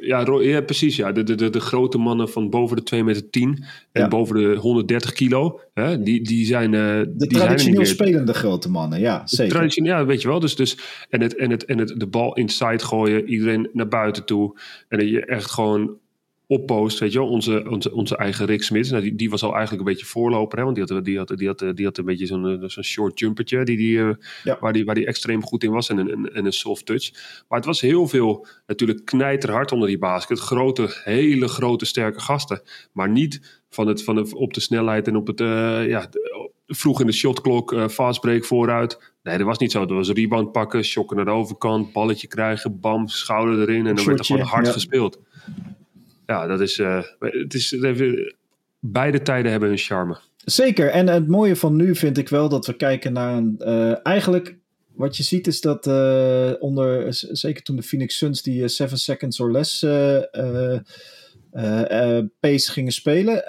Ja, 0.00 0.60
precies. 0.60 0.96
Ja. 0.96 1.12
De, 1.12 1.22
de, 1.22 1.34
de, 1.34 1.50
de 1.50 1.60
grote 1.60 1.98
mannen 1.98 2.28
van 2.28 2.50
boven 2.50 2.76
de 2.76 2.82
2 2.82 3.04
meter 3.04 3.30
10 3.30 3.64
en 3.92 4.02
Ja. 4.02 4.08
boven 4.08 4.36
de 4.36 4.54
130 4.56 5.12
kilo. 5.12 5.60
Hè? 5.74 6.02
Die, 6.02 6.22
die 6.22 6.46
zijn, 6.46 6.74
eh, 6.74 6.80
De 6.80 7.04
die 7.16 7.28
zijn 7.28 7.42
traditioneel 7.46 7.78
meer. 7.80 7.86
spelende 7.86 8.32
grote 8.34 8.70
mannen, 8.70 9.00
ja, 9.00 9.22
zeker. 9.24 9.54
Traditioneel, 9.54 9.92
ja, 9.92 10.04
weet 10.06 10.22
je 10.22 10.28
wel. 10.28 10.40
Dus, 10.40 10.56
dus, 10.56 10.78
en 11.10 11.20
het, 11.20 11.36
en 11.36 11.50
het, 11.50 11.64
en 11.64 11.78
het, 11.78 11.94
de 11.96 12.06
bal 12.06 12.34
inside 12.36 12.84
gooien, 12.84 13.28
iedereen 13.28 13.68
naar 13.72 13.88
buiten 13.88 14.24
toe. 14.24 14.58
En 14.88 14.98
dat 14.98 15.08
je 15.08 15.24
echt 15.24 15.50
gewoon 15.50 15.96
oppost, 16.46 16.98
weet 16.98 17.12
je 17.12 17.18
wel, 17.18 17.28
onze, 17.28 17.70
onze, 17.70 17.92
onze 17.92 18.16
eigen 18.16 18.46
Rick 18.46 18.62
Smits. 18.62 18.90
Nou, 18.90 19.02
die, 19.02 19.14
die 19.14 19.30
was 19.30 19.42
al 19.42 19.54
eigenlijk 19.54 19.80
een 19.86 19.92
beetje 19.92 20.06
voorloper, 20.06 20.58
hè, 20.58 20.64
want 20.64 20.76
die 20.76 20.84
had, 20.84 21.04
die 21.04 21.18
had, 21.18 21.38
die 21.38 21.46
had, 21.46 21.76
die 21.76 21.84
had 21.84 21.98
een 21.98 22.04
beetje 22.04 22.26
zo'n 22.26 22.62
zo'n 22.66 22.84
short 22.84 23.18
jumpertje, 23.18 23.64
die, 23.64 23.76
die, 23.76 23.98
ja. 24.44 24.56
waar, 24.60 24.72
die, 24.72 24.84
waar 24.84 24.94
die 24.94 25.06
extreem 25.06 25.42
goed 25.44 25.64
in 25.64 25.70
was 25.70 25.88
en 25.88 25.98
een, 25.98 26.30
en 26.30 26.46
een 26.46 26.52
soft 26.52 26.86
touch. 26.86 27.10
Maar 27.48 27.58
het 27.58 27.66
was 27.66 27.80
heel 27.80 28.08
veel 28.08 28.46
natuurlijk 28.66 29.04
knijterhard 29.04 29.72
onder 29.72 29.88
die 29.88 29.98
basket. 29.98 30.38
Grote, 30.38 31.00
hele 31.04 31.48
grote, 31.48 31.84
sterke 31.84 32.20
gasten. 32.20 32.62
Maar 32.92 33.08
niet 33.08 33.62
van 33.70 33.86
het, 33.86 34.02
van 34.02 34.16
het, 34.16 34.34
op 34.34 34.54
de 34.54 34.60
snelheid 34.60 35.08
en 35.08 35.16
op 35.16 35.26
het, 35.26 35.40
uh, 35.40 35.88
ja, 35.88 36.08
vroeg 36.66 37.00
in 37.00 37.06
de 37.06 37.12
shotklok, 37.12 37.72
uh, 37.72 37.88
fastbreak 37.88 38.44
vooruit. 38.44 39.12
Nee, 39.22 39.38
dat 39.38 39.46
was 39.46 39.58
niet 39.58 39.72
zo. 39.72 39.86
Dat 39.86 39.96
was 39.96 40.10
rebound 40.10 40.52
pakken, 40.52 40.84
shocken 40.84 41.16
naar 41.16 41.24
de 41.24 41.30
overkant, 41.30 41.92
balletje 41.92 42.26
krijgen, 42.26 42.80
bam, 42.80 43.08
schouder 43.08 43.60
erin. 43.60 43.86
En 43.86 43.94
dan 43.94 44.04
werd 44.04 44.18
er 44.18 44.24
gewoon 44.24 44.42
hard 44.42 44.68
gespeeld. 44.68 45.20
Ja, 46.26 46.46
dat 46.46 46.60
is, 46.60 46.78
uh, 46.78 47.02
het 47.18 47.54
is 47.54 47.76
beide 48.80 49.22
tijden 49.22 49.50
hebben 49.50 49.68
hun 49.68 49.78
charme. 49.78 50.18
Zeker. 50.36 50.90
En 50.90 51.06
het 51.06 51.28
mooie 51.28 51.56
van 51.56 51.76
nu 51.76 51.94
vind 51.94 52.18
ik 52.18 52.28
wel 52.28 52.48
dat 52.48 52.66
we 52.66 52.76
kijken 52.76 53.12
naar 53.12 53.36
een. 53.36 53.56
Uh, 53.58 54.06
eigenlijk, 54.06 54.56
wat 54.92 55.16
je 55.16 55.22
ziet 55.22 55.46
is 55.46 55.60
dat 55.60 55.86
onder. 56.60 57.06
Zeker 57.14 57.62
toen 57.62 57.76
de 57.76 57.82
Phoenix 57.82 58.16
Suns 58.16 58.42
die 58.42 58.68
7 58.68 58.98
seconds 58.98 59.40
or 59.40 59.52
less 59.52 59.80
pace 62.40 62.72
gingen 62.72 62.92
spelen. 62.92 63.44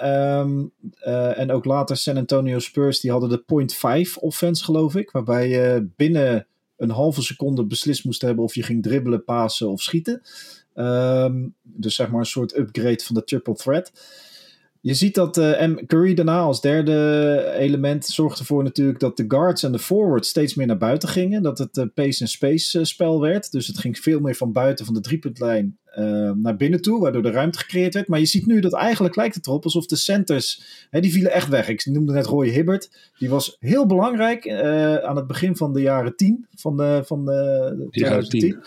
Uh, 1.06 1.38
en 1.38 1.50
ook 1.50 1.64
later 1.64 1.96
San 1.96 2.16
Antonio 2.16 2.58
Spurs, 2.58 3.00
die 3.00 3.10
hadden 3.10 3.28
de 3.28 3.38
point 3.38 3.74
5 3.74 4.16
offense, 4.16 4.64
geloof 4.64 4.96
ik. 4.96 5.10
Waarbij 5.10 5.48
je 5.48 5.88
binnen 5.96 6.46
een 6.76 6.90
halve 6.90 7.22
seconde 7.22 7.66
beslist 7.66 8.04
moest 8.04 8.22
hebben 8.22 8.44
of 8.44 8.54
je 8.54 8.62
ging 8.62 8.82
dribbelen, 8.82 9.24
pasen 9.24 9.68
of 9.70 9.82
schieten. 9.82 10.22
Um, 10.78 11.54
dus 11.62 11.94
zeg 11.94 12.10
maar 12.10 12.20
een 12.20 12.26
soort 12.26 12.56
upgrade 12.56 13.02
van 13.04 13.14
de 13.14 13.24
triple 13.24 13.54
threat. 13.54 13.92
Je 14.80 14.94
ziet 14.94 15.14
dat 15.14 15.36
uh, 15.36 15.66
M. 15.66 15.86
Curry 15.86 16.14
daarna 16.14 16.40
als 16.40 16.60
derde 16.60 17.54
element 17.56 18.06
zorgde 18.06 18.38
ervoor 18.38 18.62
natuurlijk 18.62 19.00
dat 19.00 19.16
de 19.16 19.24
guards 19.28 19.62
en 19.62 19.72
de 19.72 19.78
forwards 19.78 20.28
steeds 20.28 20.54
meer 20.54 20.66
naar 20.66 20.78
buiten 20.78 21.08
gingen. 21.08 21.42
Dat 21.42 21.58
het 21.58 21.76
uh, 21.76 21.84
pace 21.94 22.20
en 22.20 22.28
space 22.28 22.78
uh, 22.78 22.84
spel 22.84 23.20
werd. 23.20 23.52
Dus 23.52 23.66
het 23.66 23.78
ging 23.78 23.98
veel 23.98 24.20
meer 24.20 24.34
van 24.34 24.52
buiten 24.52 24.84
van 24.84 24.94
de 24.94 25.00
driepuntlijn 25.00 25.78
uh, 25.98 26.30
naar 26.34 26.56
binnen 26.56 26.82
toe, 26.82 27.00
waardoor 27.00 27.22
de 27.22 27.30
ruimte 27.30 27.58
gecreëerd 27.58 27.94
werd. 27.94 28.08
Maar 28.08 28.18
je 28.18 28.26
ziet 28.26 28.46
nu 28.46 28.60
dat 28.60 28.74
eigenlijk 28.74 29.16
lijkt 29.16 29.34
het 29.34 29.46
erop 29.46 29.64
alsof 29.64 29.86
de 29.86 29.96
centers, 29.96 30.62
hè, 30.90 31.00
die 31.00 31.12
vielen 31.12 31.32
echt 31.32 31.48
weg. 31.48 31.68
Ik 31.68 31.86
noemde 31.86 32.12
net 32.12 32.26
Roy 32.26 32.48
Hibbert, 32.48 32.90
die 33.18 33.28
was 33.28 33.56
heel 33.60 33.86
belangrijk 33.86 34.44
uh, 34.44 34.96
aan 34.96 35.16
het 35.16 35.26
begin 35.26 35.56
van 35.56 35.72
de 35.72 35.80
jaren 35.80 36.16
10, 36.16 36.46
van 36.54 36.76
de, 36.76 37.02
van 37.04 37.24
de, 37.24 37.86
2010. 37.90 38.58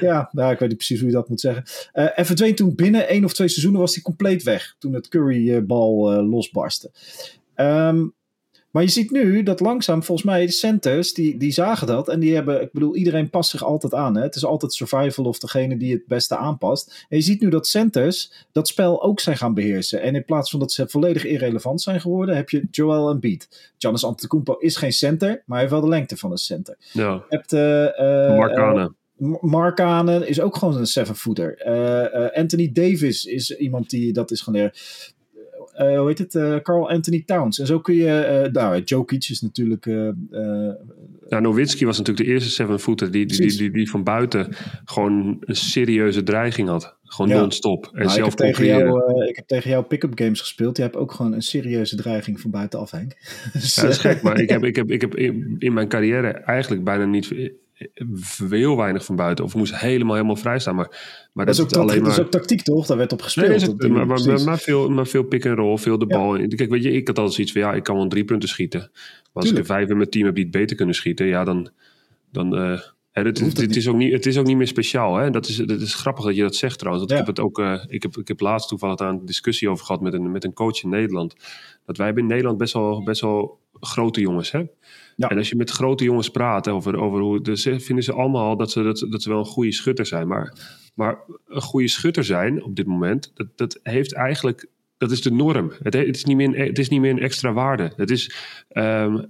Ja, 0.00 0.28
nou, 0.32 0.52
ik 0.52 0.58
weet 0.58 0.68
niet 0.68 0.78
precies 0.78 0.98
hoe 0.98 1.08
je 1.08 1.14
dat 1.14 1.28
moet 1.28 1.40
zeggen. 1.40 1.64
Uh, 1.94 2.18
en 2.18 2.26
verdween 2.26 2.54
toen 2.54 2.74
binnen 2.74 3.08
één 3.08 3.24
of 3.24 3.34
twee 3.34 3.48
seizoenen 3.48 3.80
was 3.80 3.94
hij 3.94 4.02
compleet 4.02 4.42
weg, 4.42 4.76
toen 4.78 4.94
het 4.94 5.08
Curry-bal 5.08 6.22
losbarstte. 6.22 6.90
Um, 7.56 8.14
maar 8.74 8.82
je 8.82 8.88
ziet 8.88 9.10
nu 9.10 9.42
dat 9.42 9.60
langzaam, 9.60 10.02
volgens 10.02 10.26
mij, 10.26 10.46
de 10.46 10.52
centers, 10.52 11.14
die, 11.14 11.36
die 11.36 11.52
zagen 11.52 11.86
dat. 11.86 12.08
En 12.08 12.20
die 12.20 12.34
hebben, 12.34 12.62
ik 12.62 12.72
bedoel, 12.72 12.96
iedereen 12.96 13.30
past 13.30 13.50
zich 13.50 13.64
altijd 13.64 13.94
aan. 13.94 14.16
Hè? 14.16 14.22
Het 14.22 14.34
is 14.34 14.44
altijd 14.44 14.72
survival 14.72 15.24
of 15.24 15.38
degene 15.38 15.76
die 15.76 15.92
het 15.92 16.06
beste 16.06 16.36
aanpast. 16.36 17.06
En 17.08 17.16
je 17.16 17.22
ziet 17.22 17.40
nu 17.40 17.48
dat 17.48 17.66
centers 17.66 18.46
dat 18.52 18.68
spel 18.68 19.02
ook 19.02 19.20
zijn 19.20 19.36
gaan 19.36 19.54
beheersen. 19.54 20.02
En 20.02 20.14
in 20.14 20.24
plaats 20.24 20.50
van 20.50 20.60
dat 20.60 20.72
ze 20.72 20.88
volledig 20.88 21.24
irrelevant 21.24 21.82
zijn 21.82 22.00
geworden, 22.00 22.36
heb 22.36 22.50
je 22.50 22.66
Joel 22.70 23.10
Embiid. 23.10 23.72
Giannis 23.78 24.04
Antetokounmpo 24.04 24.56
is 24.58 24.76
geen 24.76 24.92
center, 24.92 25.28
maar 25.28 25.42
hij 25.46 25.58
heeft 25.58 25.70
wel 25.70 25.80
de 25.80 25.88
lengte 25.88 26.16
van 26.16 26.30
een 26.30 26.36
center. 26.36 26.76
Ja. 26.92 27.12
Je 27.12 27.36
hebt... 27.36 27.52
Uh, 27.52 27.60
uh, 28.30 28.36
Mark 28.36 28.92
Mark 29.40 29.80
Anen 29.80 30.28
is 30.28 30.40
ook 30.40 30.56
gewoon 30.56 30.76
een 30.76 30.86
seven-footer. 30.86 31.66
Uh, 31.66 32.38
Anthony 32.38 32.72
Davis 32.72 33.24
is 33.24 33.56
iemand 33.56 33.90
die 33.90 34.12
dat 34.12 34.30
is 34.30 34.40
gewoon 34.40 34.70
uh, 35.78 35.98
hoe 35.98 36.08
heet 36.08 36.18
het, 36.18 36.34
uh, 36.34 36.56
Carl 36.56 36.90
Anthony 36.90 37.22
Towns. 37.26 37.58
En 37.58 37.66
zo 37.66 37.80
kun 37.80 37.94
je, 37.94 38.42
uh, 38.44 38.52
nou, 38.52 38.82
Jokic 38.82 39.28
is 39.28 39.40
natuurlijk... 39.40 39.84
ja, 41.28 41.40
Nowitzki 41.40 41.86
was 41.86 41.98
natuurlijk 41.98 42.26
de 42.26 42.32
eerste 42.32 42.50
seven-footer 42.50 43.10
die, 43.10 43.26
die, 43.26 43.40
die, 43.40 43.56
die, 43.56 43.70
die, 43.70 43.90
van 43.90 44.02
buiten 44.02 44.48
gewoon 44.84 45.36
een 45.40 45.56
serieuze 45.56 46.22
dreiging 46.22 46.68
had. 46.68 46.96
Gewoon 47.04 47.30
ja. 47.30 47.40
non-stop. 47.40 47.90
En 47.92 47.98
nou, 47.98 48.10
zelf 48.10 48.32
ik, 48.32 48.38
heb 48.38 48.54
tegen 48.54 48.66
jou, 48.66 49.24
ik 49.28 49.36
heb 49.36 49.46
tegen 49.46 49.70
jou 49.70 49.84
pick-up 49.84 50.12
games 50.14 50.40
gespeeld. 50.40 50.76
Je 50.76 50.82
hebt 50.82 50.96
ook 50.96 51.12
gewoon 51.12 51.32
een 51.32 51.42
serieuze 51.42 51.96
dreiging 51.96 52.40
van 52.40 52.50
buitenaf, 52.50 52.90
Henk. 52.90 53.16
dus, 53.52 53.74
ja, 53.74 53.82
dat 53.82 53.90
is 53.90 53.98
gek, 53.98 54.22
maar 54.22 54.40
ik 54.40 54.48
heb, 54.48 54.64
ik 54.70 54.76
heb, 54.76 54.90
ik 54.90 55.00
heb 55.00 55.16
in, 55.16 55.56
in 55.58 55.72
mijn 55.72 55.88
carrière 55.88 56.28
eigenlijk 56.28 56.84
bijna 56.84 57.04
niet 57.04 57.52
heel 58.48 58.76
weinig 58.76 59.04
van 59.04 59.16
buiten. 59.16 59.44
Of 59.44 59.54
moest 59.54 59.78
helemaal, 59.78 60.14
helemaal 60.14 60.36
vrij 60.36 60.58
staan. 60.58 60.74
Maar, 60.74 61.28
maar 61.32 61.46
dat, 61.46 61.54
is 61.54 61.60
ook, 61.60 61.72
alleen 61.72 61.86
maar... 61.86 62.08
dat 62.08 62.18
is 62.18 62.24
ook 62.24 62.30
tactiek, 62.30 62.62
toch? 62.62 62.86
Daar 62.86 62.96
werd 62.96 63.12
op 63.12 63.22
gespeeld. 63.22 63.48
Nee, 63.48 63.58
het, 63.58 63.88
maar, 63.88 64.06
maar, 64.06 64.42
maar, 64.44 64.58
veel, 64.58 64.88
maar 64.88 65.06
veel 65.06 65.22
pick 65.22 65.46
and 65.46 65.58
roll, 65.58 65.76
veel 65.76 65.98
de 65.98 66.04
ja. 66.08 66.16
bal. 66.16 66.48
Kijk, 66.48 66.70
weet 66.70 66.82
je, 66.82 66.92
ik 66.92 67.06
had 67.06 67.18
altijd 67.18 67.34
zoiets 67.34 67.52
van, 67.52 67.60
ja, 67.60 67.74
ik 67.74 67.82
kan 67.82 67.96
wel 67.96 68.08
drie 68.08 68.24
punten 68.24 68.48
schieten. 68.48 68.80
Maar 68.80 68.90
als 69.32 69.44
Tuurlijk. 69.44 69.64
ik 69.64 69.70
er 69.70 69.76
vijf 69.76 69.90
in 69.90 69.96
mijn 69.96 70.10
team 70.10 70.24
heb 70.24 70.34
die 70.34 70.44
het 70.44 70.52
beter 70.52 70.76
kunnen 70.76 70.94
schieten, 70.94 71.26
ja, 71.26 71.44
dan... 71.44 71.70
dan 72.30 72.58
uh, 72.58 72.80
hè, 73.10 73.22
is 73.30 73.88
ook 73.88 73.96
niet, 73.96 74.12
het 74.12 74.26
is 74.26 74.38
ook 74.38 74.46
niet 74.46 74.56
meer 74.56 74.66
speciaal. 74.66 75.16
Hè? 75.16 75.30
Dat, 75.30 75.48
is, 75.48 75.56
dat 75.56 75.80
is 75.80 75.94
grappig 75.94 76.24
dat 76.24 76.36
je 76.36 76.42
dat 76.42 76.54
zegt 76.54 76.78
trouwens. 76.78 77.06
Dat 77.06 77.16
ja. 77.16 77.20
Ik 77.20 77.26
heb 77.26 77.36
het 77.36 77.44
ook. 77.44 77.58
Uh, 77.58 77.84
ik, 77.88 78.02
heb, 78.02 78.16
ik 78.16 78.28
heb 78.28 78.40
laatst 78.40 78.68
toevallig 78.68 78.96
daar 78.96 79.08
een 79.08 79.26
discussie 79.26 79.70
over 79.70 79.84
gehad 79.84 80.00
met 80.00 80.12
een, 80.12 80.30
met 80.30 80.44
een 80.44 80.52
coach 80.52 80.82
in 80.82 80.88
Nederland. 80.88 81.34
Dat 81.86 81.96
wij 81.96 82.06
hebben 82.06 82.22
in 82.24 82.28
Nederland 82.28 82.58
best 82.58 82.72
wel, 82.72 83.02
best 83.02 83.20
wel 83.20 83.58
grote 83.80 84.20
jongens. 84.20 84.50
Hè? 84.50 84.64
En 85.16 85.36
als 85.36 85.48
je 85.48 85.56
met 85.56 85.70
grote 85.70 86.04
jongens 86.04 86.30
praat 86.30 86.68
over, 86.68 86.96
over 86.96 87.20
hoe. 87.20 87.40
Vinden 87.80 88.04
ze 88.04 88.12
allemaal 88.12 88.56
dat 88.56 88.70
ze, 88.70 88.82
dat, 88.82 89.06
dat 89.10 89.22
ze 89.22 89.28
wel 89.28 89.38
een 89.38 89.44
goede 89.44 89.72
schutter 89.72 90.06
zijn. 90.06 90.28
Maar, 90.28 90.52
maar 90.94 91.18
een 91.46 91.62
goede 91.62 91.88
schutter 91.88 92.24
zijn 92.24 92.62
op 92.62 92.76
dit 92.76 92.86
moment, 92.86 93.30
dat, 93.34 93.46
dat 93.56 93.80
heeft 93.82 94.14
eigenlijk. 94.14 94.66
Dat 94.98 95.10
is 95.10 95.22
de 95.22 95.32
norm. 95.32 95.72
Het, 95.82 95.94
is, 95.94 96.24
niet 96.24 96.36
meer 96.36 96.46
een, 96.46 96.66
het 96.66 96.78
is 96.78 96.88
niet 96.88 97.00
meer 97.00 97.10
een 97.10 97.22
extra 97.22 97.52
waarde. 97.52 97.92
Het 97.96 98.10
is. 98.10 98.34
Um, 98.72 99.28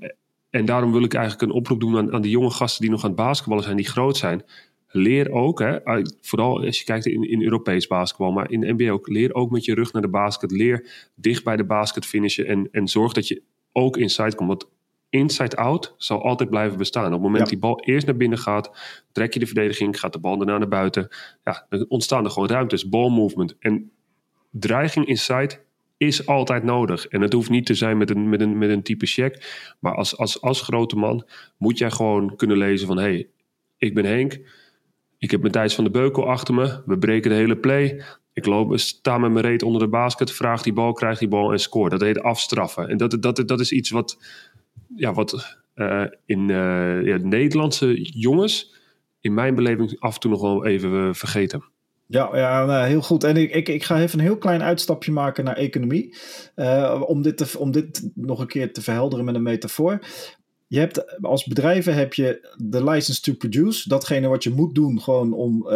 en 0.55 0.65
daarom 0.65 0.93
wil 0.93 1.03
ik 1.03 1.15
eigenlijk 1.15 1.43
een 1.43 1.57
oproep 1.57 1.81
doen 1.81 1.97
aan, 1.97 2.13
aan 2.13 2.23
de 2.23 2.31
jonge 2.31 2.51
gasten 2.51 2.81
die 2.81 2.91
nog 2.91 3.03
aan 3.03 3.11
het 3.11 3.19
basketballen 3.19 3.65
zijn, 3.65 3.77
die 3.77 3.87
groot 3.87 4.17
zijn. 4.17 4.43
Leer 4.89 5.31
ook, 5.31 5.59
hè, 5.59 5.79
vooral 6.21 6.65
als 6.65 6.79
je 6.79 6.85
kijkt 6.85 7.07
in, 7.07 7.31
in 7.31 7.43
Europees 7.43 7.87
basketbal, 7.87 8.33
maar 8.33 8.51
in 8.51 8.61
de 8.61 8.73
NBA 8.73 8.91
ook, 8.91 9.09
leer 9.09 9.35
ook 9.35 9.51
met 9.51 9.65
je 9.65 9.75
rug 9.75 9.93
naar 9.93 10.03
de 10.03 10.09
basket. 10.09 10.51
Leer 10.51 11.11
dicht 11.15 11.45
bij 11.45 11.57
de 11.57 11.65
basket 11.65 12.07
finishen 12.07 12.47
en, 12.47 12.69
en 12.71 12.89
zorg 12.89 13.13
dat 13.13 13.29
je 13.29 13.43
ook 13.73 13.97
inside 13.97 14.35
komt. 14.35 14.49
Want 14.49 14.69
inside-out 15.15 15.95
zal 15.97 16.23
altijd 16.23 16.51
blijven 16.51 16.79
bestaan. 16.79 17.07
Op 17.07 17.13
het 17.13 17.21
moment 17.21 17.43
ja. 17.43 17.49
die 17.49 17.59
bal 17.59 17.81
eerst 17.81 18.07
naar 18.07 18.17
binnen 18.17 18.39
gaat, 18.39 18.71
trek 19.13 19.33
je 19.33 19.39
de 19.39 19.47
verdediging, 19.47 20.01
gaat 20.01 20.13
de 20.13 20.19
bal 20.19 20.37
daarna 20.37 20.59
naar 20.59 20.69
buiten. 20.69 21.09
Ja, 21.45 21.67
dan 21.69 21.87
ontstaan 21.89 22.25
er 22.25 22.31
gewoon 22.31 22.49
ruimtes, 22.49 22.89
ball 22.89 23.11
movement. 23.11 23.57
En 23.59 23.91
dreiging 24.51 25.07
inside 25.07 25.61
is 25.97 26.27
altijd 26.27 26.63
nodig. 26.63 27.07
En 27.07 27.21
het 27.21 27.33
hoeft 27.33 27.51
niet 27.51 27.67
te 27.67 27.75
zijn 27.75 27.99
met 27.99 28.11
een, 28.11 28.29
met 28.29 28.41
een, 28.41 28.59
met 28.59 28.71
een 28.71 28.83
type 28.83 29.07
check. 29.07 29.63
Maar 29.81 29.95
als, 29.95 30.17
als, 30.17 30.41
als 30.41 30.61
grote 30.61 30.97
man 30.97 31.27
moet 31.57 31.79
jij 31.79 31.91
gewoon 31.91 32.37
kunnen 32.37 32.57
lezen 32.57 32.87
van... 32.87 32.97
hé, 32.97 33.03
hey, 33.03 33.29
ik 33.79 33.95
ben 33.95 34.05
Henk, 34.05 34.39
ik 35.19 35.31
heb 35.31 35.41
mijn 35.41 35.53
Thijs 35.53 35.75
van 35.75 35.85
de 35.85 35.91
Beukel 35.91 36.29
achter 36.29 36.55
me. 36.55 36.83
We 36.87 36.99
breken 36.99 37.31
de 37.31 37.37
hele 37.37 37.57
play. 37.57 38.03
Ik 38.33 38.47
loop, 38.47 38.79
sta 38.79 39.19
met 39.19 39.33
mijn 39.33 39.45
reet 39.45 39.63
onder 39.63 39.81
de 39.81 39.89
basket, 39.89 40.33
vraag 40.33 40.63
die 40.63 40.73
bal, 40.73 40.93
krijg 40.93 41.19
die 41.19 41.29
bal 41.29 41.53
en 41.53 41.59
score. 41.59 41.89
Dat 41.89 42.01
heet 42.01 42.23
afstraffen. 42.23 42.89
En 42.89 42.97
dat, 42.97 43.23
dat, 43.23 43.43
dat 43.49 43.61
is 43.61 43.73
iets 43.73 43.91
wat 43.91 44.19
ja, 44.97 45.13
wat 45.13 45.59
uh, 45.75 46.05
in 46.27 46.49
uh, 46.49 47.07
ja, 47.07 47.17
Nederlandse 47.17 48.03
jongens 48.03 48.75
in 49.21 49.35
mijn 49.35 49.55
beleving 49.55 50.01
af 50.01 50.15
en 50.15 50.21
toe 50.21 50.31
nog 50.31 50.41
wel 50.41 50.67
even 50.67 50.91
uh, 50.91 51.13
vergeten. 51.13 51.65
Ja, 52.07 52.37
ja 52.37 52.65
nou, 52.65 52.87
heel 52.87 53.03
goed. 53.03 53.25
En 53.25 53.37
ik, 53.37 53.55
ik, 53.55 53.69
ik 53.69 53.85
ga 53.85 54.01
even 54.01 54.19
een 54.19 54.25
heel 54.25 54.39
klein 54.39 54.63
uitstapje 54.63 55.13
maken 55.13 55.45
naar 55.45 55.57
economie. 55.57 56.17
om, 57.07 57.23
dit 57.23 57.37
te, 57.37 57.59
om 57.59 57.71
dit 57.71 58.11
nog 58.15 58.41
een 58.41 58.47
keer 58.47 58.73
te 58.73 58.83
verhelderen 58.83 59.25
met 59.25 59.35
een 59.35 59.43
metafoor. 59.43 59.99
Je 60.67 60.79
hebt 60.79 61.23
als 61.23 61.45
bedrijven 61.45 61.95
heb 61.95 62.15
je 62.15 62.55
de 62.57 62.85
license 62.85 63.21
to 63.21 63.33
produce, 63.33 63.89
datgene 63.89 64.29
wat 64.29 64.43
je 64.43 64.51
moet 64.51 64.75
doen 64.75 65.01
gewoon 65.01 65.33
om 65.33 65.69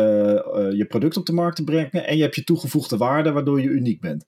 je 0.73 0.87
product 0.89 1.17
op 1.17 1.27
de 1.27 1.33
markt 1.33 1.57
te 1.57 1.65
brengen. 1.65 2.07
En 2.07 2.17
je 2.17 2.23
hebt 2.23 2.35
je 2.35 2.45
toegevoegde 2.45 2.97
waarde, 2.97 3.33
waardoor 3.33 3.61
je 3.61 3.69
uniek 3.69 4.01
bent 4.01 4.25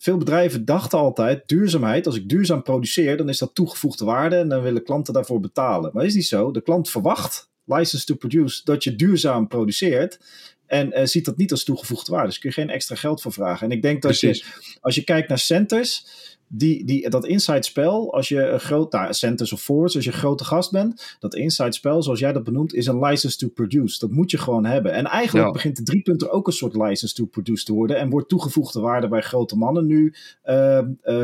veel 0.00 0.16
bedrijven 0.16 0.64
dachten 0.64 0.98
altijd, 0.98 1.48
duurzaamheid, 1.48 2.06
als 2.06 2.16
ik 2.16 2.28
duurzaam 2.28 2.62
produceer, 2.62 3.16
dan 3.16 3.28
is 3.28 3.38
dat 3.38 3.54
toegevoegde 3.54 4.04
waarde 4.04 4.36
en 4.36 4.48
dan 4.48 4.62
willen 4.62 4.84
klanten 4.84 5.14
daarvoor 5.14 5.40
betalen. 5.40 5.90
Maar 5.94 6.04
is 6.04 6.14
niet 6.14 6.26
zo. 6.26 6.50
De 6.50 6.62
klant 6.62 6.90
verwacht, 6.90 7.50
license 7.64 8.04
to 8.04 8.14
produce, 8.14 8.60
dat 8.64 8.84
je 8.84 8.96
duurzaam 8.96 9.48
produceert. 9.48 10.20
En 10.66 10.98
uh, 10.98 11.04
ziet 11.04 11.24
dat 11.24 11.36
niet 11.36 11.50
als 11.50 11.64
toegevoegde 11.64 12.12
waarde. 12.12 12.28
Dus 12.28 12.38
kun 12.38 12.48
je 12.48 12.54
geen 12.54 12.70
extra 12.70 12.94
geld 12.94 13.22
voor 13.22 13.32
vragen. 13.32 13.70
En 13.70 13.76
ik 13.76 13.82
denk 13.82 14.02
dat 14.02 14.18
Precies. 14.18 14.38
je, 14.38 14.78
als 14.80 14.94
je 14.94 15.04
kijkt 15.04 15.28
naar 15.28 15.38
centers, 15.38 16.06
die, 16.52 16.84
die, 16.84 17.10
dat 17.10 17.26
inside 17.26 17.62
spel, 17.62 18.14
als 18.14 18.28
je 18.28 18.48
een 18.48 18.60
groot, 18.60 18.92
nou, 18.92 19.12
centers 19.12 19.52
of 19.52 19.60
forwards, 19.60 19.94
als 19.94 20.04
je 20.04 20.12
een 20.12 20.18
grote 20.18 20.44
gast 20.44 20.70
bent, 20.70 21.16
dat 21.18 21.34
inside 21.34 21.72
spel, 21.72 22.02
zoals 22.02 22.18
jij 22.18 22.32
dat 22.32 22.44
benoemt, 22.44 22.74
is 22.74 22.86
een 22.86 23.04
license 23.04 23.36
to 23.36 23.48
produce. 23.48 23.98
Dat 23.98 24.10
moet 24.10 24.30
je 24.30 24.38
gewoon 24.38 24.64
hebben. 24.64 24.92
En 24.92 25.04
eigenlijk 25.04 25.52
begint 25.52 25.76
de 25.76 25.82
drie 25.82 26.02
punten 26.02 26.30
ook 26.30 26.46
een 26.46 26.52
soort 26.52 26.74
license 26.74 27.14
to 27.14 27.24
produce 27.24 27.64
te 27.64 27.72
worden 27.72 27.98
en 27.98 28.10
wordt 28.10 28.28
toegevoegde 28.28 28.80
waarde 28.80 29.08
bij 29.08 29.20
grote 29.20 29.56
mannen 29.56 29.86
nu. 29.86 30.14
Uh, 30.44 30.80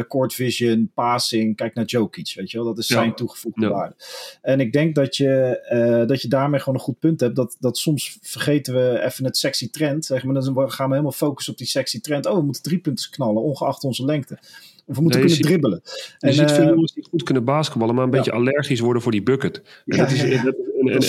court 0.08 0.34
vision, 0.34 0.90
passing, 0.94 1.56
kijk 1.56 1.74
naar 1.74 1.84
Jokic, 1.84 2.32
weet 2.36 2.50
je 2.50 2.56
wel, 2.56 2.66
dat 2.66 2.78
is 2.78 2.86
zijn 2.86 3.14
toegevoegde 3.14 3.68
waarde. 3.68 3.94
En 4.42 4.60
ik 4.60 4.72
denk 4.72 4.94
dat 4.94 5.16
je, 5.16 5.64
uh, 5.72 6.08
dat 6.08 6.22
je 6.22 6.28
daarmee 6.28 6.60
gewoon 6.60 6.74
een 6.74 6.84
goed 6.84 6.98
punt 6.98 7.20
hebt, 7.20 7.36
dat, 7.36 7.56
dat 7.60 7.78
soms 7.78 8.18
vergeten 8.22 8.74
we 8.74 9.00
even 9.02 9.24
het 9.24 9.36
sexy 9.36 9.70
trend, 9.70 10.04
zeg 10.04 10.24
maar, 10.24 10.34
dan 10.34 10.70
gaan 10.70 10.86
we 10.86 10.92
helemaal 10.92 11.12
focussen 11.12 11.52
op 11.52 11.58
die 11.58 11.66
sexy 11.66 12.00
trend. 12.00 12.26
Oh, 12.26 12.36
we 12.36 12.42
moeten 12.42 12.62
drie 12.62 12.78
punten 12.78 13.10
knallen, 13.10 13.42
ongeacht 13.42 13.84
onze 13.84 14.04
lengte. 14.04 14.38
Of 14.86 14.96
we 14.96 15.02
moeten 15.02 15.20
kunnen 15.20 15.40
dribbelen. 15.40 15.80
Je 16.18 16.26
en, 16.26 16.34
ziet 16.34 16.52
veel 16.52 16.68
jongens 16.68 16.92
die 16.92 17.06
goed 17.10 17.22
kunnen 17.22 17.44
basketballen, 17.44 17.94
maar 17.94 18.04
een 18.04 18.10
beetje 18.10 18.32
allergisch 18.32 18.80
worden 18.80 19.02
voor 19.02 19.12
die 19.12 19.22
bucket. 19.22 19.62
En, 19.86 19.98
dat 19.98 20.10
is, 20.10 20.22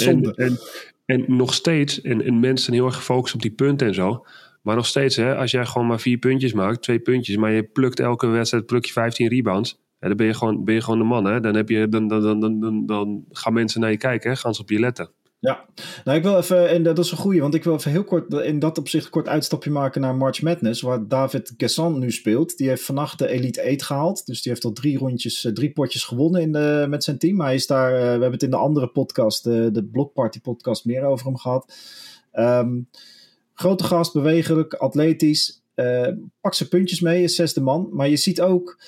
en, 0.06 0.34
en, 0.36 0.58
en, 1.06 1.26
nog 1.28 1.54
steeds, 1.54 2.02
en, 2.02 2.22
en 2.22 2.40
mensen 2.40 2.66
zijn 2.66 2.76
heel 2.76 2.86
erg 2.86 2.96
gefocust 2.96 3.34
op 3.34 3.42
die 3.42 3.52
punten 3.52 3.88
en 3.88 3.94
zo. 3.94 4.26
Maar 4.62 4.76
nog 4.76 4.86
steeds, 4.86 5.16
hè, 5.16 5.36
als 5.36 5.52
jij 5.52 5.66
gewoon 5.66 5.88
maar 5.88 6.00
vier 6.00 6.18
puntjes 6.18 6.54
maakt, 6.54 6.82
twee 6.82 7.00
puntjes, 7.00 7.38
maar 7.38 7.52
je 7.52 7.64
plukt 7.64 8.00
elke 8.00 8.28
wedstrijd 8.28 8.66
pluk 8.66 8.86
je 8.86 8.92
15 8.92 9.28
rebounds. 9.28 9.80
Ja, 10.00 10.08
dan 10.08 10.18
ben 10.18 10.26
je 10.26 10.34
gewoon, 10.34 10.64
ben 10.64 10.74
je 10.74 10.82
gewoon 10.82 11.00
de 11.00 11.06
man. 11.06 11.26
Hè? 11.26 11.40
Dan, 11.40 11.56
heb 11.56 11.70
je, 11.70 11.90
dan, 11.90 12.08
dan, 12.08 12.40
dan, 12.40 12.60
dan, 12.60 12.86
dan 12.86 13.26
gaan 13.32 13.54
mensen 13.54 13.82
naar 13.82 13.92
je 13.92 13.98
kijken, 13.98 14.30
hè? 14.30 14.36
gaan 14.36 14.56
ze 14.56 14.62
op 14.62 14.70
je 14.70 14.80
letten. 14.80 15.12
Ja, 15.40 15.66
nou 16.04 16.18
ik 16.18 16.24
wil 16.24 16.38
even, 16.38 16.70
en 16.70 16.84
dat 16.84 17.00
is 17.00 17.12
een 17.12 17.18
goeie, 17.18 17.42
want 17.42 17.54
ik 17.54 17.64
wil 17.64 17.74
even 17.74 17.92
heel 17.92 18.04
kort 18.04 18.34
in 18.34 18.60
dat 18.60 18.78
opzicht 18.78 19.10
kort 19.10 19.28
uitstapje 19.28 19.70
maken 19.70 20.02
naar 20.02 20.16
March 20.16 20.42
Madness, 20.42 20.82
waar 20.82 21.08
David 21.08 21.54
Gassan 21.58 22.00
nu 22.00 22.12
speelt. 22.12 22.58
Die 22.58 22.68
heeft 22.68 22.84
vannacht 22.84 23.20
de 23.20 23.28
Elite 23.28 23.64
8 23.64 23.84
gehaald, 23.84 24.26
dus 24.26 24.42
die 24.42 24.52
heeft 24.52 24.66
al 24.66 24.72
drie 24.72 24.98
rondjes, 24.98 25.46
eh, 25.46 25.52
drie 25.52 25.72
potjes 25.72 26.04
gewonnen 26.04 26.42
in 26.42 26.52
de, 26.52 26.86
met 26.90 27.04
zijn 27.04 27.18
team. 27.18 27.42
Hij 27.42 27.56
is 27.56 27.68
daar, 27.68 27.94
eh, 27.94 28.02
we 28.02 28.08
hebben 28.08 28.32
het 28.32 28.44
in 28.44 28.50
de 28.50 28.56
andere 28.56 28.88
podcast, 28.88 29.44
de, 29.44 29.70
de 29.72 29.84
Block 29.84 30.14
Party 30.14 30.42
podcast, 30.42 30.86
meer 30.86 31.04
over 31.04 31.26
hem 31.26 31.38
gehad. 31.38 31.74
Um, 32.34 32.90
grote 33.54 33.84
gast, 33.84 34.14
bewegelijk, 34.14 34.74
atletisch, 34.74 35.64
uh, 35.76 36.08
pak 36.42 36.54
zijn 36.54 36.70
puntjes 36.70 37.00
mee, 37.00 37.24
is 37.24 37.36
zesde 37.36 37.62
man, 37.62 37.90
maar 37.92 38.10
je 38.10 38.18
ziet 38.18 38.42
ook 38.42 38.80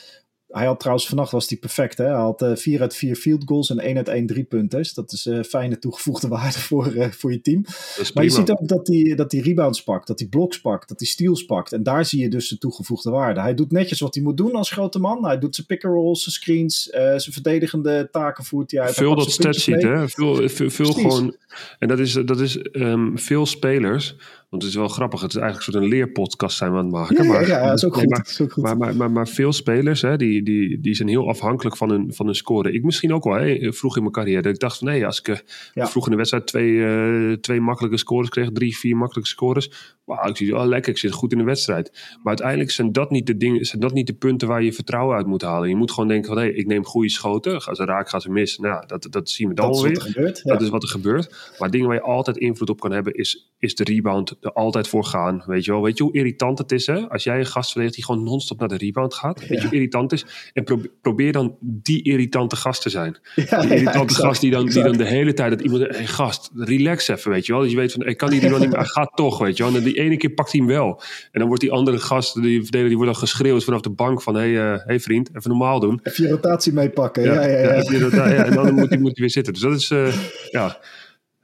hij 0.50 0.66
had 0.66 0.80
trouwens 0.80 1.08
vannacht 1.08 1.32
was 1.32 1.50
hij 1.50 1.58
perfect. 1.58 1.98
Hè? 1.98 2.06
Hij 2.06 2.14
had 2.14 2.42
uh, 2.42 2.52
eh, 2.52 2.58
4 2.58 2.82
uit 2.82 2.96
4 2.96 3.16
field 3.16 3.44
goals 3.46 3.70
en 3.70 3.80
1 3.80 3.98
uit 3.98 4.08
1 4.08 4.28
drie 4.28 4.44
punters. 4.44 4.94
Dat 4.94 5.12
is 5.12 5.26
uh, 5.26 5.44
fijne 5.44 5.80
toegevoegde 5.80 6.28
waarde 6.38 6.60
voor, 6.60 6.94
uh, 6.94 7.12
voor 7.12 7.32
je 7.32 7.42
team. 7.42 7.66
Maar 8.14 8.24
je 8.24 8.30
ziet 8.30 8.52
ook 8.52 8.68
dat 8.68 8.88
hij, 8.88 9.16
dat 9.16 9.32
hij 9.32 9.42
rebounds 9.42 9.84
pakt, 9.84 10.08
dat 10.08 10.20
hij 10.20 10.28
blocks 10.28 10.62
pakt, 10.62 10.88
dat 10.88 11.00
hij 11.00 11.08
steals 11.08 11.46
pakt. 11.46 11.74
En 11.74 11.84
daar 11.84 12.06
zie 12.06 12.22
je 12.22 12.30
dus 12.30 12.50
de 12.50 12.58
toegevoegde 12.58 13.10
waarde. 13.10 13.42
Hij 13.42 13.54
doet 13.54 13.72
netjes 13.72 14.00
wat 14.00 14.14
hij 14.14 14.24
moet 14.24 14.38
doen 14.38 14.52
als 14.52 14.72
grote 14.72 15.00
man. 15.00 15.26
Hij 15.26 15.40
doet 15.40 15.56
zijn 15.56 15.68
pick-and-rolls, 15.68 16.24
zijn 16.24 16.36
screens, 16.36 16.84
zijn 16.84 17.22
verdedigende 17.22 18.08
taken 18.12 18.44
voert 18.44 18.72
hij 18.72 18.82
uit. 18.82 18.94
Veel 18.94 19.16
dat 19.16 19.32
statsheet, 19.32 19.82
hè? 19.82 20.10
Veel, 20.10 20.50
veel, 20.50 20.70
veel 20.70 20.94
gewoon... 20.94 21.36
En 21.80 21.88
dat 21.88 22.00
is, 22.00 22.14
dat 22.14 22.40
is 22.40 22.58
um, 22.72 23.20
veel 23.20 23.46
spelers 23.46 24.16
want 24.50 24.62
het 24.62 24.72
is 24.72 24.78
wel 24.78 24.88
grappig. 24.88 25.22
Het 25.22 25.30
is 25.30 25.36
eigenlijk 25.36 25.68
een 25.68 25.74
soort 25.74 25.86
een 25.86 25.92
leerpodcast 25.92 26.58
zijn 26.58 26.72
we 26.72 26.78
aan 26.78 26.84
het 26.84 26.94
maken. 26.94 27.24
Ja, 27.24 27.24
maar, 27.24 27.48
ja, 27.48 27.72
is 27.74 27.86
ook 27.86 27.96
goed. 27.96 28.10
Maar, 28.10 28.26
is 28.30 28.42
ook 28.42 28.52
goed. 28.52 28.64
Maar, 28.64 28.78
maar, 28.78 28.96
maar, 28.96 29.12
maar, 29.12 29.28
veel 29.28 29.54
spelers 29.54 30.02
hè, 30.02 30.18
die, 30.18 30.44
die, 30.44 30.80
die 30.80 30.94
zijn 30.94 31.08
heel 31.08 31.28
afhankelijk 31.28 31.78
van 31.78 31.90
hun, 31.90 32.14
van 32.14 32.26
hun 32.26 32.36
score. 32.36 32.72
Ik 32.72 32.84
misschien 32.84 33.14
ook 33.14 33.24
wel. 33.24 33.34
Hè, 33.34 33.74
vroeg 33.74 33.96
in 33.96 34.02
mijn 34.02 34.14
carrière. 34.14 34.42
Dat 34.42 34.54
ik 34.54 34.60
dacht 34.60 34.78
van 34.78 34.88
nee, 34.88 35.06
als 35.06 35.20
ik 35.20 35.28
uh, 35.28 35.86
vroeg 35.86 36.06
in 36.06 36.12
de 36.12 36.18
wedstrijd 36.18 36.48
twee, 36.48 36.72
uh, 36.72 37.34
twee 37.34 37.62
makkelijke 37.62 37.98
scores 37.98 38.30
kreeg. 38.30 38.50
Drie, 38.52 38.78
vier 38.78 38.98
makkelijke 38.98 39.30
scores. 39.30 39.98
Wauw, 40.10 40.30
ik 40.30 40.38
zie, 40.38 40.58
oh 40.58 40.66
lekker, 40.66 40.92
ik 40.92 40.98
zit 40.98 41.12
goed 41.12 41.32
in 41.32 41.38
de 41.38 41.44
wedstrijd. 41.44 41.92
Maar 41.92 42.26
uiteindelijk 42.26 42.72
zijn 42.72 42.92
dat 42.92 43.12
niet 43.12 43.28
de, 43.28 43.38
dingen, 43.38 43.66
zijn 43.66 43.82
dat 43.82 43.94
niet 43.94 44.08
de 44.08 44.14
punten 44.14 44.48
waar 44.48 44.64
je 44.64 44.74
vertrouwen 44.74 45.16
uit 45.16 45.26
moet 45.26 45.42
halen. 45.42 45.70
Je 45.70 45.76
moet 45.76 45.92
gewoon 45.92 46.10
denken 46.10 46.28
van 46.28 46.38
hé, 46.38 46.44
hey, 46.44 46.54
ik 46.54 46.68
neem 46.68 46.86
goede 46.86 47.10
schoten. 47.10 47.62
Gaan 47.62 47.76
ze 47.76 47.86
raak, 47.86 48.10
gaan 48.10 48.22
ze 48.22 48.30
mis. 48.30 48.58
Nou, 48.58 48.84
dat, 48.88 49.08
dat 49.10 49.30
zien 49.30 49.48
we 49.48 49.54
dan 49.54 49.72
dat 49.72 49.82
weer. 49.82 50.02
Gebeurt, 50.02 50.44
Dat 50.44 50.62
is 50.62 50.70
wat 50.70 50.84
er 50.84 50.90
gebeurt. 50.90 51.54
Maar 51.58 51.70
dingen 51.70 51.88
waar 51.88 51.96
je 51.96 52.02
altijd 52.02 52.38
invloed 52.38 52.70
op 52.70 52.80
kan 52.80 52.92
hebben 52.92 53.14
is, 53.14 53.52
is 53.60 53.76
de 53.76 53.84
rebound. 53.84 54.36
Er 54.42 54.54
altijd 54.54 54.88
voor 54.88 55.04
gaan 55.04 55.44
Weet 55.46 55.66
je 55.66 55.72
wel, 55.72 55.82
weet 55.82 55.98
je 55.98 56.04
hoe 56.04 56.14
irritant 56.14 56.58
het 56.58 56.72
is 56.72 56.86
hè? 56.86 57.10
Als 57.10 57.24
jij 57.24 57.40
een 57.40 57.46
gast 57.46 57.72
verdedigt 57.72 57.96
die 57.96 58.06
gewoon 58.06 58.24
non-stop 58.24 58.60
naar 58.60 58.68
de 58.68 58.78
rebound 58.78 59.14
gaat. 59.14 59.48
Weet 59.48 59.62
je 59.62 59.68
hoe 59.68 59.76
irritant 59.76 60.12
is? 60.12 60.26
En 60.54 60.90
probeer 61.02 61.32
dan 61.32 61.58
die 61.62 62.04
irritante 62.04 62.56
gast 62.56 62.82
te 62.82 62.90
zijn. 62.90 63.18
Ja, 63.36 63.62
die 63.62 63.76
irritante 63.76 64.14
gast 64.14 64.42
die 64.42 64.52
dan, 64.52 64.66
die 64.66 64.84
dan 64.84 64.98
de 64.98 65.06
hele 65.06 65.34
tijd 65.34 65.50
dat 65.50 65.62
iemand... 65.62 65.88
Hey 65.88 66.08
gast, 66.08 66.52
relax 66.56 67.08
even, 67.08 67.32
weet 67.32 67.46
je 67.46 67.52
wel. 67.52 67.62
Dat 67.62 67.72
je 67.72 67.78
weet 67.78 67.92
van, 67.92 68.06
ik 68.06 68.18
kan 68.18 68.30
die 68.30 68.40
rebound 68.40 68.62
niet 68.62 68.70
meer, 68.70 68.80
hij 68.80 68.88
gaat 68.88 69.12
toch, 69.16 69.38
weet 69.38 69.58
je 69.58 69.64
wel. 69.64 69.76
En 69.76 69.84
die 69.84 69.99
ene 70.00 70.18
keer 70.18 70.30
pakt 70.30 70.52
hij 70.52 70.62
hem 70.62 70.70
wel. 70.70 71.02
En 71.32 71.40
dan 71.40 71.48
wordt 71.48 71.62
die 71.62 71.72
andere 71.72 72.00
gast, 72.00 72.34
die 72.34 72.62
verdediger, 72.62 72.88
die 72.88 72.98
wordt 72.98 73.12
dan 73.12 73.22
geschreeuwd 73.22 73.64
vanaf 73.64 73.82
de 73.82 73.90
bank 73.90 74.22
van... 74.22 74.36
Hé 74.36 74.54
hey, 74.54 74.74
uh, 74.74 74.86
hey 74.86 75.00
vriend, 75.00 75.30
even 75.36 75.50
normaal 75.50 75.80
doen. 75.80 76.00
Even 76.04 76.24
je 76.24 76.30
rotatie 76.30 76.74
meepakken. 76.74 77.24
Ja, 77.24 77.34
ja, 77.34 77.48
ja. 77.48 78.28
ja. 78.28 78.46
en 78.46 78.54
dan 78.54 78.74
moet 78.74 78.90
hij, 78.90 79.00
moet 79.00 79.18
weer 79.18 79.30
zitten. 79.30 79.54
Dus 79.54 79.62
dat 79.62 79.76
is, 79.76 79.90
uh, 79.90 80.14
ja, 80.52 80.78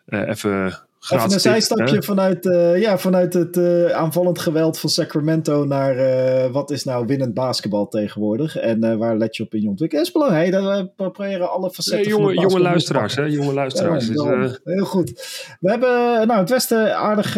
uh, 0.08 0.30
even 0.30 0.86
Even 1.10 1.32
een 1.32 1.40
zijstapje 1.40 2.04
vanuit, 2.04 2.46
uh, 2.46 2.82
ja, 2.82 2.98
vanuit 2.98 3.34
het 3.34 3.58
uh, 3.58 3.90
aanvallend 3.92 4.40
geweld 4.40 4.80
van 4.80 4.90
Sacramento 4.90 5.66
naar 5.66 5.98
uh, 5.98 6.52
wat 6.52 6.72
is 6.72 6.84
nou 6.84 7.06
winnend 7.06 7.34
basketbal 7.34 7.88
tegenwoordig 7.88 8.58
en 8.58 8.98
waar 8.98 9.18
let 9.18 9.36
je 9.36 9.44
op 9.44 9.54
in 9.54 9.62
je 9.62 9.70
ontwikkeling. 9.70 10.08
Dat 10.08 10.16
is 10.16 10.22
belangrijk, 10.22 10.52
we 10.52 10.90
proberen 10.96 11.52
alle 11.52 11.72
facetten 11.72 12.10
jonge, 12.10 12.34
van 12.34 12.44
jonge 12.44 12.60
luisteraars, 12.60 13.16
hè, 13.16 13.24
jonge 13.24 13.54
luisteraars. 13.54 14.08
Ja, 14.08 14.36
dus, 14.36 14.60
heel 14.64 14.86
goed. 14.86 15.12
We 15.60 15.70
hebben 15.70 16.28
nou, 16.28 16.40
het 16.40 16.50
Westen 16.50 16.98
aardig, 16.98 17.38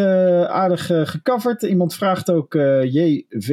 aardig 0.50 0.86
gecoverd. 0.86 1.64
Iemand 1.64 1.94
vraagt 1.94 2.32
ook 2.32 2.54
JV, 2.84 3.48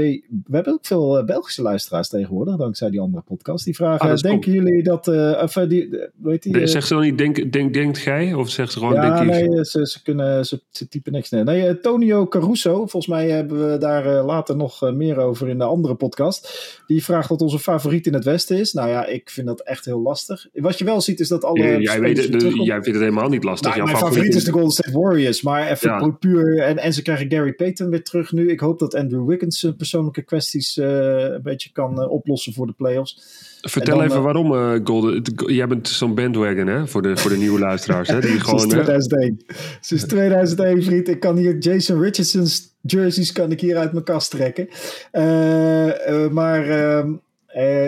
we 0.44 0.50
hebben 0.50 0.72
ook 0.72 0.86
veel 0.86 1.24
Belgische 1.24 1.62
luisteraars 1.62 2.08
tegenwoordig, 2.08 2.56
dankzij 2.56 2.90
die 2.90 3.00
andere 3.00 3.22
podcast. 3.22 3.64
Die 3.64 3.74
vragen, 3.74 4.10
ah, 4.10 4.16
denken 4.16 4.52
jullie 4.52 4.82
dat, 4.82 5.08
of 5.42 5.52
die, 5.52 5.98
weet 6.22 6.42
die, 6.42 6.66
Zegt 6.66 6.86
ze 6.86 6.94
dan 6.94 7.02
niet, 7.02 7.18
denk, 7.18 7.52
denk, 7.52 7.74
denkt 7.74 7.98
gij? 7.98 8.34
Of 8.34 8.50
zegt 8.50 8.72
ze 8.72 8.78
gewoon, 8.78 8.94
ja, 8.94 9.18
denk 9.18 9.30
nee, 9.30 9.64
ze, 9.64 9.86
ze 9.86 10.02
kunnen, 10.04 10.46
ze, 10.46 10.60
ze 10.70 10.88
typen 10.88 11.12
niks 11.12 11.30
neer. 11.30 11.44
Nee, 11.44 11.66
eh, 11.66 11.74
Tonio 11.74 12.26
Caruso, 12.26 12.74
volgens 12.74 13.06
mij 13.06 13.30
hebben 13.30 13.70
we 13.70 13.78
daar 13.78 14.16
eh, 14.16 14.24
later 14.24 14.56
nog 14.56 14.82
eh, 14.82 14.92
meer 14.92 15.18
over 15.18 15.48
in 15.48 15.58
de 15.58 15.64
andere 15.64 15.94
podcast. 15.94 16.82
Die 16.86 17.04
vraagt 17.04 17.28
wat 17.28 17.40
onze 17.40 17.58
favoriet 17.58 18.06
in 18.06 18.14
het 18.14 18.24
Westen 18.24 18.58
is. 18.58 18.72
Nou 18.72 18.88
ja, 18.88 19.06
ik 19.06 19.30
vind 19.30 19.46
dat 19.46 19.60
echt 19.60 19.84
heel 19.84 20.00
lastig. 20.00 20.46
Wat 20.52 20.78
je 20.78 20.84
wel 20.84 21.00
ziet 21.00 21.20
is 21.20 21.28
dat 21.28 21.44
alle. 21.44 21.58
Ja, 21.58 21.78
jij, 21.78 22.00
weet 22.00 22.16
het, 22.16 22.42
jij 22.42 22.82
vindt 22.82 22.86
het 22.86 22.98
helemaal 22.98 23.28
niet 23.28 23.44
lastig. 23.44 23.74
Nou, 23.74 23.84
mijn 23.84 23.96
favoriet, 23.96 24.34
is 24.34 24.44
de 24.44 24.52
Golden 24.52 24.70
State 24.70 24.98
Warriors. 24.98 25.42
Maar 25.42 25.70
even 25.70 26.18
puur. 26.18 26.58
En, 26.58 26.78
en 26.78 26.92
ze 26.92 27.02
krijgen 27.02 27.30
Gary 27.30 27.52
Payton 27.52 27.90
weer 27.90 28.04
terug 28.04 28.32
nu. 28.32 28.50
Ik 28.50 28.60
hoop 28.60 28.78
dat 28.78 28.94
Andrew 28.94 29.28
Wiggins 29.28 29.72
persoonlijke 29.76 30.22
kwesties 30.22 30.76
een 30.76 31.40
beetje 31.42 31.72
kan 31.72 32.08
oplossen 32.08 32.52
voor 32.52 32.66
de 32.66 32.72
playoffs. 32.72 33.52
Vertel 33.70 34.02
even 34.02 34.22
waarom, 34.22 34.52
uh, 34.52 34.80
Golden. 34.84 35.22
Jij 35.46 35.66
bent 35.66 35.88
zo'n 35.88 36.14
bandwagon 36.14 36.66
hè, 36.66 36.86
voor 36.86 37.02
de, 37.02 37.16
voor 37.16 37.30
de 37.30 37.36
nieuwe 37.36 37.58
luisteraars. 37.58 38.08
Hè, 38.08 38.20
die 38.20 38.40
gewoon, 38.40 38.58
Sinds 38.58 38.74
2001. 38.74 39.44
Sinds 39.80 40.04
2001, 40.04 40.82
vriend. 40.82 41.08
Ik 41.08 41.20
kan 41.20 41.36
hier 41.36 41.58
Jason 41.58 42.00
Richardson's 42.00 42.76
jerseys 42.80 43.32
kan 43.32 43.50
ik 43.50 43.60
hier 43.60 43.76
uit 43.76 43.92
mijn 43.92 44.04
kast 44.04 44.30
trekken. 44.30 44.68
Uh, 45.12 45.86
uh, 45.86 46.28
maar 46.30 46.68
ehm, 46.68 47.12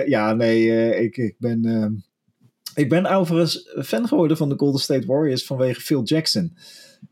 ja, 0.07 0.33
nee, 0.33 0.95
ik, 0.97 1.17
ik 1.17 1.35
ben... 1.39 1.65
Ehm, 1.65 1.93
ik 2.75 2.89
ben 2.89 3.07
overigens 3.07 3.69
fan 3.85 4.09
geworden 4.09 4.37
van 4.37 4.49
de 4.49 4.55
Golden 4.57 4.81
State 4.81 5.07
Warriors 5.07 5.47
vanwege 5.47 5.81
Phil 5.81 6.03
Jackson. 6.03 6.57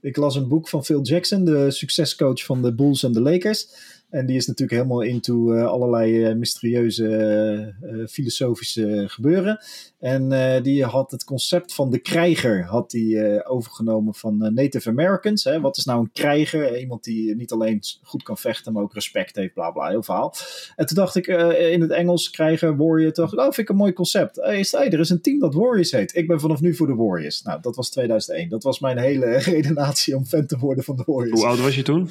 Ik 0.01 0.17
las 0.17 0.37
een 0.37 0.49
boek 0.49 0.69
van 0.69 0.85
Phil 0.85 1.03
Jackson, 1.03 1.45
de 1.45 1.71
succescoach 1.71 2.45
van 2.45 2.63
de 2.63 2.75
Bulls 2.75 3.03
en 3.03 3.13
de 3.13 3.21
Lakers. 3.21 3.69
En 4.15 4.27
die 4.27 4.37
is 4.37 4.47
natuurlijk 4.47 4.79
helemaal 4.79 5.01
into 5.01 5.55
uh, 5.55 5.67
allerlei 5.67 6.29
uh, 6.29 6.35
mysterieuze 6.35 7.75
uh, 7.83 8.07
filosofische 8.07 9.05
gebeuren. 9.07 9.59
En 9.99 10.63
die 10.63 10.85
had 10.85 11.11
het 11.11 11.25
concept 11.25 11.75
van 11.75 11.91
de 11.91 11.99
krijger 11.99 12.65
had 12.65 12.91
die, 12.91 13.45
overgenomen 13.47 14.15
van 14.15 14.55
Native 14.55 14.89
Americans. 14.89 15.45
Hè. 15.45 15.61
Wat 15.61 15.77
is 15.77 15.85
nou 15.85 16.01
een 16.01 16.13
krijger? 16.13 16.79
Iemand 16.79 17.05
die 17.05 17.37
niet 17.37 17.53
alleen 17.53 17.81
goed 18.03 18.23
kan 18.23 18.39
vechten, 18.39 18.73
maar 18.73 18.83
ook 18.83 18.95
respect 18.95 19.37
heeft, 19.37 19.55
bla 19.55 19.71
bla, 19.71 19.89
heel 19.89 20.03
verhaal. 20.03 20.35
En 20.77 20.87
toen 20.87 20.97
dacht 20.97 21.15
ik 21.15 21.27
in 21.27 21.81
het 21.81 21.91
Engels 21.91 22.31
krijger, 22.31 22.77
warrior, 22.77 23.13
toch, 23.13 23.37
oh 23.37 23.43
vind 23.43 23.59
ik 23.59 23.69
een 23.69 23.77
mooi 23.77 23.93
concept. 23.93 24.37
Hey, 24.37 24.67
er 24.71 25.01
is 25.01 25.11
een 25.11 25.21
team 25.21 25.39
dat 25.39 25.55
Warriors 25.55 25.91
heet. 25.91 26.17
Ik 26.17 26.27
ben 26.27 26.41
vanaf 26.41 26.61
nu 26.61 26.75
voor 26.75 26.87
de 26.87 26.95
Warriors. 26.95 27.43
Nou, 27.43 27.61
dat 27.61 27.77
was 27.77 27.91
2001. 27.91 28.49
Dat 28.49 28.63
was 28.63 28.81
mijn 28.81 28.99
hele 28.99 29.37
redenatie 29.55 30.17
om 30.17 30.25
fan 30.25 30.47
te 30.47 30.59
worden 30.59 30.85
van 30.85 30.97
de 30.97 31.03
Warriors. 31.07 31.41
Hoe 31.41 31.49
oud 31.49 31.61
was 31.61 31.75
je 31.75 31.83
toen? 31.83 32.09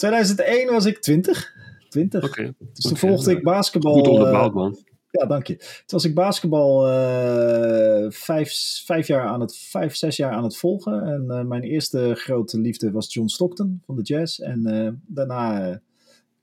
2001 0.00 0.70
was 0.70 0.84
ik 0.84 0.98
20. 0.98 1.52
20. 1.88 2.24
Okay. 2.24 2.54
Dus 2.72 2.84
toen 2.84 2.96
volgde 2.96 3.32
ik 3.32 3.42
basketbal. 3.42 3.92
Goed 3.92 4.08
onderbouwd, 4.08 4.54
man. 4.54 4.78
Ja, 5.10 5.26
dank 5.26 5.46
je. 5.46 5.56
Toen 5.56 5.84
was 5.86 6.04
ik 6.04 6.14
basketbal 6.14 6.88
uh, 6.88 8.06
vijf, 8.08 8.52
vijf, 8.84 9.06
jaar 9.06 9.26
aan 9.26 9.40
het, 9.40 9.56
vijf, 9.56 9.96
zes 9.96 10.16
jaar 10.16 10.32
aan 10.32 10.44
het 10.44 10.56
volgen. 10.56 11.02
En 11.02 11.24
uh, 11.28 11.40
mijn 11.40 11.62
eerste 11.62 12.12
grote 12.14 12.60
liefde 12.60 12.90
was 12.90 13.12
John 13.12 13.28
Stockton 13.28 13.82
van 13.86 13.96
de 13.96 14.02
Jazz. 14.02 14.38
En 14.38 14.68
uh, 14.68 14.88
daarna 15.06 15.80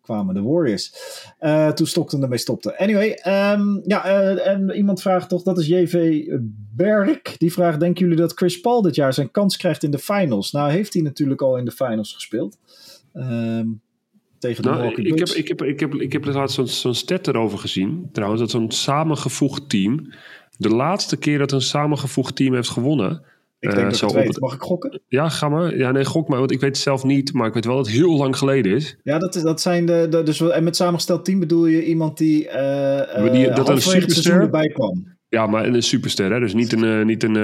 kwamen 0.02 0.34
de 0.34 0.41
Warriors. 0.41 0.93
toen 1.74 1.88
Stockton 1.88 2.22
ermee 2.22 2.38
stopte. 2.38 2.78
Anyway, 2.78 3.20
um, 3.54 3.82
ja, 3.86 4.06
en 4.38 4.70
iemand 4.70 5.02
vraagt 5.02 5.30
toch, 5.30 5.43
dat 5.43 5.58
is 5.58 5.67
JV 5.67 6.26
Berk. 6.76 7.36
Die 7.38 7.54
vraagt, 7.54 7.80
denken 7.80 8.02
jullie 8.04 8.22
dat 8.22 8.34
Chris 8.34 8.60
Paul 8.60 8.82
dit 8.82 8.96
jaar 8.96 9.13
zijn 9.13 9.32
kans 9.32 9.58
krijgt 9.58 9.84
in 9.84 9.91
de 9.91 10.00
finals? 10.00 10.52
Nou 10.52 10.72
heeft 10.72 10.93
hij 10.93 11.02
natuurlijk 11.02 11.41
al 11.41 11.58
in 11.58 11.65
de 11.65 11.72
finals 11.72 12.13
gespeeld. 12.13 12.58
Um, 13.17 13.82
tegen 14.39 14.63
de 14.63 14.69
Nou, 14.69 14.82
Milwaukee 14.82 15.06
ik, 15.06 15.19
heb, 15.19 15.27
ik, 15.27 15.47
heb, 15.47 15.63
ik, 15.63 15.80
heb, 15.80 15.93
ik 15.93 16.13
heb 16.13 16.25
laatst 16.25 16.56
zo'n 16.56 16.67
zo'n 16.67 16.93
stat 16.93 17.27
erover 17.27 17.58
gezien. 17.58 18.10
Trouwens, 18.12 18.41
dat 18.41 18.51
zo'n 18.51 18.71
samengevoegd 18.71 19.69
team. 19.69 20.13
De 20.58 20.69
laatste 20.69 21.17
keer 21.17 21.38
dat 21.38 21.51
een 21.51 21.62
samengevoegd 21.62 22.36
team 22.36 22.53
heeft 22.53 22.69
gewonnen. 22.69 23.23
Ik 23.60 23.73
eh, 23.73 23.84
dat 23.84 23.97
zo 23.97 24.08
ik 24.08 24.27
het 24.27 24.39
Mag 24.39 24.53
ik 24.53 24.62
gokken? 24.62 25.01
Ja, 25.08 25.30
ga 25.30 25.49
maar. 25.49 25.77
Ja, 25.77 25.91
nee, 25.91 26.06
gok 26.06 26.27
maar. 26.27 26.39
Want 26.39 26.51
ik 26.51 26.60
weet 26.60 26.69
het 26.69 26.77
zelf 26.80 27.03
niet. 27.03 27.34
Maar 27.34 27.47
ik 27.47 27.53
weet 27.53 27.65
wel 27.65 27.75
dat 27.75 27.86
het 27.86 27.95
heel 27.95 28.17
lang 28.17 28.38
geleden 28.38 28.75
is. 28.75 28.97
Ja, 29.03 29.17
dat, 29.19 29.36
is, 29.36 29.41
dat 29.41 29.62
zijn 29.62 29.86
de, 29.86 30.08
de- 30.10 30.23
dus, 30.23 30.41
en 30.41 30.63
met 30.63 30.75
samengesteld 30.75 31.25
team 31.25 31.39
bedoel 31.39 31.65
je 31.65 31.86
iemand 31.86 32.17
die, 32.17 32.38
die- 32.38 32.49
eh, 32.49 33.56
dat 33.56 33.69
een 33.69 33.82
superster? 33.82 34.41
erbij 34.41 34.67
kwam. 34.67 35.15
Ja, 35.30 35.47
maar 35.47 35.65
een 35.65 35.84
superster, 35.84 36.32
hè? 36.34 36.39
Dus 36.39 36.53
niet 36.53 36.71
een. 36.73 37.06
niet 37.06 37.23
een 37.23 37.36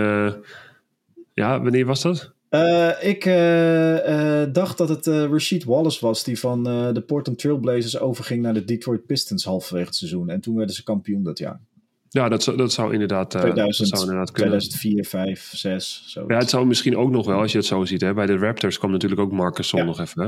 ja, 1.33 1.62
wanneer 1.62 1.86
was 1.86 2.01
dat? 2.01 2.33
Eh, 2.53 3.09
ik 3.09 3.25
eh, 3.25 4.41
eh, 4.41 4.53
dacht 4.53 4.77
dat 4.77 4.89
het 4.89 5.05
Rashid 5.05 5.63
Wallace 5.63 6.05
was 6.05 6.23
die 6.23 6.39
van 6.39 6.63
de 6.63 7.03
Portland 7.07 7.39
Trailblazers 7.39 7.99
overging 7.99 8.41
naar 8.41 8.53
de 8.53 8.65
Detroit 8.65 9.05
Pistons 9.05 9.45
halverwege 9.45 9.85
het 9.85 9.95
seizoen. 9.95 10.29
En 10.29 10.41
toen 10.41 10.55
werden 10.55 10.75
ze 10.75 10.83
kampioen 10.83 11.23
dat 11.23 11.37
jaar. 11.37 11.59
Ja, 12.09 12.29
dat 12.29 12.43
zou, 12.43 12.57
dat 12.57 12.71
zou 12.71 12.93
inderdaad. 12.93 13.29
2000, 13.29 13.89
dat 13.89 13.99
zou 13.99 14.01
inderdaad 14.01 14.31
kunnen. 14.31 14.59
2004, 14.59 15.05
5, 15.05 15.51
6. 15.55 16.03
Zo. 16.07 16.23
Ja, 16.27 16.37
het 16.37 16.49
zou 16.49 16.65
misschien 16.65 16.97
ook 16.97 17.11
nog 17.11 17.25
wel, 17.25 17.39
als 17.39 17.51
je 17.51 17.57
het 17.57 17.67
zo 17.67 17.85
ziet. 17.85 18.01
Hè? 18.01 18.13
Bij 18.13 18.25
de 18.25 18.37
Raptors 18.37 18.77
kwam 18.77 18.91
natuurlijk 18.91 19.21
ook 19.21 19.31
Marcus 19.31 19.67
Sol 19.67 19.79
Ja. 19.79 19.85
nog 19.85 19.99
even. 19.99 20.21
Hè? 20.21 20.27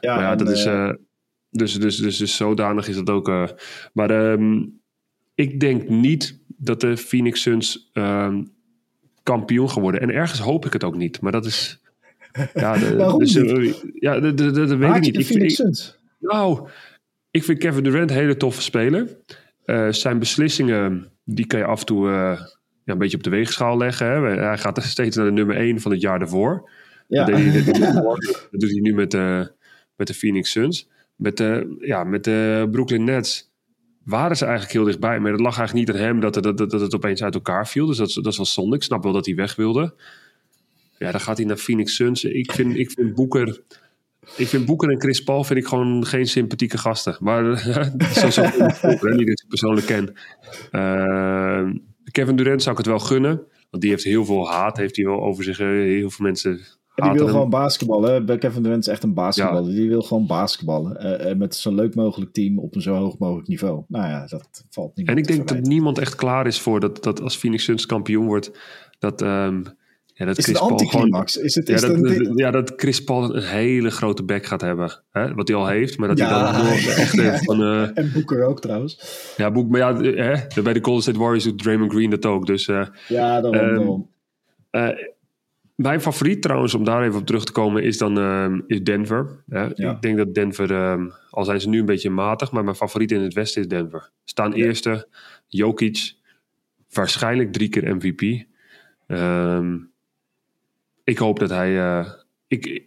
Ja, 0.00 0.14
maar 0.14 0.24
ja, 0.24 0.30
en, 0.30 0.38
dat 0.38 0.50
is. 0.50 0.64
dus, 1.50 1.74
dus, 1.74 1.96
dus, 1.96 2.16
dus 2.16 2.36
zodanig 2.36 2.88
is 2.88 2.96
dat 2.96 3.10
ook. 3.10 3.26
maar 3.92 4.10
ehm, 4.10 4.64
ik 5.34 5.60
denk 5.60 5.88
niet 5.88 6.40
dat 6.46 6.80
de 6.80 6.96
Phoenix 6.96 7.42
Suns 7.42 7.90
ehm, 7.92 8.42
kampioen 9.26 9.70
geworden. 9.70 10.00
En 10.00 10.10
ergens 10.10 10.40
hoop 10.40 10.66
ik 10.66 10.72
het 10.72 10.84
ook 10.84 10.96
niet. 10.96 11.20
Maar 11.20 11.32
dat 11.32 11.44
is. 11.44 11.80
Ja, 12.54 12.78
de, 12.78 12.96
Waarom 12.96 13.18
dus, 13.18 13.34
niet? 13.34 13.50
eh, 13.50 13.74
ja, 13.94 14.20
dat, 14.20 14.40
weet 14.70 14.94
ik 14.96 15.00
niet. 15.00 15.30
Ik, 15.30 15.58
ik- 15.58 15.94
nou, 16.18 16.68
ik 17.30 17.44
vind 17.44 17.58
Kevin 17.58 17.82
Durant 17.82 18.10
een 18.10 18.16
hele 18.16 18.36
toffe 18.36 18.62
speler. 18.62 19.16
Eh, 19.64 19.88
zijn 19.90 20.18
beslissingen, 20.18 21.08
die 21.24 21.46
kan 21.46 21.58
je 21.58 21.64
af 21.64 21.80
en 21.80 21.86
toe 21.86 22.08
eh, 22.08 22.40
ja, 22.84 22.92
een 22.92 22.98
beetje 22.98 23.16
op 23.16 23.22
de 23.22 23.30
weegschaal 23.30 23.76
leggen. 23.78 24.06
Hè. 24.06 24.20
Hij 24.44 24.58
gaat 24.58 24.82
steeds 24.96 25.16
naar 25.16 25.24
de 25.26 25.32
nummer 25.32 25.56
1 25.56 25.80
van 25.80 25.90
het 25.90 26.00
jaar 26.00 26.18
daarvoor. 26.18 26.70
Ja. 27.08 27.24
Dat, 27.24 27.34
hij, 27.38 27.52
doet 28.50 28.70
hij 28.70 28.80
nu 28.80 28.94
met, 28.94 29.14
eh, 29.14 29.40
met 29.96 30.06
de 30.06 30.14
Phoenix 30.14 30.50
Suns. 30.50 30.88
Met 31.14 31.36
de, 31.36 31.76
ja, 31.80 32.04
met 32.04 32.24
de 32.24 32.68
Brooklyn 32.70 33.04
Nets 33.04 33.50
waren 34.06 34.36
ze 34.36 34.44
eigenlijk 34.44 34.74
heel 34.74 34.84
dichtbij. 34.84 35.20
Maar 35.20 35.30
dat 35.30 35.40
lag 35.40 35.58
eigenlijk 35.58 35.86
niet 35.88 35.96
aan 35.96 36.02
hem 36.06 36.20
dat, 36.20 36.34
het- 36.34 36.44
dat, 36.44 36.58
dat, 36.70 36.80
het 36.80 36.94
opeens 36.94 37.22
uit 37.22 37.34
elkaar 37.34 37.68
viel. 37.68 37.86
Dus 37.86 37.96
dat, 37.96 38.12
dat 38.14 38.26
is 38.26 38.36
wel 38.36 38.46
zonde. 38.46 38.76
Ik 38.76 38.82
snap 38.82 39.02
wel 39.02 39.12
dat 39.12 39.26
hij 39.26 39.34
weg 39.34 39.54
wilde. 39.56 39.94
Ja, 40.98 41.10
dan 41.10 41.20
gaat 41.20 41.36
hij 41.36 41.46
naar 41.46 41.56
Phoenix 41.56 41.94
Suns. 41.94 42.24
Ik 42.24 42.52
vind, 42.52 42.76
ik 42.76 42.90
vind 42.90 43.14
Boeker... 43.14 43.62
Ik 44.36 44.48
vind 44.48 44.66
Boeker 44.66 44.90
en 44.90 45.00
Chris 45.00 45.22
Paul 45.22 45.44
vind 45.44 45.58
ik 45.58 45.66
gewoon 45.66 46.06
geen 46.06 46.26
sympathieke 46.26 46.78
gasten. 46.78 47.16
Maar 47.20 47.58
zo 48.20 48.30
zo 48.30 48.42
dat 48.42 49.20
ik 49.20 49.44
persoonlijk 49.48 49.86
ken. 49.86 50.14
Eh, 50.70 51.68
Kevin 52.10 52.36
Durant 52.36 52.62
zou 52.62 52.70
ik 52.78 52.84
het 52.84 52.86
wel 52.90 52.98
gunnen. 52.98 53.42
Want 53.70 53.82
die 53.82 53.90
heeft 53.90 54.04
heel 54.04 54.24
veel 54.24 54.48
haat. 54.50 54.76
Heeft 54.76 54.96
hij 54.96 55.04
wel 55.04 55.22
over 55.22 55.44
zich. 55.44 55.58
eh, 55.60 55.66
Heel 55.66 56.10
veel 56.10 56.24
mensen 56.24 56.50
En 56.52 56.75
die 57.02 57.12
wil 57.12 57.26
gewoon 57.28 57.50
basketballen. 57.50 58.38
Kevin 58.38 58.62
Durant 58.62 58.86
is 58.86 58.92
echt 58.92 59.02
een 59.02 59.14
basketballer. 59.14 59.70
Die 59.74 59.88
wil 59.88 60.02
gewoon 60.02 60.26
basketballen. 60.26 60.96
eh, 61.20 61.36
met 61.36 61.54
zo'n 61.56 61.74
leuk 61.74 61.94
mogelijk 61.94 62.32
team 62.32 62.58
op 62.58 62.74
een 62.74 62.82
zo 62.82 62.94
hoog 62.94 63.18
mogelijk 63.18 63.48
niveau. 63.48 63.82
Nou 63.88 64.06
ja, 64.08 64.26
dat 64.26 64.64
valt 64.70 64.96
niet 64.96 65.08
En 65.08 65.16
ik 65.16 65.26
denk 65.26 65.48
dat 65.48 65.60
niemand 65.60 65.98
echt 65.98 66.14
klaar 66.14 66.46
is 66.46 66.60
voor 66.60 66.80
dat, 66.80 67.02
dat 67.02 67.20
als 67.20 67.36
Phoenix 67.36 67.64
Suns 67.64 67.86
kampioen 67.86 68.26
wordt. 68.26 68.50
Dat, 68.98 69.22
ehm 69.22 69.62
ja, 70.18 70.24
dat 70.24 70.38
Is 70.38 70.44
Chris 70.44 70.58
het 70.58 70.68
Paul 70.68 70.78
gewoon... 70.78 71.24
Is 71.24 71.54
het, 71.54 71.68
Ja 71.68 71.74
is 71.74 71.80
dat, 71.80 71.90
een- 71.90 72.32
ja, 72.36 72.50
dat 72.50 72.72
Chris 72.76 73.04
Paul 73.04 73.34
een 73.36 73.42
hele 73.42 73.90
grote 73.90 74.24
bek 74.24 74.46
gaat 74.46 74.60
hebben. 74.60 75.02
Hè? 75.10 75.34
Wat 75.34 75.48
hij 75.48 75.56
al 75.56 75.66
heeft. 75.66 75.98
Maar 75.98 76.08
dat 76.08 76.18
Ja. 76.18 76.52
hij 76.52 76.62
dan 76.62 76.70
nog 76.70 76.78
echt 76.96 77.12
Ja. 77.12 77.22
heeft 77.22 77.44
van... 77.44 77.62
eh, 77.62 77.98
En 77.98 78.10
Boeker 78.12 78.44
ook 78.44 78.60
trouwens. 78.60 78.98
ja, 79.36 79.50
boek, 79.50 79.68
maar 79.70 79.80
ja, 79.80 79.96
hè? 80.00 80.62
bij 80.62 80.72
de 80.72 80.78
Golden 80.84 81.02
State 81.02 81.18
Warriors 81.18 81.44
doet 81.44 81.58
Draymond 81.58 81.92
Green 81.92 82.10
dat 82.10 82.26
ook. 82.26 82.46
Dus 82.46 82.68
eh, 82.68 82.86
Ja, 83.08 83.40
daarom. 83.40 83.60
Ehm, 83.60 83.74
daarom. 83.74 84.08
Mijn 85.76 86.00
favoriet 86.00 86.42
trouwens, 86.42 86.74
om 86.74 86.84
daar 86.84 87.02
even 87.04 87.18
op 87.20 87.26
terug 87.26 87.44
te 87.44 87.52
komen, 87.52 87.82
is 87.82 87.98
dan 87.98 88.18
ehm, 88.18 88.60
is 88.66 88.82
Denver. 88.82 89.42
Hè? 89.48 89.66
Ja. 89.74 89.90
Ik 89.90 90.02
denk 90.02 90.16
dat 90.16 90.34
Denver, 90.34 90.72
ehm, 90.72 91.08
al 91.30 91.44
zijn 91.44 91.60
ze 91.60 91.68
nu 91.68 91.78
een 91.78 91.84
beetje 91.86 92.10
matig, 92.10 92.52
maar 92.52 92.64
mijn 92.64 92.76
favoriet 92.76 93.12
in 93.12 93.20
het 93.20 93.34
westen 93.34 93.62
is 93.62 93.68
Denver. 93.68 94.10
Staan 94.24 94.50
Ja. 94.50 94.56
eerste, 94.56 95.08
Jokic, 95.46 96.14
waarschijnlijk 96.92 97.52
drie 97.52 97.68
keer 97.68 97.96
MVP. 97.96 98.44
Ehm, 99.06 99.76
ik 101.04 101.18
hoop 101.18 101.38
dat 101.38 101.50
hij... 101.50 101.78
eh, 101.78 102.06
ik, 102.48 102.82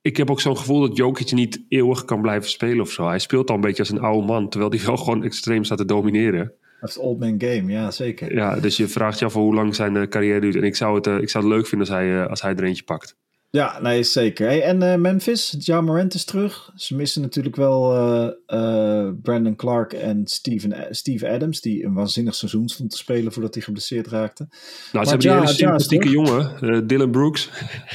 ik 0.00 0.16
heb 0.16 0.30
ook 0.30 0.40
zo'n 0.40 0.56
gevoel 0.56 0.80
dat 0.80 0.96
Jokic 0.96 1.32
niet 1.32 1.64
eeuwig 1.68 2.04
kan 2.04 2.20
blijven 2.22 2.50
spelen 2.50 2.80
of 2.80 2.90
zo. 2.90 3.06
Hij 3.06 3.18
speelt 3.18 3.48
al 3.48 3.54
een 3.54 3.60
beetje 3.60 3.82
als 3.82 3.90
een 3.90 4.00
oude 4.00 4.26
man, 4.26 4.48
terwijl 4.48 4.70
hij 4.70 4.80
wel 4.86 4.96
gewoon 4.96 5.24
extreem 5.24 5.64
staat 5.64 5.78
te 5.78 5.84
domineren. 5.84 6.52
Dat 6.84 6.92
is 6.92 6.98
old 6.98 7.18
man 7.18 7.34
game, 7.38 7.72
ja 7.72 7.90
zeker. 7.90 8.34
Ja, 8.34 8.60
dus 8.60 8.76
je 8.76 8.88
vraagt 8.88 9.18
je 9.18 9.24
af 9.24 9.32
hoe 9.32 9.54
lang 9.54 9.74
zijn 9.74 9.96
eh, 9.96 10.08
carrière 10.08 10.40
duurt. 10.40 10.56
En 10.56 10.62
ik 10.62 10.76
zou 10.76 10.94
het, 10.94 11.06
eh, 11.06 11.18
ik 11.18 11.30
zou 11.30 11.44
het 11.44 11.52
leuk 11.52 11.66
vinden 11.66 11.88
als 11.88 11.96
hij, 11.96 12.22
eh, 12.22 12.26
als 12.26 12.42
hij 12.42 12.54
er 12.54 12.64
eentje 12.64 12.84
pakt. 12.84 13.16
Ja, 13.54 13.80
nee, 13.80 14.02
zeker. 14.02 14.46
Hey, 14.46 14.62
en 14.62 14.82
eh, 14.82 14.98
Memphis, 14.98 15.54
Ja 15.58 15.80
Morant 15.80 16.14
is 16.14 16.24
terug. 16.24 16.72
Ze 16.74 16.96
missen 16.96 17.22
natuurlijk 17.22 17.56
wel 17.56 17.94
eh, 17.94 18.28
eh, 18.46 19.12
Brandon 19.22 19.56
Clark 19.56 19.92
en 19.92 20.20
Steven, 20.24 20.86
Steve 20.90 21.28
Adams, 21.28 21.60
die 21.60 21.84
een 21.84 21.94
waanzinnig 21.94 22.34
seizoen 22.34 22.68
stond 22.68 22.90
te 22.90 22.96
spelen 22.96 23.32
voordat 23.32 23.54
hij 23.54 23.62
geblesseerd 23.62 24.06
raakte. 24.06 24.48
Nou, 24.92 25.04
ze 25.04 25.10
hebben 25.10 25.28
Ja- 25.28 25.34
hele 25.34 25.46
Ja 25.46 25.50
is 25.50 25.56
sympathieke 25.56 26.08
jongen, 26.08 26.86
Dylan 26.86 27.10
Brooks. 27.10 27.50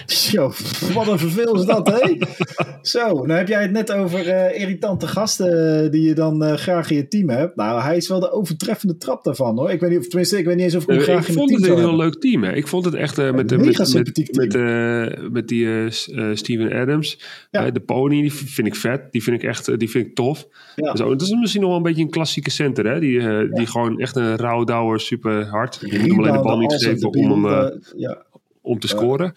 Zo, 0.05 0.51
wat 0.93 1.07
een 1.07 1.19
verveel 1.19 1.55
is 1.55 1.65
dat, 1.65 1.87
hè? 1.87 2.17
Zo, 2.81 3.07
nou 3.07 3.31
heb 3.31 3.47
jij 3.47 3.61
het 3.61 3.71
net 3.71 3.91
over 3.91 4.53
irritante 4.55 5.07
gasten 5.07 5.91
die 5.91 6.01
je 6.01 6.13
dan 6.13 6.57
graag 6.57 6.89
in 6.89 6.97
je 6.97 7.07
team 7.07 7.29
hebt. 7.29 7.55
Nou, 7.55 7.81
hij 7.81 7.97
is 7.97 8.07
wel 8.07 8.19
de 8.19 8.31
overtreffende 8.31 8.97
trap 8.97 9.23
daarvan, 9.23 9.57
hoor. 9.57 9.71
Ik 9.71 9.79
weet 9.79 9.89
niet 9.89 9.99
of, 9.99 10.07
tenminste, 10.07 10.37
ik 10.37 10.45
weet 10.45 10.55
niet 10.55 10.65
eens 10.65 10.75
of 10.75 10.83
ik 10.83 10.89
hem 10.89 10.99
graag 10.99 11.21
ik 11.21 11.27
in 11.27 11.33
mijn 11.33 11.47
vond 11.47 11.49
team 11.49 11.61
het 11.61 11.79
een 11.79 11.89
heel 11.89 11.97
leuk 11.97 12.19
team. 12.19 12.43
Hè. 12.43 12.53
Ik 12.53 12.67
vond 12.67 12.85
het 12.85 12.93
echt 12.93 13.17
met, 13.17 13.49
de 13.49 13.57
mega 13.57 13.85
met, 13.93 14.29
met, 14.31 15.31
met 15.31 15.48
die 15.49 15.65
eh, 15.65 15.85
eh, 15.85 16.35
Steven 16.35 16.73
Adams. 16.73 17.19
Ja. 17.51 17.65
Eh, 17.65 17.71
de 17.73 17.79
pony, 17.79 18.21
die 18.21 18.33
vind 18.33 18.67
ik 18.67 18.75
vet. 18.75 19.11
Die 19.11 19.23
vind 19.23 19.43
ik 19.43 19.49
echt 19.49 19.79
die 19.79 19.89
vind 19.89 20.05
ik 20.05 20.15
tof. 20.15 20.47
Ja. 20.75 20.95
Zo, 20.95 21.09
het 21.09 21.21
is 21.21 21.31
misschien 21.31 21.61
nog 21.61 21.69
wel 21.69 21.77
een 21.79 21.83
beetje 21.83 22.03
een 22.03 22.09
klassieke 22.09 22.49
center. 22.49 22.85
Hè? 22.85 22.99
Die, 22.99 23.49
die 23.49 23.67
gewoon 23.67 23.99
echt 23.99 24.15
een 24.15 24.35
rouwdouwer, 24.35 24.99
super 24.99 25.45
hard. 25.45 25.79
Je 25.85 26.13
moet 26.13 26.17
alleen 26.17 26.37
de 26.37 26.43
bal 26.43 26.57
niet 26.57 26.73
geven 26.73 27.13
om, 27.13 27.45
hem, 27.45 27.81
ja. 27.95 28.25
om 28.61 28.79
te 28.79 28.87
scoren. 28.87 29.33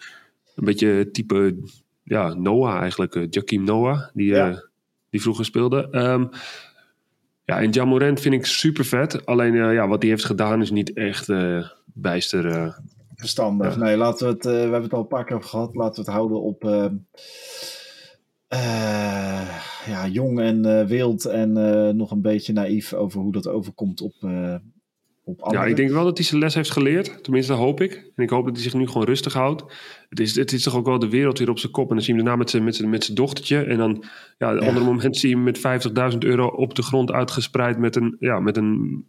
Een 0.55 0.65
beetje 0.65 1.11
type 1.11 1.55
ja, 2.03 2.33
Noah 2.33 2.81
eigenlijk. 2.81 3.27
Jakim 3.29 3.63
Noah, 3.63 4.01
die, 4.13 4.35
die 5.09 5.21
vroeger 5.21 5.45
speelde. 5.45 5.87
Ehm, 5.91 6.25
ja, 7.45 7.61
en 7.61 7.69
Jamorant 7.69 8.19
vind 8.19 8.33
ik 8.33 8.45
super 8.45 8.85
vet. 8.85 9.25
Alleen 9.25 9.53
ja, 9.53 9.87
wat 9.87 10.01
hij 10.01 10.11
heeft 10.11 10.25
gedaan 10.25 10.61
is 10.61 10.71
niet 10.71 10.93
echt 10.93 11.31
bijster. 11.93 12.75
Verstandig. 13.15 13.77
Nee, 13.77 13.97
laten 13.97 14.27
we 14.27 14.33
het. 14.33 14.45
eh, 14.45 14.51
we 14.51 14.57
hebben 14.59 14.81
het 14.83 14.93
al 14.93 14.99
een 14.99 15.07
paar 15.07 15.25
keer 15.25 15.35
over 15.35 15.49
gehad. 15.49 15.75
Laten 15.75 15.95
we 16.03 16.11
het 16.11 16.17
houden 16.19 16.41
op. 16.41 16.63
eh, 16.63 16.85
eh, 18.47 19.55
ja, 19.87 20.07
jong 20.07 20.39
en 20.39 20.65
eh, 20.79 20.85
wild. 20.87 21.25
En 21.25 21.51
nog 21.97 22.11
een 22.11 22.21
beetje 22.21 22.53
naïef 22.53 22.93
over 22.93 23.19
hoe 23.21 23.31
dat 23.31 23.47
overkomt 23.47 24.01
op. 24.01 24.13
op 25.23 25.47
ja, 25.51 25.65
ik 25.65 25.75
denk 25.75 25.89
wel 25.91 26.03
dat 26.03 26.17
hij 26.17 26.25
zijn 26.25 26.41
les 26.41 26.53
heeft 26.53 26.71
geleerd. 26.71 27.23
Tenminste, 27.23 27.51
dat 27.51 27.61
hoop 27.61 27.81
ik. 27.81 28.11
En 28.15 28.23
ik 28.23 28.29
hoop 28.29 28.45
dat 28.45 28.53
hij 28.53 28.63
zich 28.63 28.73
nu 28.73 28.87
gewoon 28.87 29.07
rustig 29.07 29.33
houdt. 29.33 29.63
Het 30.09 30.19
is, 30.19 30.35
het 30.35 30.51
is 30.51 30.63
toch 30.63 30.75
ook 30.75 30.85
wel 30.85 30.99
de 30.99 31.09
wereld 31.09 31.39
weer 31.39 31.49
op 31.49 31.59
zijn 31.59 31.71
kop. 31.71 31.89
En 31.89 31.95
dan 31.95 32.03
zie 32.03 32.13
je 32.13 32.19
hem 32.19 32.27
daarna 32.27 32.41
met 32.43 32.49
zijn, 32.51 32.63
met 32.63 32.75
zijn, 32.75 32.89
met 32.89 33.03
zijn 33.03 33.17
dochtertje. 33.17 33.63
En 33.63 33.77
dan, 33.77 34.03
ja, 34.37 34.47
op 34.51 34.55
een 34.57 34.61
Ja. 34.61 34.67
ander 34.67 34.83
moment 34.83 35.17
zie 35.17 35.29
je 35.29 35.35
hem 35.35 35.43
met 35.43 35.57
50.000 36.13 36.17
euro 36.19 36.47
op 36.47 36.75
de 36.75 36.81
grond 36.83 37.11
uitgespreid. 37.11 37.77
Met 37.77 37.95
een, 37.95 38.15
ja, 38.19 38.39
met 38.39 38.57
een 38.57 39.05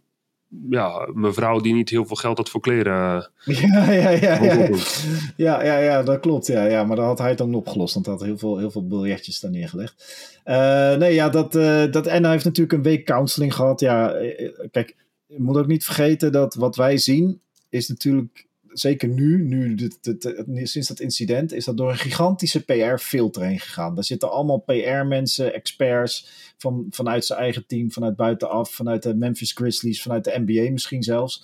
ja, 0.69 1.09
mevrouw 1.13 1.59
die 1.59 1.73
niet 1.73 1.89
heel 1.89 2.05
veel 2.05 2.15
geld 2.15 2.37
had 2.37 2.49
voor 2.49 2.61
kleren. 2.61 3.29
Ja, 3.45 3.91
ja, 3.91 4.09
ja, 4.09 4.43
ja. 4.43 4.69
Ja, 5.45 5.63
ja, 5.63 5.77
ja, 5.77 6.03
dat 6.03 6.19
klopt. 6.19 6.47
Ja, 6.47 6.65
ja, 6.65 6.83
maar 6.83 6.95
dan 6.95 7.05
had 7.05 7.19
hij 7.19 7.29
het 7.29 7.37
dan 7.37 7.55
opgelost. 7.55 7.93
Want 7.93 8.05
hij 8.05 8.15
had 8.15 8.23
heel 8.23 8.37
veel, 8.37 8.57
heel 8.57 8.71
veel 8.71 8.87
biljetjes 8.87 9.39
daar 9.39 9.51
neergelegd. 9.51 10.05
Eh, 10.43 10.95
nee, 10.95 11.13
ja, 11.13 11.29
dat, 11.29 11.55
eh, 11.55 11.91
dat. 11.91 12.07
En 12.07 12.23
hij 12.23 12.31
heeft 12.31 12.45
natuurlijk 12.45 12.77
een 12.77 12.83
week 12.83 13.05
counseling 13.05 13.53
gehad. 13.53 13.79
Ja, 13.79 14.11
eh, 14.13 14.49
kijk, 14.71 14.95
je 15.25 15.41
moet 15.41 15.57
ook 15.57 15.67
niet 15.67 15.85
vergeten 15.85 16.31
dat 16.31 16.55
wat 16.55 16.75
wij 16.75 16.97
zien 16.97 17.41
is 17.69 17.87
natuurlijk. 17.87 18.47
Zeker 18.77 19.07
nu, 19.07 19.43
nu 19.43 20.67
sinds 20.67 20.87
dat 20.87 20.99
incident, 20.99 21.53
is 21.53 21.65
dat 21.65 21.77
door 21.77 21.89
een 21.89 21.97
gigantische 21.97 22.65
PR-filter 22.65 23.43
heen 23.43 23.59
gegaan. 23.59 23.95
Daar 23.95 24.03
zitten 24.03 24.31
allemaal 24.31 24.57
PR-mensen, 24.57 25.53
experts 25.53 26.27
van, 26.57 26.85
vanuit 26.89 27.25
zijn 27.25 27.39
eigen 27.39 27.65
team, 27.67 27.91
vanuit 27.91 28.15
buitenaf, 28.15 28.71
vanuit 28.71 29.03
de 29.03 29.15
Memphis 29.15 29.51
Grizzlies, 29.51 30.01
vanuit 30.01 30.23
de 30.23 30.43
NBA 30.45 30.71
misschien 30.71 31.03
zelfs. 31.03 31.43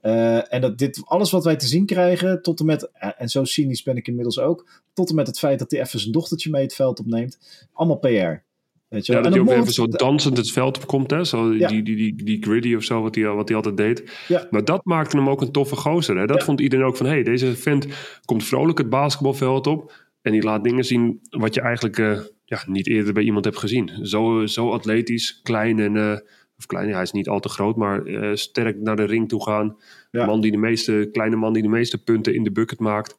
Eh, 0.00 0.52
en 0.52 0.60
dat 0.60 0.78
dit, 0.78 1.02
alles 1.04 1.30
wat 1.30 1.44
wij 1.44 1.56
te 1.56 1.66
zien 1.66 1.86
krijgen, 1.86 2.42
tot 2.42 2.60
en 2.60 2.66
met, 2.66 2.90
eh, 2.92 3.10
en 3.16 3.28
zo 3.28 3.44
cynisch 3.44 3.82
ben 3.82 3.96
ik 3.96 4.08
inmiddels 4.08 4.38
ook, 4.38 4.82
tot 4.92 5.08
en 5.08 5.14
met 5.14 5.26
het 5.26 5.38
feit 5.38 5.58
dat 5.58 5.70
hij 5.70 5.80
even 5.80 6.00
zijn 6.00 6.12
dochtertje 6.12 6.50
mee 6.50 6.62
het 6.62 6.74
veld 6.74 7.00
opneemt, 7.00 7.38
allemaal 7.72 7.98
PR. 7.98 8.45
Weet 8.88 9.06
je 9.06 9.12
Ja, 9.12 9.20
dat 9.20 9.32
hij 9.32 9.40
ook 9.40 9.50
even 9.50 9.72
zo 9.72 9.86
dansend 9.86 10.36
het 10.36 10.52
veld 10.52 10.76
op 10.76 10.86
komt. 10.86 11.10
Hè? 11.10 11.24
Zo, 11.24 11.52
Ja. 11.52 11.68
die, 11.68 11.82
die, 11.82 11.96
die, 11.96 12.24
die 12.24 12.42
gritty 12.42 12.74
of 12.74 12.82
zo, 12.82 13.02
wat 13.02 13.14
hij, 13.14 13.24
wat 13.24 13.48
hij 13.48 13.56
altijd 13.56 13.76
deed. 13.76 14.24
Ja. 14.28 14.46
Maar 14.50 14.64
dat 14.64 14.84
maakte 14.84 15.16
hem 15.16 15.28
ook 15.28 15.40
een 15.40 15.52
toffe 15.52 15.76
gozer. 15.76 16.16
Hè? 16.18 16.26
Dat 16.26 16.44
vond 16.44 16.60
iedereen 16.60 16.84
ook 16.84 16.96
van... 16.96 17.06
hey, 17.06 17.22
deze 17.22 17.56
vent 17.56 17.86
komt 18.24 18.44
vrolijk 18.44 18.78
het 18.78 18.88
basketbalveld 18.88 19.66
op... 19.66 19.92
en 20.22 20.32
die 20.32 20.42
laat 20.42 20.64
dingen 20.64 20.84
zien 20.84 21.20
wat 21.30 21.54
je 21.54 21.60
eigenlijk... 21.60 21.98
eh, 21.98 22.18
ja, 22.44 22.62
niet 22.66 22.86
eerder 22.88 23.12
bij 23.12 23.22
iemand 23.22 23.44
heb 23.44 23.56
gezien. 23.56 24.06
Zo, 24.06 24.46
zo 24.46 24.70
atletisch, 24.70 25.40
klein 25.42 25.78
en... 25.78 25.94
Uh, 25.94 26.16
of 26.58 26.66
klein, 26.66 26.92
hij 26.92 27.02
is 27.02 27.12
niet 27.12 27.28
al 27.28 27.40
te 27.40 27.48
groot, 27.48 27.76
maar 27.76 28.06
uh, 28.06 28.34
sterk 28.34 28.80
naar 28.80 28.96
de 28.96 29.04
ring 29.04 29.28
toe 29.28 29.42
gaan. 29.42 29.76
Man 30.10 30.40
die 30.40 30.50
de 30.50 30.56
meeste, 30.56 31.08
kleine 31.12 31.36
man 31.36 31.52
die 31.52 31.62
de 31.62 31.68
meeste 31.68 32.02
punten 32.02 32.34
in 32.34 32.42
de 32.42 32.52
bucket 32.52 32.78
maakt. 32.78 33.18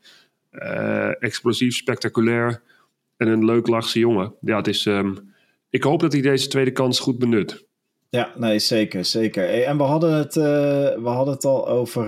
Explosief, 1.19 1.75
spectaculair. 1.75 2.61
En 3.17 3.27
een 3.27 3.45
leuk 3.45 3.67
lachse 3.67 3.99
jongen. 3.99 4.33
Ja, 4.41 4.57
het 4.57 4.67
is, 4.67 4.85
um, 4.85 5.33
ik 5.69 5.83
hoop 5.83 5.99
dat 5.99 6.13
hij 6.13 6.21
deze 6.21 6.47
tweede 6.47 6.71
kans 6.71 6.99
goed 6.99 7.17
benut. 7.17 7.65
Ja, 8.09 8.33
nee, 8.35 8.59
zeker, 8.59 9.05
zeker. 9.05 9.63
En 9.63 9.77
we 9.77 9.83
hadden 9.83 10.13
het, 10.13 10.35
uh, 10.35 10.43
we 10.95 11.09
hadden 11.09 11.33
het 11.33 11.45
al 11.45 11.67
over, 11.67 12.07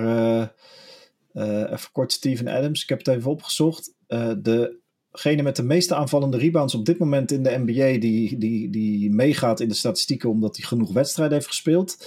even 1.33 1.91
kort 1.91 2.11
Steven 2.11 2.47
Adams. 2.47 2.83
Ik 2.83 2.89
heb 2.89 2.97
het 2.97 3.07
even 3.07 3.31
opgezocht. 3.31 3.95
de 4.37 4.78
degene 5.11 5.41
met 5.41 5.55
de 5.55 5.63
meeste 5.63 5.95
aanvallende 5.95 6.37
rebounds 6.37 6.75
op 6.75 6.85
dit 6.85 6.97
moment 6.97 7.31
in 7.31 7.43
de 7.43 7.63
NBA, 7.65 7.99
die, 7.99 8.37
die, 8.37 8.69
die 8.69 9.11
meegaat 9.11 9.59
in 9.59 9.67
de 9.67 9.73
statistieken 9.73 10.29
omdat 10.29 10.57
hij 10.57 10.65
genoeg 10.65 10.93
wedstrijden 10.93 11.35
heeft 11.35 11.47
gespeeld, 11.47 11.97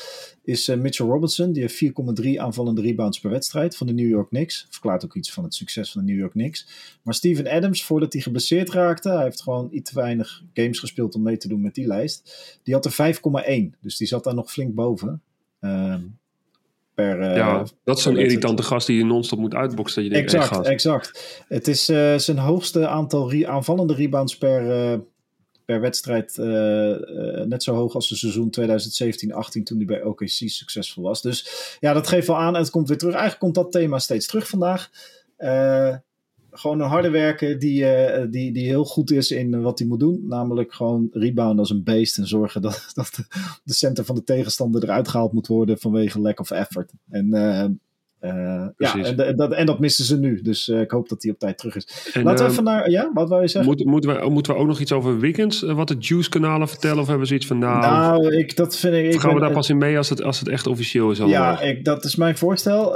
is 0.42 0.68
uh, 0.68 0.76
Mitchell 0.76 1.06
Robinson. 1.06 1.52
Die 1.52 1.62
heeft 1.62 1.84
4,3 2.22 2.28
aanvallende 2.36 2.80
rebounds 2.80 3.20
per 3.20 3.30
wedstrijd 3.30 3.76
van 3.76 3.86
de 3.86 3.92
New 3.92 4.08
York 4.08 4.28
Knicks. 4.28 4.66
Verklaart 4.70 5.04
ook 5.04 5.16
iets 5.16 5.32
van 5.32 5.44
het 5.44 5.54
succes 5.54 5.92
van 5.92 6.04
de 6.04 6.12
New 6.12 6.20
York 6.20 6.32
Knicks. 6.32 6.66
Maar 7.02 7.14
Steven 7.14 7.48
Adams, 7.48 7.84
voordat 7.84 8.12
hij 8.12 8.22
geblesseerd 8.22 8.70
raakte, 8.70 9.10
hij 9.10 9.22
heeft 9.22 9.42
gewoon 9.42 9.68
iets 9.72 9.90
te 9.90 10.00
weinig 10.00 10.42
games 10.52 10.78
gespeeld 10.78 11.14
om 11.14 11.22
mee 11.22 11.36
te 11.36 11.48
doen 11.48 11.60
met 11.60 11.74
die 11.74 11.86
lijst. 11.86 12.58
Die 12.62 12.74
had 12.74 12.84
er 12.84 13.14
5,1. 13.72 13.78
Dus 13.80 13.96
die 13.96 14.06
zat 14.06 14.24
daar 14.24 14.34
nog 14.34 14.52
flink 14.52 14.74
boven. 14.74 15.22
Uh, 15.60 15.94
Per, 16.94 17.20
uh, 17.20 17.36
ja, 17.36 17.66
dat 17.84 17.96
is 17.96 18.02
zo'n 18.02 18.16
irritante 18.16 18.62
gast 18.62 18.86
die 18.86 18.96
je 18.96 19.04
non-stop 19.04 19.38
moet 19.38 19.54
uitboksen. 19.54 20.02
Dat 20.02 20.12
je 20.12 20.18
denkt, 20.18 20.34
exact, 20.34 20.66
exact. 20.66 21.44
Het 21.48 21.68
is 21.68 21.90
uh, 21.90 22.18
zijn 22.18 22.38
hoogste 22.38 22.88
aantal 22.88 23.30
re 23.30 23.48
aanvallende 23.48 23.94
rebounds 23.94 24.38
per, 24.38 24.92
uh, 24.92 24.98
per 25.64 25.80
wedstrijd. 25.80 26.36
net 27.46 27.62
zo 27.62 27.74
hoog 27.74 27.94
als 27.94 28.08
het 28.08 28.18
seizoen 28.18 28.54
2017-18 28.60 29.62
toen 29.62 29.76
hij 29.76 29.86
bij 29.86 30.02
OKC 30.02 30.28
succesvol 30.28 31.02
was. 31.02 31.22
Dus 31.22 31.76
ja, 31.80 31.92
dat 31.92 32.08
geeft 32.08 32.26
wel 32.26 32.38
aan 32.38 32.54
en 32.54 32.60
het 32.60 32.70
komt 32.70 32.88
weer 32.88 32.98
terug. 32.98 33.14
Eigenlijk 33.14 33.42
komt 33.42 33.54
dat 33.54 33.72
thema 33.72 33.98
steeds 33.98 34.26
terug 34.26 34.48
vandaag 34.48 34.90
gewoon 36.52 36.80
een 36.80 36.88
harde 36.88 37.10
werker 37.10 37.58
die, 37.58 37.82
uh, 37.82 38.30
die, 38.30 38.52
die 38.52 38.66
heel 38.66 38.84
goed 38.84 39.10
is 39.10 39.30
in 39.30 39.62
wat 39.62 39.78
hij 39.78 39.88
moet 39.88 40.00
doen. 40.00 40.26
Namelijk 40.26 40.72
gewoon 40.72 41.08
rebound 41.12 41.58
als 41.58 41.70
een 41.70 41.84
beest 41.84 42.18
en 42.18 42.26
zorgen 42.26 42.62
dat, 42.62 42.90
dat 42.94 43.18
de 43.64 43.74
center 43.74 44.04
van 44.04 44.14
de 44.14 44.24
tegenstander 44.24 44.82
eruit 44.82 45.08
gehaald 45.08 45.32
moet 45.32 45.46
worden 45.46 45.78
vanwege 45.78 46.20
lack 46.20 46.40
of 46.40 46.50
effort. 46.50 46.92
En 47.08 47.28
uh, 48.22 48.34
uh, 48.34 48.66
ja, 48.76 48.94
en, 48.94 49.36
dat, 49.36 49.52
en 49.52 49.66
dat 49.66 49.78
missen 49.78 50.04
ze 50.04 50.18
nu. 50.18 50.42
Dus 50.42 50.68
uh, 50.68 50.80
ik 50.80 50.90
hoop 50.90 51.08
dat 51.08 51.22
hij 51.22 51.32
op 51.32 51.38
tijd 51.38 51.58
terug 51.58 51.76
is. 51.76 52.10
En, 52.12 52.22
Laten 52.22 52.44
we 52.44 52.50
even 52.50 52.64
naar. 52.64 52.90
Ja, 52.90 53.10
wat 53.14 53.28
wou 53.28 53.42
je 53.42 53.48
zeggen? 53.48 53.70
Moet, 53.70 53.84
moeten, 53.84 54.20
we, 54.20 54.28
moeten 54.30 54.54
we 54.54 54.58
ook 54.58 54.66
nog 54.66 54.80
iets 54.80 54.92
over 54.92 55.18
weekends? 55.18 55.62
Uh, 55.62 55.74
wat 55.74 55.88
de 55.88 55.96
Juice-kanalen 55.98 56.68
vertellen? 56.68 56.98
Of 56.98 57.06
hebben 57.06 57.22
we 57.22 57.26
zoiets 57.26 57.46
van. 57.46 57.58
Nou, 57.58 57.80
nou 57.80 58.36
ik, 58.36 58.56
dat 58.56 58.76
vind 58.76 58.94
ik. 58.94 59.12
ik 59.12 59.20
gaan 59.20 59.34
we 59.34 59.40
daar 59.40 59.52
pas 59.52 59.70
in 59.70 59.78
mee 59.78 59.96
als 59.96 60.08
het, 60.08 60.22
als 60.22 60.38
het 60.38 60.48
echt 60.48 60.66
officieel 60.66 61.10
is? 61.10 61.20
Allemaal? 61.20 61.40
Ja, 61.40 61.60
ik, 61.60 61.84
dat 61.84 62.04
is 62.04 62.16
mijn 62.16 62.36
voorstel. 62.36 62.90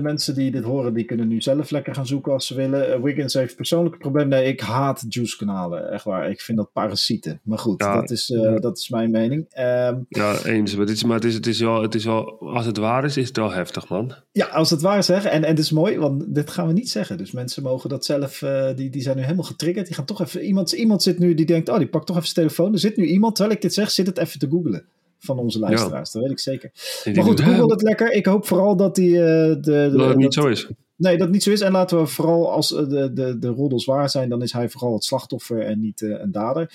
mensen 0.00 0.34
die 0.34 0.50
dit 0.50 0.64
horen, 0.64 0.94
die 0.94 1.04
kunnen 1.04 1.28
nu 1.28 1.40
zelf 1.40 1.70
lekker 1.70 1.94
gaan 1.94 2.06
zoeken 2.06 2.32
als 2.32 2.46
ze 2.46 2.54
willen. 2.54 3.02
Wiggins 3.02 3.34
heeft 3.34 3.56
persoonlijk 3.56 3.94
een 3.94 4.00
probleem. 4.00 4.28
Nee, 4.28 4.46
ik 4.46 4.60
haat 4.60 5.04
Juice-kanalen. 5.08 5.92
Echt 5.92 6.04
waar. 6.04 6.30
Ik 6.30 6.40
vind 6.40 6.58
dat 6.58 6.72
parasieten. 6.72 7.40
Maar 7.42 7.58
goed, 7.58 7.82
ja, 7.82 7.94
dat, 7.94 8.10
is, 8.10 8.26
dat 8.60 8.78
is 8.78 8.88
mijn 8.88 9.10
mening. 9.10 9.46
Um, 9.58 10.06
ja, 10.08 10.36
eens. 10.44 10.76
Maar, 10.76 10.86
het 10.86 10.94
is, 10.96 11.04
maar 11.04 11.16
het, 11.16 11.24
is, 11.24 11.34
het, 11.34 11.46
is 11.46 11.60
wel, 11.60 11.82
het 11.82 11.94
is 11.94 12.04
wel. 12.04 12.38
Als 12.40 12.66
het 12.66 12.76
waar 12.76 13.04
is, 13.04 13.16
is 13.16 13.28
het 13.28 13.36
wel 13.36 13.52
heftig, 13.52 13.88
man. 13.88 14.14
Ja, 14.32 14.63
als 14.64 14.72
het 14.72 14.82
waar 14.82 15.04
zeggen. 15.04 15.30
En, 15.30 15.44
en 15.44 15.50
het 15.50 15.58
is 15.58 15.70
mooi, 15.70 15.98
want 15.98 16.34
dit 16.34 16.50
gaan 16.50 16.66
we 16.66 16.72
niet 16.72 16.90
zeggen. 16.90 17.18
Dus 17.18 17.32
mensen 17.32 17.62
mogen 17.62 17.88
dat 17.88 18.04
zelf, 18.04 18.42
uh, 18.42 18.68
die, 18.76 18.90
die 18.90 19.02
zijn 19.02 19.16
nu 19.16 19.22
helemaal 19.22 19.44
getriggerd. 19.44 19.86
Die 19.86 19.94
gaan 19.94 20.04
toch 20.04 20.20
even, 20.20 20.44
iemand, 20.44 20.72
iemand 20.72 21.02
zit 21.02 21.18
nu 21.18 21.34
die 21.34 21.46
denkt, 21.46 21.68
oh, 21.68 21.78
die 21.78 21.86
pakt 21.86 22.06
toch 22.06 22.16
even 22.16 22.28
zijn 22.28 22.46
telefoon. 22.46 22.72
Er 22.72 22.78
zit 22.78 22.96
nu 22.96 23.06
iemand, 23.06 23.34
terwijl 23.34 23.56
ik 23.56 23.62
dit 23.62 23.74
zeg, 23.74 23.90
zit 23.90 24.06
het 24.06 24.18
even 24.18 24.38
te 24.38 24.48
googlen. 24.50 24.84
Van 25.18 25.38
onze 25.38 25.58
luisteraars, 25.58 26.12
ja. 26.12 26.20
dat 26.20 26.22
weet 26.22 26.38
ik 26.38 26.38
zeker. 26.38 26.70
maar 27.14 27.24
goed, 27.24 27.40
google 27.40 27.70
het 27.72 27.82
lekker. 27.82 28.12
Ik 28.12 28.26
hoop 28.26 28.46
vooral 28.46 28.76
dat 28.76 28.94
die... 28.94 29.10
Uh, 29.10 29.18
de, 29.18 29.58
de, 29.60 29.92
dat 29.96 30.08
het 30.08 30.16
niet 30.16 30.34
zo 30.34 30.46
is. 30.46 30.68
Nee, 30.96 31.18
dat 31.18 31.30
niet 31.30 31.42
zo 31.42 31.50
is. 31.50 31.60
En 31.60 31.72
laten 31.72 31.98
we 31.98 32.06
vooral 32.06 32.50
als 32.52 32.68
de, 32.68 33.10
de, 33.12 33.38
de 33.38 33.48
roddels 33.48 33.84
waar 33.84 34.10
zijn, 34.10 34.28
dan 34.28 34.42
is 34.42 34.52
hij 34.52 34.68
vooral 34.68 34.92
het 34.92 35.04
slachtoffer 35.04 35.60
en 35.60 35.80
niet 35.80 36.00
uh, 36.00 36.20
een 36.20 36.32
dader. 36.32 36.70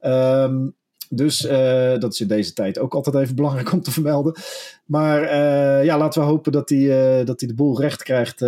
Um, 0.00 0.74
dus 1.14 1.44
uh, 1.44 1.98
dat 1.98 2.12
is 2.12 2.20
in 2.20 2.28
deze 2.28 2.52
tijd 2.52 2.78
ook 2.78 2.94
altijd 2.94 3.16
even 3.16 3.34
belangrijk 3.34 3.72
om 3.72 3.82
te 3.82 3.90
vermelden. 3.90 4.34
Maar 4.84 5.22
uh, 5.22 5.84
ja, 5.84 5.98
laten 5.98 6.20
we 6.20 6.26
hopen 6.26 6.52
dat 6.52 6.68
hij, 6.68 6.78
uh, 6.78 7.26
dat 7.26 7.40
hij 7.40 7.48
de 7.48 7.54
boel 7.54 7.80
recht 7.80 8.02
krijgt 8.02 8.44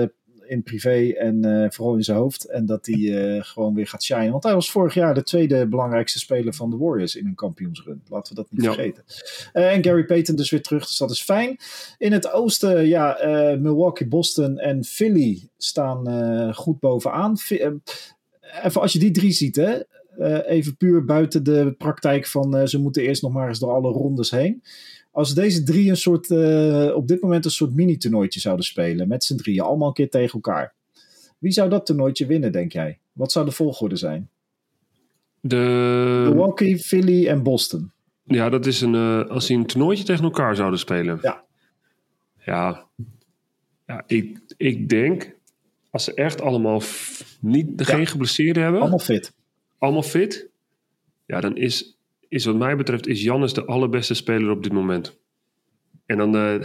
in 0.46 0.62
privé 0.62 1.12
en 1.12 1.68
vooral 1.72 1.96
in 1.96 2.02
zijn 2.02 2.16
hoofd. 2.16 2.44
En 2.44 2.66
dat 2.66 2.86
hij 2.86 3.40
gewoon 3.42 3.74
weer 3.74 3.86
gaat 3.86 4.02
shinen. 4.02 4.30
Want 4.30 4.44
hij 4.44 4.54
was 4.54 4.70
vorig 4.70 4.94
jaar 4.94 5.14
de 5.14 5.22
tweede 5.22 5.66
belangrijkste 5.66 6.18
speler 6.18 6.54
van 6.54 6.70
de 6.70 6.76
Warriors 6.76 7.16
in 7.16 7.26
een 7.26 7.34
kampioensrun. 7.34 8.02
Laten 8.08 8.34
we 8.34 8.42
dat 8.42 8.50
niet 8.50 8.64
ja. 8.64 8.72
vergeten. 8.72 9.04
en 9.52 9.84
Gary 9.84 10.04
Payton 10.04 10.36
dus 10.36 10.50
weer 10.50 10.62
terug, 10.62 10.86
dus 10.86 10.98
dat 10.98 11.10
is 11.10 11.22
fijn. 11.22 11.56
In 11.98 12.12
het 12.12 12.30
oosten, 12.30 12.86
ja, 12.86 13.18
Milwaukee, 13.60 14.06
Boston 14.08 14.58
en 14.58 14.84
Philly 14.84 15.48
staan 15.56 16.54
goed 16.54 16.80
bovenaan. 16.80 17.36
Even 18.62 18.80
als 18.80 18.92
je 18.92 18.98
die 18.98 19.10
drie 19.10 19.32
ziet, 19.32 19.56
hè. 19.56 19.78
Uh, 20.18 20.38
even 20.50 20.76
puur 20.76 21.04
buiten 21.04 21.44
de 21.44 21.74
praktijk 21.78 22.26
van 22.26 22.56
uh, 22.56 22.66
ze 22.66 22.78
moeten 22.80 23.02
eerst 23.02 23.22
nog 23.22 23.32
maar 23.32 23.48
eens 23.48 23.58
door 23.58 23.72
alle 23.72 23.92
rondes 23.92 24.30
heen. 24.30 24.62
Als 25.10 25.34
deze 25.34 25.62
drie 25.62 25.90
een 25.90 25.96
soort, 25.96 26.30
uh, 26.30 26.94
op 26.94 27.08
dit 27.08 27.20
moment 27.20 27.44
een 27.44 27.50
soort 27.50 27.74
mini-toernooitje 27.74 28.40
zouden 28.40 28.64
spelen, 28.64 29.08
met 29.08 29.24
z'n 29.24 29.36
drieën, 29.36 29.60
allemaal 29.60 29.88
een 29.88 29.94
keer 29.94 30.10
tegen 30.10 30.34
elkaar. 30.34 30.74
Wie 31.38 31.52
zou 31.52 31.70
dat 31.70 31.86
toernooitje 31.86 32.26
winnen, 32.26 32.52
denk 32.52 32.72
jij? 32.72 32.98
Wat 33.12 33.32
zou 33.32 33.44
de 33.44 33.50
volgorde 33.50 33.96
zijn? 33.96 34.28
De... 35.40 36.26
Milwaukee, 36.28 36.78
Philly 36.78 37.28
en 37.28 37.42
Boston. 37.42 37.90
Ja, 38.24 38.48
dat 38.48 38.66
is 38.66 38.80
een, 38.80 38.94
als 39.28 39.46
die 39.46 39.56
een 39.56 39.66
toernooitje 39.66 40.04
tegen 40.04 40.24
elkaar 40.24 40.56
zouden 40.56 40.78
spelen. 40.78 41.18
Ja. 41.22 41.44
Ja, 42.44 42.86
ja 43.86 44.04
ik, 44.06 44.40
ik 44.56 44.88
denk, 44.88 45.36
als 45.90 46.04
ze 46.04 46.14
echt 46.14 46.40
allemaal 46.40 46.82
niet, 47.40 47.70
ja. 47.76 47.84
geen 47.84 48.06
geblesseerden 48.06 48.62
hebben. 48.62 48.80
Allemaal 48.80 48.98
fit 48.98 49.32
allemaal 49.84 50.02
fit, 50.02 50.48
ja, 51.26 51.40
dan 51.40 51.56
is, 51.56 51.98
is 52.28 52.44
wat 52.44 52.56
mij 52.56 52.76
betreft 52.76 53.06
is 53.06 53.22
Jannes 53.22 53.52
de 53.52 53.64
allerbeste 53.64 54.14
speler 54.14 54.50
op 54.50 54.62
dit 54.62 54.72
moment. 54.72 55.18
En 56.06 56.16
dan, 56.16 56.36
uh, 56.36 56.64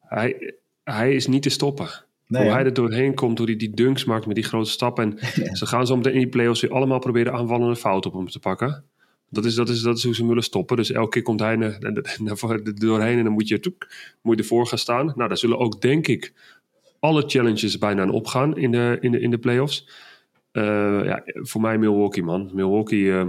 hij, 0.00 0.54
hij 0.84 1.14
is 1.14 1.26
niet 1.26 1.42
te 1.42 1.50
stoppen. 1.50 1.88
Nee, 2.26 2.42
hoe 2.42 2.52
hij 2.52 2.64
er 2.64 2.74
doorheen 2.74 3.14
komt, 3.14 3.38
hoe 3.38 3.46
hij 3.46 3.56
die 3.56 3.74
dunks 3.74 4.04
maakt 4.04 4.26
met 4.26 4.34
die 4.34 4.44
grote 4.44 4.70
stappen. 4.70 5.18
En 5.18 5.18
ja. 5.44 5.54
ze 5.54 5.66
gaan 5.66 5.86
zo 5.86 5.96
meteen 5.96 6.12
in 6.12 6.18
die 6.18 6.28
playoffs 6.28 6.60
weer 6.60 6.72
allemaal 6.72 6.98
proberen 6.98 7.32
aanvallende 7.32 7.76
fout 7.76 8.06
op 8.06 8.12
hem 8.12 8.28
te 8.28 8.38
pakken. 8.38 8.84
Dat 9.28 9.44
is, 9.44 9.54
dat, 9.54 9.68
is, 9.68 9.80
dat 9.80 9.96
is 9.96 10.04
hoe 10.04 10.14
ze 10.14 10.26
willen 10.26 10.42
stoppen. 10.42 10.76
Dus 10.76 10.90
elke 10.90 11.10
keer 11.10 11.22
komt 11.22 11.40
hij 11.40 11.56
naar, 11.56 11.76
naar, 11.80 12.16
naar 12.18 12.74
doorheen 12.74 13.18
en 13.18 13.24
dan 13.24 13.32
moet 13.32 13.48
je, 13.48 13.60
toek, 13.60 13.88
moet 14.22 14.36
je 14.36 14.42
ervoor 14.42 14.66
gaan 14.66 14.78
staan. 14.78 15.06
Nou, 15.16 15.28
daar 15.28 15.38
zullen 15.38 15.58
ook, 15.58 15.80
denk 15.80 16.06
ik, 16.06 16.32
alle 16.98 17.22
challenges 17.26 17.78
bijna 17.78 18.02
aan 18.02 18.10
opgaan 18.10 18.56
in 18.56 18.70
de, 18.70 18.98
in 19.00 19.12
de, 19.12 19.20
in 19.20 19.30
de 19.30 19.38
playoffs. 19.38 19.88
Uh, 20.52 21.04
ja, 21.04 21.22
voor 21.24 21.60
mij 21.60 21.78
Milwaukee, 21.78 22.22
man. 22.22 22.50
Milwaukee. 22.54 23.00
Uh, 23.00 23.20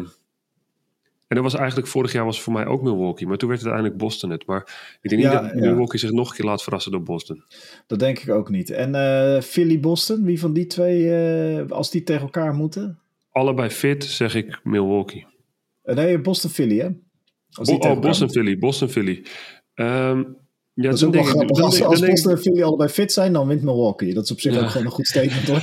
en 1.27 1.41
dat 1.41 1.51
was 1.51 1.55
eigenlijk 1.55 1.87
vorig 1.87 2.11
jaar 2.11 2.25
was 2.25 2.41
voor 2.41 2.53
mij 2.53 2.65
ook 2.65 2.81
Milwaukee. 2.81 3.27
Maar 3.27 3.37
toen 3.37 3.49
werd 3.49 3.61
het 3.61 3.69
uiteindelijk 3.69 4.09
Boston 4.09 4.29
het. 4.29 4.45
Maar 4.45 4.95
ik 5.01 5.09
denk 5.09 5.21
ja, 5.21 5.41
niet 5.41 5.51
dat 5.51 5.61
Milwaukee 5.61 5.99
zich 5.99 6.11
nog 6.11 6.29
een 6.29 6.35
keer 6.35 6.45
laat 6.45 6.63
verrassen 6.63 6.91
door 6.91 7.03
Boston. 7.03 7.43
Dat 7.87 7.99
denk 7.99 8.19
ik 8.19 8.29
ook 8.29 8.49
niet. 8.49 8.69
En 8.69 8.93
uh, 8.93 9.41
Philly-Boston, 9.41 10.23
wie 10.23 10.39
van 10.39 10.53
die 10.53 10.67
twee, 10.67 11.11
als 11.69 11.91
die 11.91 12.03
tegen 12.03 12.21
elkaar 12.21 12.53
moeten? 12.53 12.99
Allebei 13.31 13.69
fit, 13.69 14.03
zeg 14.03 14.35
ik 14.35 14.59
Milwaukee. 14.63 15.25
nee, 15.83 16.19
Boston-Philly, 16.19 16.79
hè? 16.79 16.89
Als 17.51 17.69
Bo 17.69 17.75
oh, 17.75 17.99
Boston-Philly, 17.99 18.57
Boston-Philly. 18.57 19.25
Um, 19.75 20.37
ja, 20.75 20.83
dat 20.83 20.93
is 20.93 21.03
ook 21.03 21.13
wel 21.13 21.23
grappig. 21.23 21.61
als, 21.61 21.81
als 21.81 21.99
Boston 21.99 22.31
en 22.31 22.37
Philly 22.37 22.61
allebei 22.61 22.89
fit 22.89 23.11
zijn, 23.11 23.33
dan 23.33 23.47
wint 23.47 23.61
Milwaukee. 23.61 24.13
Dat 24.13 24.23
is 24.23 24.31
op 24.31 24.39
zich 24.39 24.53
ja. 24.53 24.61
ook 24.61 24.69
gewoon 24.69 24.85
een 24.85 24.91
goed 24.91 25.07
statement 25.07 25.47
hoor. 25.47 25.61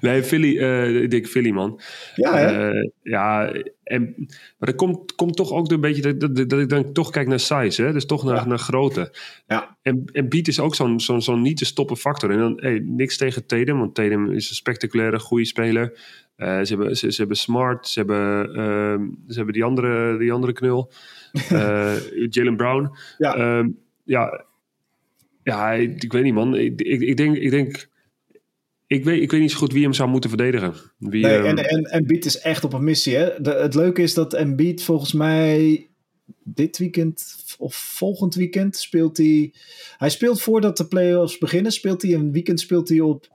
nee, 0.10 0.22
Philly, 0.22 0.56
uh, 0.56 1.02
ik 1.02 1.10
denk 1.10 1.26
Philly 1.26 1.50
man. 1.50 1.80
Ja, 2.14 2.36
hè? 2.36 2.72
Uh, 2.72 2.90
ja, 3.02 3.52
en, 3.82 4.14
maar 4.58 4.68
dat 4.68 4.74
komt, 4.74 5.14
komt 5.14 5.36
toch 5.36 5.52
ook 5.52 5.70
een 5.70 5.80
beetje 5.80 6.02
dat, 6.02 6.20
dat, 6.20 6.48
dat, 6.50 6.60
ik 6.60 6.68
dan 6.68 6.92
toch 6.92 7.10
kijk 7.10 7.28
naar 7.28 7.40
size, 7.40 7.82
hè? 7.82 7.92
dus 7.92 8.06
toch 8.06 8.24
naar, 8.24 8.34
ja. 8.34 8.46
naar 8.46 8.58
grootte. 8.58 9.14
Ja. 9.46 9.76
En, 9.82 10.04
en 10.12 10.28
beat 10.28 10.48
is 10.48 10.60
ook 10.60 10.74
zo'n 10.74 11.00
zo'n 11.00 11.22
zo'n 11.22 11.42
niet 11.42 11.56
te 11.56 11.64
stoppen 11.64 11.96
factor. 11.96 12.30
En 12.30 12.38
dan 12.38 12.60
hey, 12.60 12.82
niks 12.84 13.16
tegen 13.16 13.46
Tatum, 13.46 13.78
want 13.78 13.94
Tatum 13.94 14.32
is 14.32 14.48
een 14.48 14.54
spectaculaire, 14.56 15.18
goede 15.18 15.44
speler. 15.44 15.98
Uh, 16.36 16.60
ze, 16.62 16.74
hebben, 16.74 16.96
ze, 16.96 17.12
ze, 17.12 17.18
hebben 17.18 17.36
Smart, 17.36 17.88
ze 17.88 17.98
hebben, 17.98 18.48
uh, 18.48 19.08
ze 19.28 19.36
hebben 19.36 19.54
die, 19.54 19.64
andere, 19.64 20.18
die 20.18 20.32
andere 20.32 20.52
knul, 20.52 20.92
Jalen 22.30 22.56
Brown. 22.56 22.90
Ja, 23.18 23.58
um, 23.58 23.78
ja, 24.04 24.44
ja 25.42 25.72
ik, 25.72 26.02
ik, 26.02 26.12
weet 26.12 26.22
niet 26.22 26.34
man. 26.34 26.56
Ik, 26.56 26.80
ik, 26.80 27.00
ik, 27.00 27.16
denk, 27.16 27.36
ik 27.36 27.50
denk, 27.50 27.88
ik 28.86 29.04
weet, 29.04 29.22
ik 29.22 29.30
weet 29.30 29.40
niet 29.40 29.50
zo 29.50 29.58
goed 29.58 29.72
wie 29.72 29.82
hem 29.82 29.92
zou 29.92 30.08
moeten 30.08 30.30
verdedigen. 30.30 30.74
Wie, 30.98 31.26
nee, 31.26 31.38
um, 31.38 31.44
en, 31.44 31.58
en 31.58 31.84
Embiid 31.84 32.24
is 32.24 32.38
echt 32.38 32.64
op 32.64 32.72
een 32.72 32.84
missie. 32.84 33.16
Hè? 33.16 33.40
De, 33.40 33.50
het 33.50 33.74
leuke 33.74 34.02
is 34.02 34.14
dat 34.14 34.34
Embiid 34.34 34.82
volgens 34.82 35.12
mij 35.12 35.88
dit 36.44 36.78
weekend 36.78 37.36
of 37.58 37.74
volgend 37.74 38.34
weekend 38.34 38.76
speelt 38.76 39.16
hij. 39.16 39.54
Hij 39.96 40.10
speelt 40.10 40.42
voordat 40.42 40.76
de 40.76 40.86
playoffs 40.86 41.38
beginnen, 41.38 41.72
speelt 41.72 42.02
hij 42.02 42.14
een 42.14 42.32
weekend 42.32 42.60
speelt 42.60 42.88
hij 42.88 43.00
op 43.00 43.34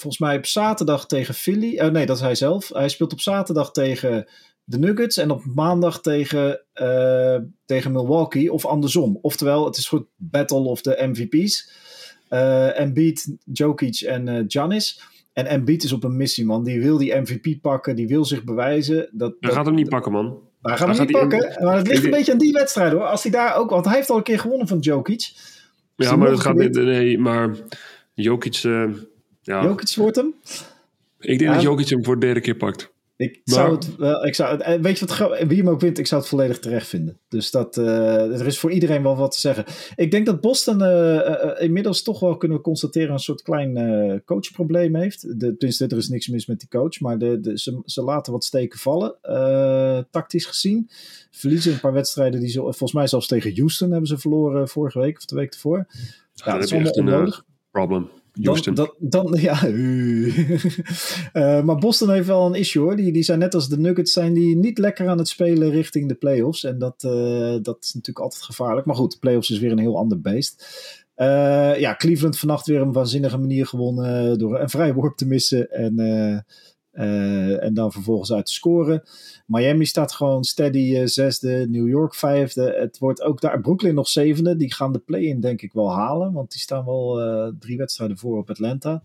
volgens 0.00 0.22
mij 0.22 0.36
op 0.36 0.46
zaterdag 0.46 1.06
tegen 1.06 1.34
Philly. 1.34 1.80
Oh 1.80 1.90
nee, 1.90 2.06
dat 2.06 2.16
is 2.16 2.22
hij 2.22 2.34
zelf. 2.34 2.68
Hij 2.68 2.88
speelt 2.88 3.12
op 3.12 3.20
zaterdag 3.20 3.72
tegen 3.72 4.28
de 4.70 4.78
Nuggets 4.78 5.16
en 5.16 5.30
op 5.30 5.44
maandag 5.54 6.00
tegen, 6.00 6.64
uh, 6.82 7.36
tegen 7.64 7.92
Milwaukee 7.92 8.52
of 8.52 8.66
andersom. 8.66 9.18
Oftewel, 9.22 9.64
het 9.64 9.76
is 9.76 9.88
goed 9.88 10.06
battle 10.16 10.58
of 10.58 10.80
de 10.80 10.96
MVP's. 11.00 11.70
Uh, 12.30 12.80
Embiid, 12.80 13.36
Jokic 13.44 14.00
en 14.00 14.26
uh, 14.26 14.44
Giannis. 14.46 15.02
En 15.32 15.46
Embiid 15.46 15.82
is 15.82 15.92
op 15.92 16.04
een 16.04 16.16
missie, 16.16 16.44
man. 16.44 16.64
Die 16.64 16.80
wil 16.80 16.98
die 16.98 17.14
MVP 17.14 17.60
pakken, 17.60 17.96
die 17.96 18.08
wil 18.08 18.24
zich 18.24 18.44
bewijzen. 18.44 19.08
Dat, 19.12 19.34
hij 19.40 19.52
gaat 19.52 19.66
hem 19.66 19.74
niet 19.74 19.88
pakken, 19.88 20.12
man. 20.12 20.38
Hij 20.62 20.76
gaat 20.76 20.96
hem 20.96 21.06
niet 21.06 21.16
pakken. 21.16 21.64
Maar 21.64 21.76
het 21.76 21.86
ligt 21.86 22.04
een 22.04 22.10
beetje 22.10 22.32
aan 22.32 22.38
die 22.38 22.52
wedstrijd, 22.52 22.92
hoor. 22.92 23.06
Als 23.06 23.22
hij 23.22 23.32
daar 23.32 23.56
ook... 23.56 23.70
Want 23.70 23.84
hij 23.84 23.94
heeft 23.94 24.10
al 24.10 24.16
een 24.16 24.22
keer 24.22 24.38
gewonnen 24.38 24.68
van 24.68 24.78
Jokic. 24.78 25.32
Ja, 25.96 26.16
maar 26.16 26.30
dat 26.30 26.40
gaat 26.40 26.56
niet... 26.56 26.74
Nee, 26.74 27.18
maar 27.18 27.54
Jokic... 28.14 28.62
Uh, 28.62 28.90
ja. 29.42 29.62
Jokic 29.62 29.94
wordt 29.94 30.16
hem? 30.16 30.34
Ik 31.18 31.38
denk 31.38 31.40
ja. 31.40 31.52
dat 31.52 31.62
Jokic 31.62 31.88
hem 31.88 32.04
voor 32.04 32.14
de 32.14 32.26
derde 32.26 32.40
keer 32.40 32.56
pakt. 32.56 32.90
Ik 33.20 33.40
zou 33.44 33.74
het 33.74 33.96
wel, 33.96 34.26
ik 34.26 34.34
zou 34.34 34.56
het, 34.56 34.80
weet 34.80 34.98
je 34.98 35.06
wat, 35.06 35.38
wie 35.46 35.58
hem 35.58 35.68
ook 35.68 35.80
wint, 35.80 35.98
ik 35.98 36.06
zou 36.06 36.20
het 36.20 36.30
volledig 36.30 36.58
terecht 36.58 36.86
vinden. 36.86 37.18
Dus 37.28 37.50
dat, 37.50 37.76
uh, 37.76 38.40
er 38.40 38.46
is 38.46 38.58
voor 38.58 38.70
iedereen 38.70 39.02
wel 39.02 39.16
wat 39.16 39.32
te 39.32 39.40
zeggen. 39.40 39.64
Ik 39.96 40.10
denk 40.10 40.26
dat 40.26 40.40
Boston 40.40 40.80
uh, 40.80 41.14
uh, 41.14 41.50
inmiddels 41.58 42.02
toch 42.02 42.20
wel 42.20 42.36
kunnen 42.36 42.60
constateren 42.60 43.12
een 43.12 43.18
soort 43.18 43.42
klein 43.42 44.22
coachprobleem 44.24 44.94
heeft. 44.94 45.22
De, 45.40 45.56
tenminste, 45.56 45.86
er 45.86 45.96
is 45.96 46.08
niks 46.08 46.28
mis 46.28 46.46
met 46.46 46.58
die 46.60 46.68
coach, 46.68 47.00
maar 47.00 47.18
de, 47.18 47.40
de, 47.40 47.58
ze, 47.58 47.82
ze 47.84 48.02
laten 48.02 48.32
wat 48.32 48.44
steken 48.44 48.78
vallen, 48.78 49.16
tactisch 50.10 50.46
gezien. 50.46 50.90
Verliezen 51.30 51.72
een 51.72 51.80
paar 51.80 51.92
wedstrijden 51.92 52.40
die 52.40 52.48
ze, 52.48 52.60
volgens 52.60 52.92
mij 52.92 53.06
zelfs 53.06 53.26
tegen 53.26 53.56
Houston 53.56 53.90
hebben 53.90 54.08
ze 54.08 54.18
verloren 54.18 54.68
vorige 54.68 54.98
week 54.98 55.16
of 55.16 55.24
de 55.24 55.34
week 55.34 55.52
ervoor. 55.52 55.86
Ja, 56.32 56.58
dat 56.58 56.72
is 56.72 56.92
onnodig. 56.92 57.44
problem. 57.70 58.10
Dan, 58.32 58.74
dan, 58.74 58.94
dan, 58.98 59.36
ja, 59.40 59.66
uh, 59.66 61.62
maar 61.62 61.76
Boston 61.76 62.10
heeft 62.10 62.26
wel 62.26 62.46
een 62.46 62.54
issue 62.54 62.82
hoor. 62.82 62.96
Die, 62.96 63.12
die 63.12 63.22
zijn 63.22 63.38
net 63.38 63.54
als 63.54 63.68
de 63.68 63.78
Nuggets 63.78 64.12
zijn 64.12 64.32
die 64.32 64.56
niet 64.56 64.78
lekker 64.78 65.08
aan 65.08 65.18
het 65.18 65.28
spelen 65.28 65.70
richting 65.70 66.08
de 66.08 66.14
playoffs. 66.14 66.64
En 66.64 66.78
dat, 66.78 67.02
uh, 67.06 67.56
dat 67.62 67.76
is 67.80 67.92
natuurlijk 67.94 68.24
altijd 68.24 68.42
gevaarlijk. 68.42 68.86
Maar 68.86 68.96
goed, 68.96 69.12
de 69.12 69.18
playoffs 69.18 69.50
is 69.50 69.58
weer 69.58 69.72
een 69.72 69.78
heel 69.78 69.98
ander 69.98 70.20
beest. 70.20 70.64
Uh, 71.16 71.78
ja, 71.78 71.94
Cleveland 71.94 72.38
vannacht 72.38 72.66
weer 72.66 72.80
een 72.80 72.92
waanzinnige 72.92 73.38
manier 73.38 73.66
gewonnen 73.66 74.38
door 74.38 74.60
een 74.60 74.70
vrij 74.70 74.94
worp 74.94 75.16
te 75.16 75.26
missen. 75.26 75.70
En 75.70 75.94
uh, 77.00 77.62
en 77.62 77.74
dan 77.74 77.92
vervolgens 77.92 78.32
uit 78.32 78.46
te 78.46 78.52
scoren. 78.52 79.02
Miami 79.46 79.86
staat 79.86 80.12
gewoon 80.12 80.44
steady 80.44 80.78
uh, 80.78 81.06
zesde. 81.06 81.66
New 81.68 81.88
York 81.88 82.14
vijfde. 82.14 82.74
Het 82.78 82.98
wordt 82.98 83.22
ook 83.22 83.40
daar. 83.40 83.60
Brooklyn 83.60 83.94
nog 83.94 84.08
zevende. 84.08 84.56
Die 84.56 84.74
gaan 84.74 84.92
de 84.92 84.98
play-in 84.98 85.40
denk 85.40 85.62
ik 85.62 85.72
wel 85.72 85.92
halen. 85.92 86.32
Want 86.32 86.52
die 86.52 86.60
staan 86.60 86.84
wel 86.84 87.20
uh, 87.20 87.52
drie 87.58 87.76
wedstrijden 87.76 88.18
voor 88.18 88.38
op 88.38 88.50
Atlanta. 88.50 89.02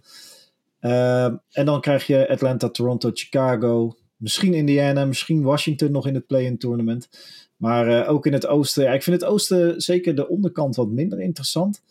en 1.49 1.65
dan 1.65 1.81
krijg 1.81 2.07
je 2.07 2.29
Atlanta, 2.29 2.69
Toronto, 2.69 3.09
Chicago. 3.13 3.95
Misschien 4.15 4.53
Indiana. 4.53 5.05
Misschien 5.05 5.41
Washington 5.41 5.91
nog 5.91 6.07
in 6.07 6.15
het 6.15 6.27
play-in 6.27 6.57
tournament. 6.57 7.09
Maar 7.57 8.07
ook 8.07 8.25
in 8.25 8.33
het 8.33 8.47
oosten. 8.47 8.83
Ja, 8.83 8.93
ik 8.93 9.03
vind 9.03 9.21
het 9.21 9.29
oosten 9.29 9.81
zeker 9.81 10.15
de 10.15 10.27
onderkant 10.27 10.75
wat 10.75 10.89
minder 10.89 11.21
interessant. 11.21 11.83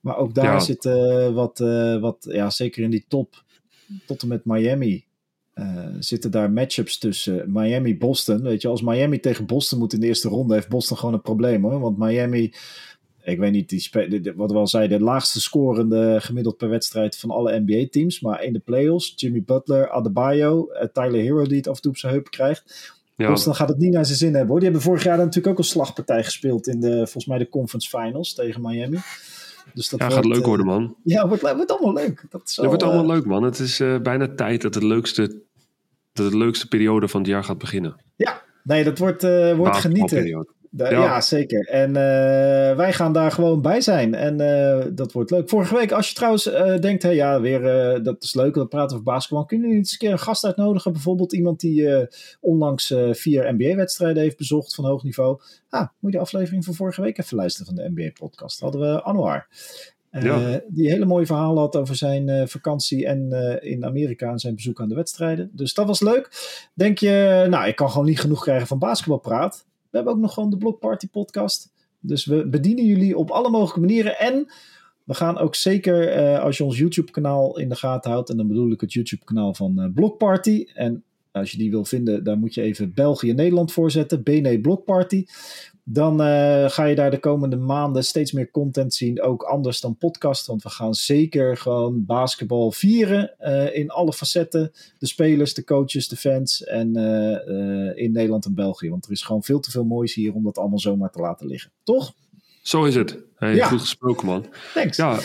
Maar 0.00 0.16
ook 0.16 0.34
daar 0.34 0.44
ja. 0.44 0.60
zit 0.60 0.84
wat, 1.32 1.58
wat. 2.00 2.26
Ja, 2.28 2.50
zeker 2.50 2.82
in 2.82 2.90
die 2.90 3.04
top. 3.08 3.44
Tot 4.06 4.22
en 4.22 4.28
met 4.28 4.44
Miami 4.44 5.04
uh, 5.54 5.86
zitten 5.98 6.30
daar 6.30 6.50
matchups 6.50 6.98
tussen 6.98 7.52
Miami-Boston. 7.52 8.42
Weet 8.42 8.62
je, 8.62 8.68
als 8.68 8.82
Miami 8.82 9.20
tegen 9.20 9.46
Boston 9.46 9.78
moet 9.78 9.92
in 9.92 10.00
de 10.00 10.06
eerste 10.06 10.28
ronde, 10.28 10.54
heeft 10.54 10.68
Boston 10.68 10.96
gewoon 10.96 11.14
een 11.14 11.22
probleem 11.22 11.62
hoor. 11.62 11.80
Want 11.80 11.98
Miami, 11.98 12.54
ik 13.22 13.38
weet 13.38 13.52
niet, 13.52 13.68
die 13.68 14.32
wat 14.36 14.50
we 14.50 14.58
al 14.58 14.66
zeiden, 14.66 14.98
de 14.98 15.04
laagste 15.04 15.40
scorende 15.40 16.16
gemiddeld 16.20 16.56
per 16.56 16.68
wedstrijd 16.68 17.16
van 17.16 17.30
alle 17.30 17.60
NBA-teams. 17.60 18.20
Maar 18.20 18.44
in 18.44 18.52
de 18.52 18.58
playoffs, 18.58 19.12
Jimmy 19.16 19.42
Butler, 19.42 19.90
Adebayo, 19.90 20.68
uh, 20.72 20.84
Tyler 20.92 21.20
Hero 21.20 21.46
die 21.46 21.56
het 21.56 21.68
af 21.68 21.76
en 21.76 21.82
toe 21.82 21.90
op 21.90 21.98
zijn 21.98 22.12
heup 22.12 22.30
krijgt. 22.30 22.92
Ja. 23.16 23.28
Boston 23.28 23.54
gaat 23.54 23.68
het 23.68 23.78
niet 23.78 23.92
naar 23.92 24.06
zijn 24.06 24.18
zin 24.18 24.34
hebben 24.34 24.48
hoor. 24.48 24.60
Die 24.60 24.68
hebben 24.68 24.86
vorig 24.86 25.04
jaar 25.04 25.16
natuurlijk 25.16 25.46
ook 25.46 25.58
een 25.58 25.64
slagpartij 25.64 26.24
gespeeld 26.24 26.66
in 26.66 26.80
de, 26.80 26.96
volgens 26.96 27.26
mij 27.26 27.38
de 27.38 27.48
conference 27.48 27.98
finals 27.98 28.34
tegen 28.34 28.62
Miami. 28.62 28.98
Dus 29.74 29.88
dat 29.88 30.00
ja, 30.00 30.06
wordt, 30.06 30.26
gaat 30.26 30.34
leuk 30.34 30.46
worden, 30.46 30.66
man. 30.66 30.96
Ja, 31.02 31.28
wordt, 31.28 31.42
wordt 31.42 31.70
allemaal 31.70 31.92
leuk. 31.92 32.24
Dat 32.28 32.42
is 32.44 32.56
het 32.56 32.66
wordt 32.66 32.82
allemaal 32.82 33.06
leuk, 33.06 33.24
man. 33.24 33.42
Het 33.42 33.58
is 33.58 33.80
uh, 33.80 33.98
bijna 33.98 34.34
tijd 34.34 34.62
dat, 34.62 34.74
het 34.74 34.82
leukste, 34.82 35.42
dat 36.12 36.30
de 36.30 36.36
leukste 36.36 36.68
periode 36.68 37.08
van 37.08 37.20
het 37.20 37.30
jaar 37.30 37.44
gaat 37.44 37.58
beginnen. 37.58 37.96
Ja, 38.16 38.42
nee, 38.62 38.84
dat 38.84 38.98
wordt, 38.98 39.22
wordt 39.56 39.76
genieten. 39.76 40.46
Ja. 40.76 40.90
ja. 40.90 41.20
zeker. 41.20 41.68
En 41.68 41.88
uh, 41.88 41.94
wij 42.76 42.92
gaan 42.92 43.12
daar 43.12 43.32
gewoon 43.32 43.62
bij 43.62 43.80
zijn. 43.80 44.14
En 44.14 44.40
uh, 44.40 44.86
dat 44.94 45.12
wordt 45.12 45.30
leuk. 45.30 45.48
Vorige 45.48 45.74
week, 45.74 45.92
als 45.92 46.08
je 46.08 46.14
trouwens 46.14 46.46
uh, 46.46 46.78
denkt, 46.78 47.02
hey, 47.02 47.14
ja, 47.14 47.40
weer, 47.40 47.62
dat 48.02 48.22
is 48.22 48.34
leuk, 48.34 48.54
we 48.54 48.66
praten 48.66 48.92
over 48.92 49.12
basketbal. 49.12 49.44
Kunnen 49.44 49.66
jullie 49.66 49.82
eens 49.82 49.92
een 49.92 49.98
keer 49.98 50.10
een 50.10 50.18
gast 50.18 50.44
uitnodigen? 50.44 50.92
Bijvoorbeeld 50.92 51.32
iemand 51.32 51.60
die 51.60 52.08
onlangs 52.40 52.94
vier 53.10 53.54
NBA-wedstrijden 53.54 54.22
heeft 54.22 54.36
bezocht 54.36 54.74
van 54.74 54.84
hoog 54.84 55.02
niveau. 55.02 55.40
Ah, 55.68 55.88
moet 55.98 56.12
je 56.12 56.18
de 56.18 56.24
aflevering 56.24 56.64
van 56.64 56.74
vorige 56.74 57.02
week 57.02 57.18
even 57.18 57.36
luisteren 57.36 57.66
van 57.66 57.84
de 57.84 57.90
NBA-podcast. 57.90 58.60
Hadden 58.60 58.80
we 58.80 59.02
Anwar. 59.02 59.48
Ja. 60.10 60.60
Die 60.68 60.90
hele 60.90 61.04
mooie 61.04 61.26
verhalen 61.26 61.58
had 61.58 61.76
over 61.76 61.96
zijn 61.96 62.48
vakantie 62.48 63.06
en 63.06 63.30
in 63.60 63.84
Amerika 63.84 64.30
en 64.30 64.38
zijn 64.38 64.54
bezoek 64.54 64.80
aan 64.80 64.88
de 64.88 64.94
wedstrijden. 64.94 65.50
Dus 65.52 65.74
dat 65.74 65.86
was 65.86 66.00
leuk. 66.00 66.28
Denk 66.74 66.98
je, 66.98 67.46
nou, 67.50 67.66
ik 67.66 67.76
kan 67.76 67.90
gewoon 67.90 68.06
niet 68.06 68.20
genoeg 68.20 68.42
krijgen 68.42 68.66
van 68.66 68.78
basketbalpraat. 68.78 69.64
We 69.92 69.98
hebben 69.98 70.12
ook 70.12 70.20
nog 70.20 70.34
gewoon 70.34 70.50
de 70.50 70.56
Block 70.56 70.78
Party 70.78 71.08
podcast. 71.08 71.72
Dus 72.00 72.24
we 72.24 72.48
bedienen 72.48 72.84
jullie 72.84 73.16
op 73.16 73.30
alle 73.30 73.50
mogelijke 73.50 73.80
manieren. 73.80 74.18
En 74.18 74.52
we 75.04 75.14
gaan 75.14 75.38
ook 75.38 75.54
zeker, 75.54 76.16
uh, 76.16 76.42
als 76.42 76.56
je 76.56 76.64
ons 76.64 76.78
YouTube 76.78 77.10
kanaal 77.10 77.58
in 77.58 77.68
de 77.68 77.74
gaten 77.74 78.10
houdt. 78.10 78.30
En 78.30 78.36
dan 78.36 78.48
bedoel 78.48 78.70
ik 78.70 78.80
het 78.80 78.92
YouTube 78.92 79.24
kanaal 79.24 79.54
van 79.54 79.80
uh, 79.80 79.86
Block 79.94 80.18
Party. 80.18 80.66
En 80.74 81.04
als 81.32 81.50
je 81.50 81.58
die 81.58 81.70
wil 81.70 81.84
vinden, 81.84 82.24
daar 82.24 82.38
moet 82.38 82.54
je 82.54 82.62
even 82.62 82.94
België-Nederland 82.94 83.72
voor 83.72 83.90
zetten. 83.90 84.22
BNE 84.22 84.60
Block 84.60 84.84
Party. 84.84 85.24
Dan 85.84 86.20
uh, 86.20 86.70
ga 86.70 86.84
je 86.84 86.94
daar 86.94 87.10
de 87.10 87.18
komende 87.18 87.56
maanden 87.56 88.04
steeds 88.04 88.32
meer 88.32 88.50
content 88.50 88.94
zien. 88.94 89.22
Ook 89.22 89.42
anders 89.42 89.80
dan 89.80 89.96
podcast. 89.96 90.46
Want 90.46 90.62
we 90.62 90.68
gaan 90.68 90.94
zeker 90.94 91.56
gewoon 91.56 92.04
basketbal 92.04 92.72
vieren. 92.72 93.34
Uh, 93.40 93.76
in 93.76 93.90
alle 93.90 94.12
facetten. 94.12 94.72
De 94.98 95.06
spelers, 95.06 95.54
de 95.54 95.64
coaches, 95.64 96.08
de 96.08 96.16
fans. 96.16 96.64
En 96.64 96.98
uh, 96.98 98.04
in 98.04 98.12
Nederland 98.12 98.44
en 98.44 98.54
België. 98.54 98.90
Want 98.90 99.04
er 99.04 99.12
is 99.12 99.22
gewoon 99.22 99.42
veel 99.42 99.60
te 99.60 99.70
veel 99.70 99.84
moois 99.84 100.14
hier 100.14 100.34
om 100.34 100.44
dat 100.44 100.58
allemaal 100.58 100.78
zomaar 100.78 101.10
te 101.10 101.20
laten 101.20 101.46
liggen. 101.46 101.70
Toch? 101.82 102.14
Zo 102.62 102.84
is 102.84 102.94
het. 102.94 103.18
Hey, 103.42 103.54
ja. 103.54 103.66
Goed 103.66 103.80
gesproken, 103.80 104.26
man. 104.26 104.46
Thanks. 104.74 104.96
Ja, 104.96 105.18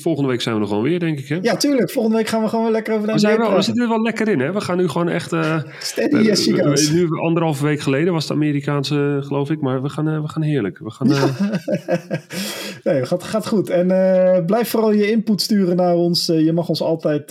volgende 0.00 0.28
week 0.28 0.40
zijn 0.40 0.54
we 0.54 0.60
nog 0.60 0.68
gewoon 0.68 0.84
weer, 0.84 0.98
denk 0.98 1.18
ik. 1.18 1.28
Hè? 1.28 1.38
Ja, 1.42 1.56
tuurlijk. 1.56 1.90
Volgende 1.90 2.16
week 2.16 2.28
gaan 2.28 2.42
we 2.42 2.48
gewoon 2.48 2.64
weer 2.64 2.72
lekker 2.72 2.94
over 2.94 3.06
de 3.06 3.12
we, 3.12 3.18
zijn 3.18 3.38
wel, 3.38 3.54
we 3.54 3.62
zitten 3.62 3.82
er 3.82 3.88
wel 3.88 4.02
lekker 4.02 4.28
in, 4.28 4.40
hè? 4.40 4.52
We 4.52 4.60
gaan 4.60 4.76
nu 4.76 4.88
gewoon 4.88 5.08
echt... 5.08 5.32
Uh, 5.32 5.62
Steady 5.80 6.16
yes, 6.16 6.46
goes. 6.46 6.90
Nu, 6.90 7.08
anderhalve 7.10 7.64
week 7.64 7.80
geleden 7.80 8.12
was 8.12 8.22
het 8.22 8.32
Amerikaanse, 8.32 9.20
geloof 9.24 9.50
ik. 9.50 9.60
Maar 9.60 9.82
we 9.82 9.88
gaan, 9.88 10.08
uh, 10.08 10.20
we 10.20 10.28
gaan 10.28 10.42
heerlijk. 10.42 10.78
We 10.78 10.90
gaan... 10.90 11.08
Ja. 11.08 11.26
nee, 12.84 12.94
het 12.94 13.08
gaat, 13.08 13.22
gaat 13.22 13.46
goed. 13.46 13.70
En 13.70 13.86
blijf 14.46 14.68
vooral 14.68 14.92
je 14.92 15.10
input 15.10 15.40
sturen 15.40 15.76
naar 15.76 15.94
ons. 15.94 16.26
je 16.26 16.52
mag 16.52 16.68
ons 16.68 16.82
altijd 16.82 17.26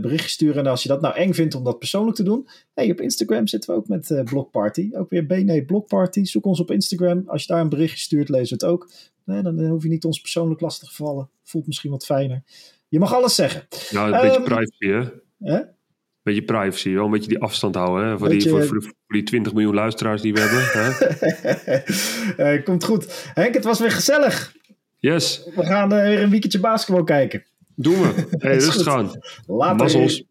berichtjes 0.00 0.32
sturen. 0.32 0.64
En 0.64 0.70
als 0.70 0.82
je 0.82 0.88
dat 0.88 1.00
nou 1.00 1.14
eng 1.14 1.32
vindt 1.32 1.54
om 1.54 1.64
dat 1.64 1.78
persoonlijk 1.78 2.16
te 2.16 2.22
doen... 2.22 2.46
Hey, 2.78 2.90
op 2.90 3.00
Instagram 3.00 3.46
zitten 3.46 3.70
we 3.70 3.76
ook 3.76 3.88
met 3.88 4.10
uh, 4.10 4.22
Blockparty. 4.22 4.90
Ook 4.92 5.10
weer 5.10 5.26
BNE 5.26 5.64
Blockparty. 5.64 6.24
Zoek 6.24 6.44
ons 6.44 6.60
op 6.60 6.70
Instagram. 6.70 7.22
Als 7.26 7.42
je 7.42 7.52
daar 7.52 7.60
een 7.60 7.68
berichtje 7.68 7.98
stuurt, 7.98 8.28
lezen 8.28 8.58
we 8.58 8.64
het 8.64 8.74
ook. 8.74 8.90
Nee, 9.24 9.42
dan 9.42 9.66
hoef 9.66 9.82
je 9.82 9.88
niet 9.88 10.04
ons 10.04 10.20
persoonlijk 10.20 10.60
lastig 10.60 10.88
te 10.88 10.94
vallen. 10.94 11.30
Voelt 11.42 11.66
misschien 11.66 11.90
wat 11.90 12.04
fijner. 12.04 12.42
Je 12.88 12.98
mag 12.98 13.14
alles 13.14 13.34
zeggen. 13.34 13.66
Ja, 13.90 14.06
een 14.06 14.14
um, 14.14 14.20
beetje 14.20 14.42
privacy, 14.42 14.86
hè? 14.86 15.02
Hè? 15.52 15.60
Beetje 16.22 16.42
privacy, 16.42 16.92
wel 16.92 17.04
een 17.04 17.10
beetje 17.10 17.28
die 17.28 17.42
afstand 17.42 17.74
houden. 17.74 18.08
Hè? 18.08 18.18
Voor, 18.18 18.28
die, 18.28 18.48
voor, 18.48 18.64
voor, 18.64 18.92
die 19.06 19.22
20 19.22 19.52
miljoen 19.52 19.74
luisteraars 19.74 20.22
die 20.22 20.32
we 20.32 20.40
hebben. 20.40 20.62
Hè? 22.36 22.56
uh, 22.56 22.64
komt 22.64 22.84
goed. 22.84 23.30
Henk, 23.34 23.54
het 23.54 23.64
was 23.64 23.78
weer 23.78 23.90
gezellig. 23.90 24.56
Yes. 24.96 25.50
We 25.54 25.64
gaan 25.64 25.92
uh, 25.92 26.02
weer 26.02 26.22
een 26.22 26.30
weekendje 26.30 26.60
basketbal 26.60 27.04
kijken. 27.04 27.44
Doen 27.74 28.02
we. 28.02 28.26
Hey, 28.38 28.56
rustig 28.56 28.88
aan. 28.88 29.10
Later. 29.46 30.26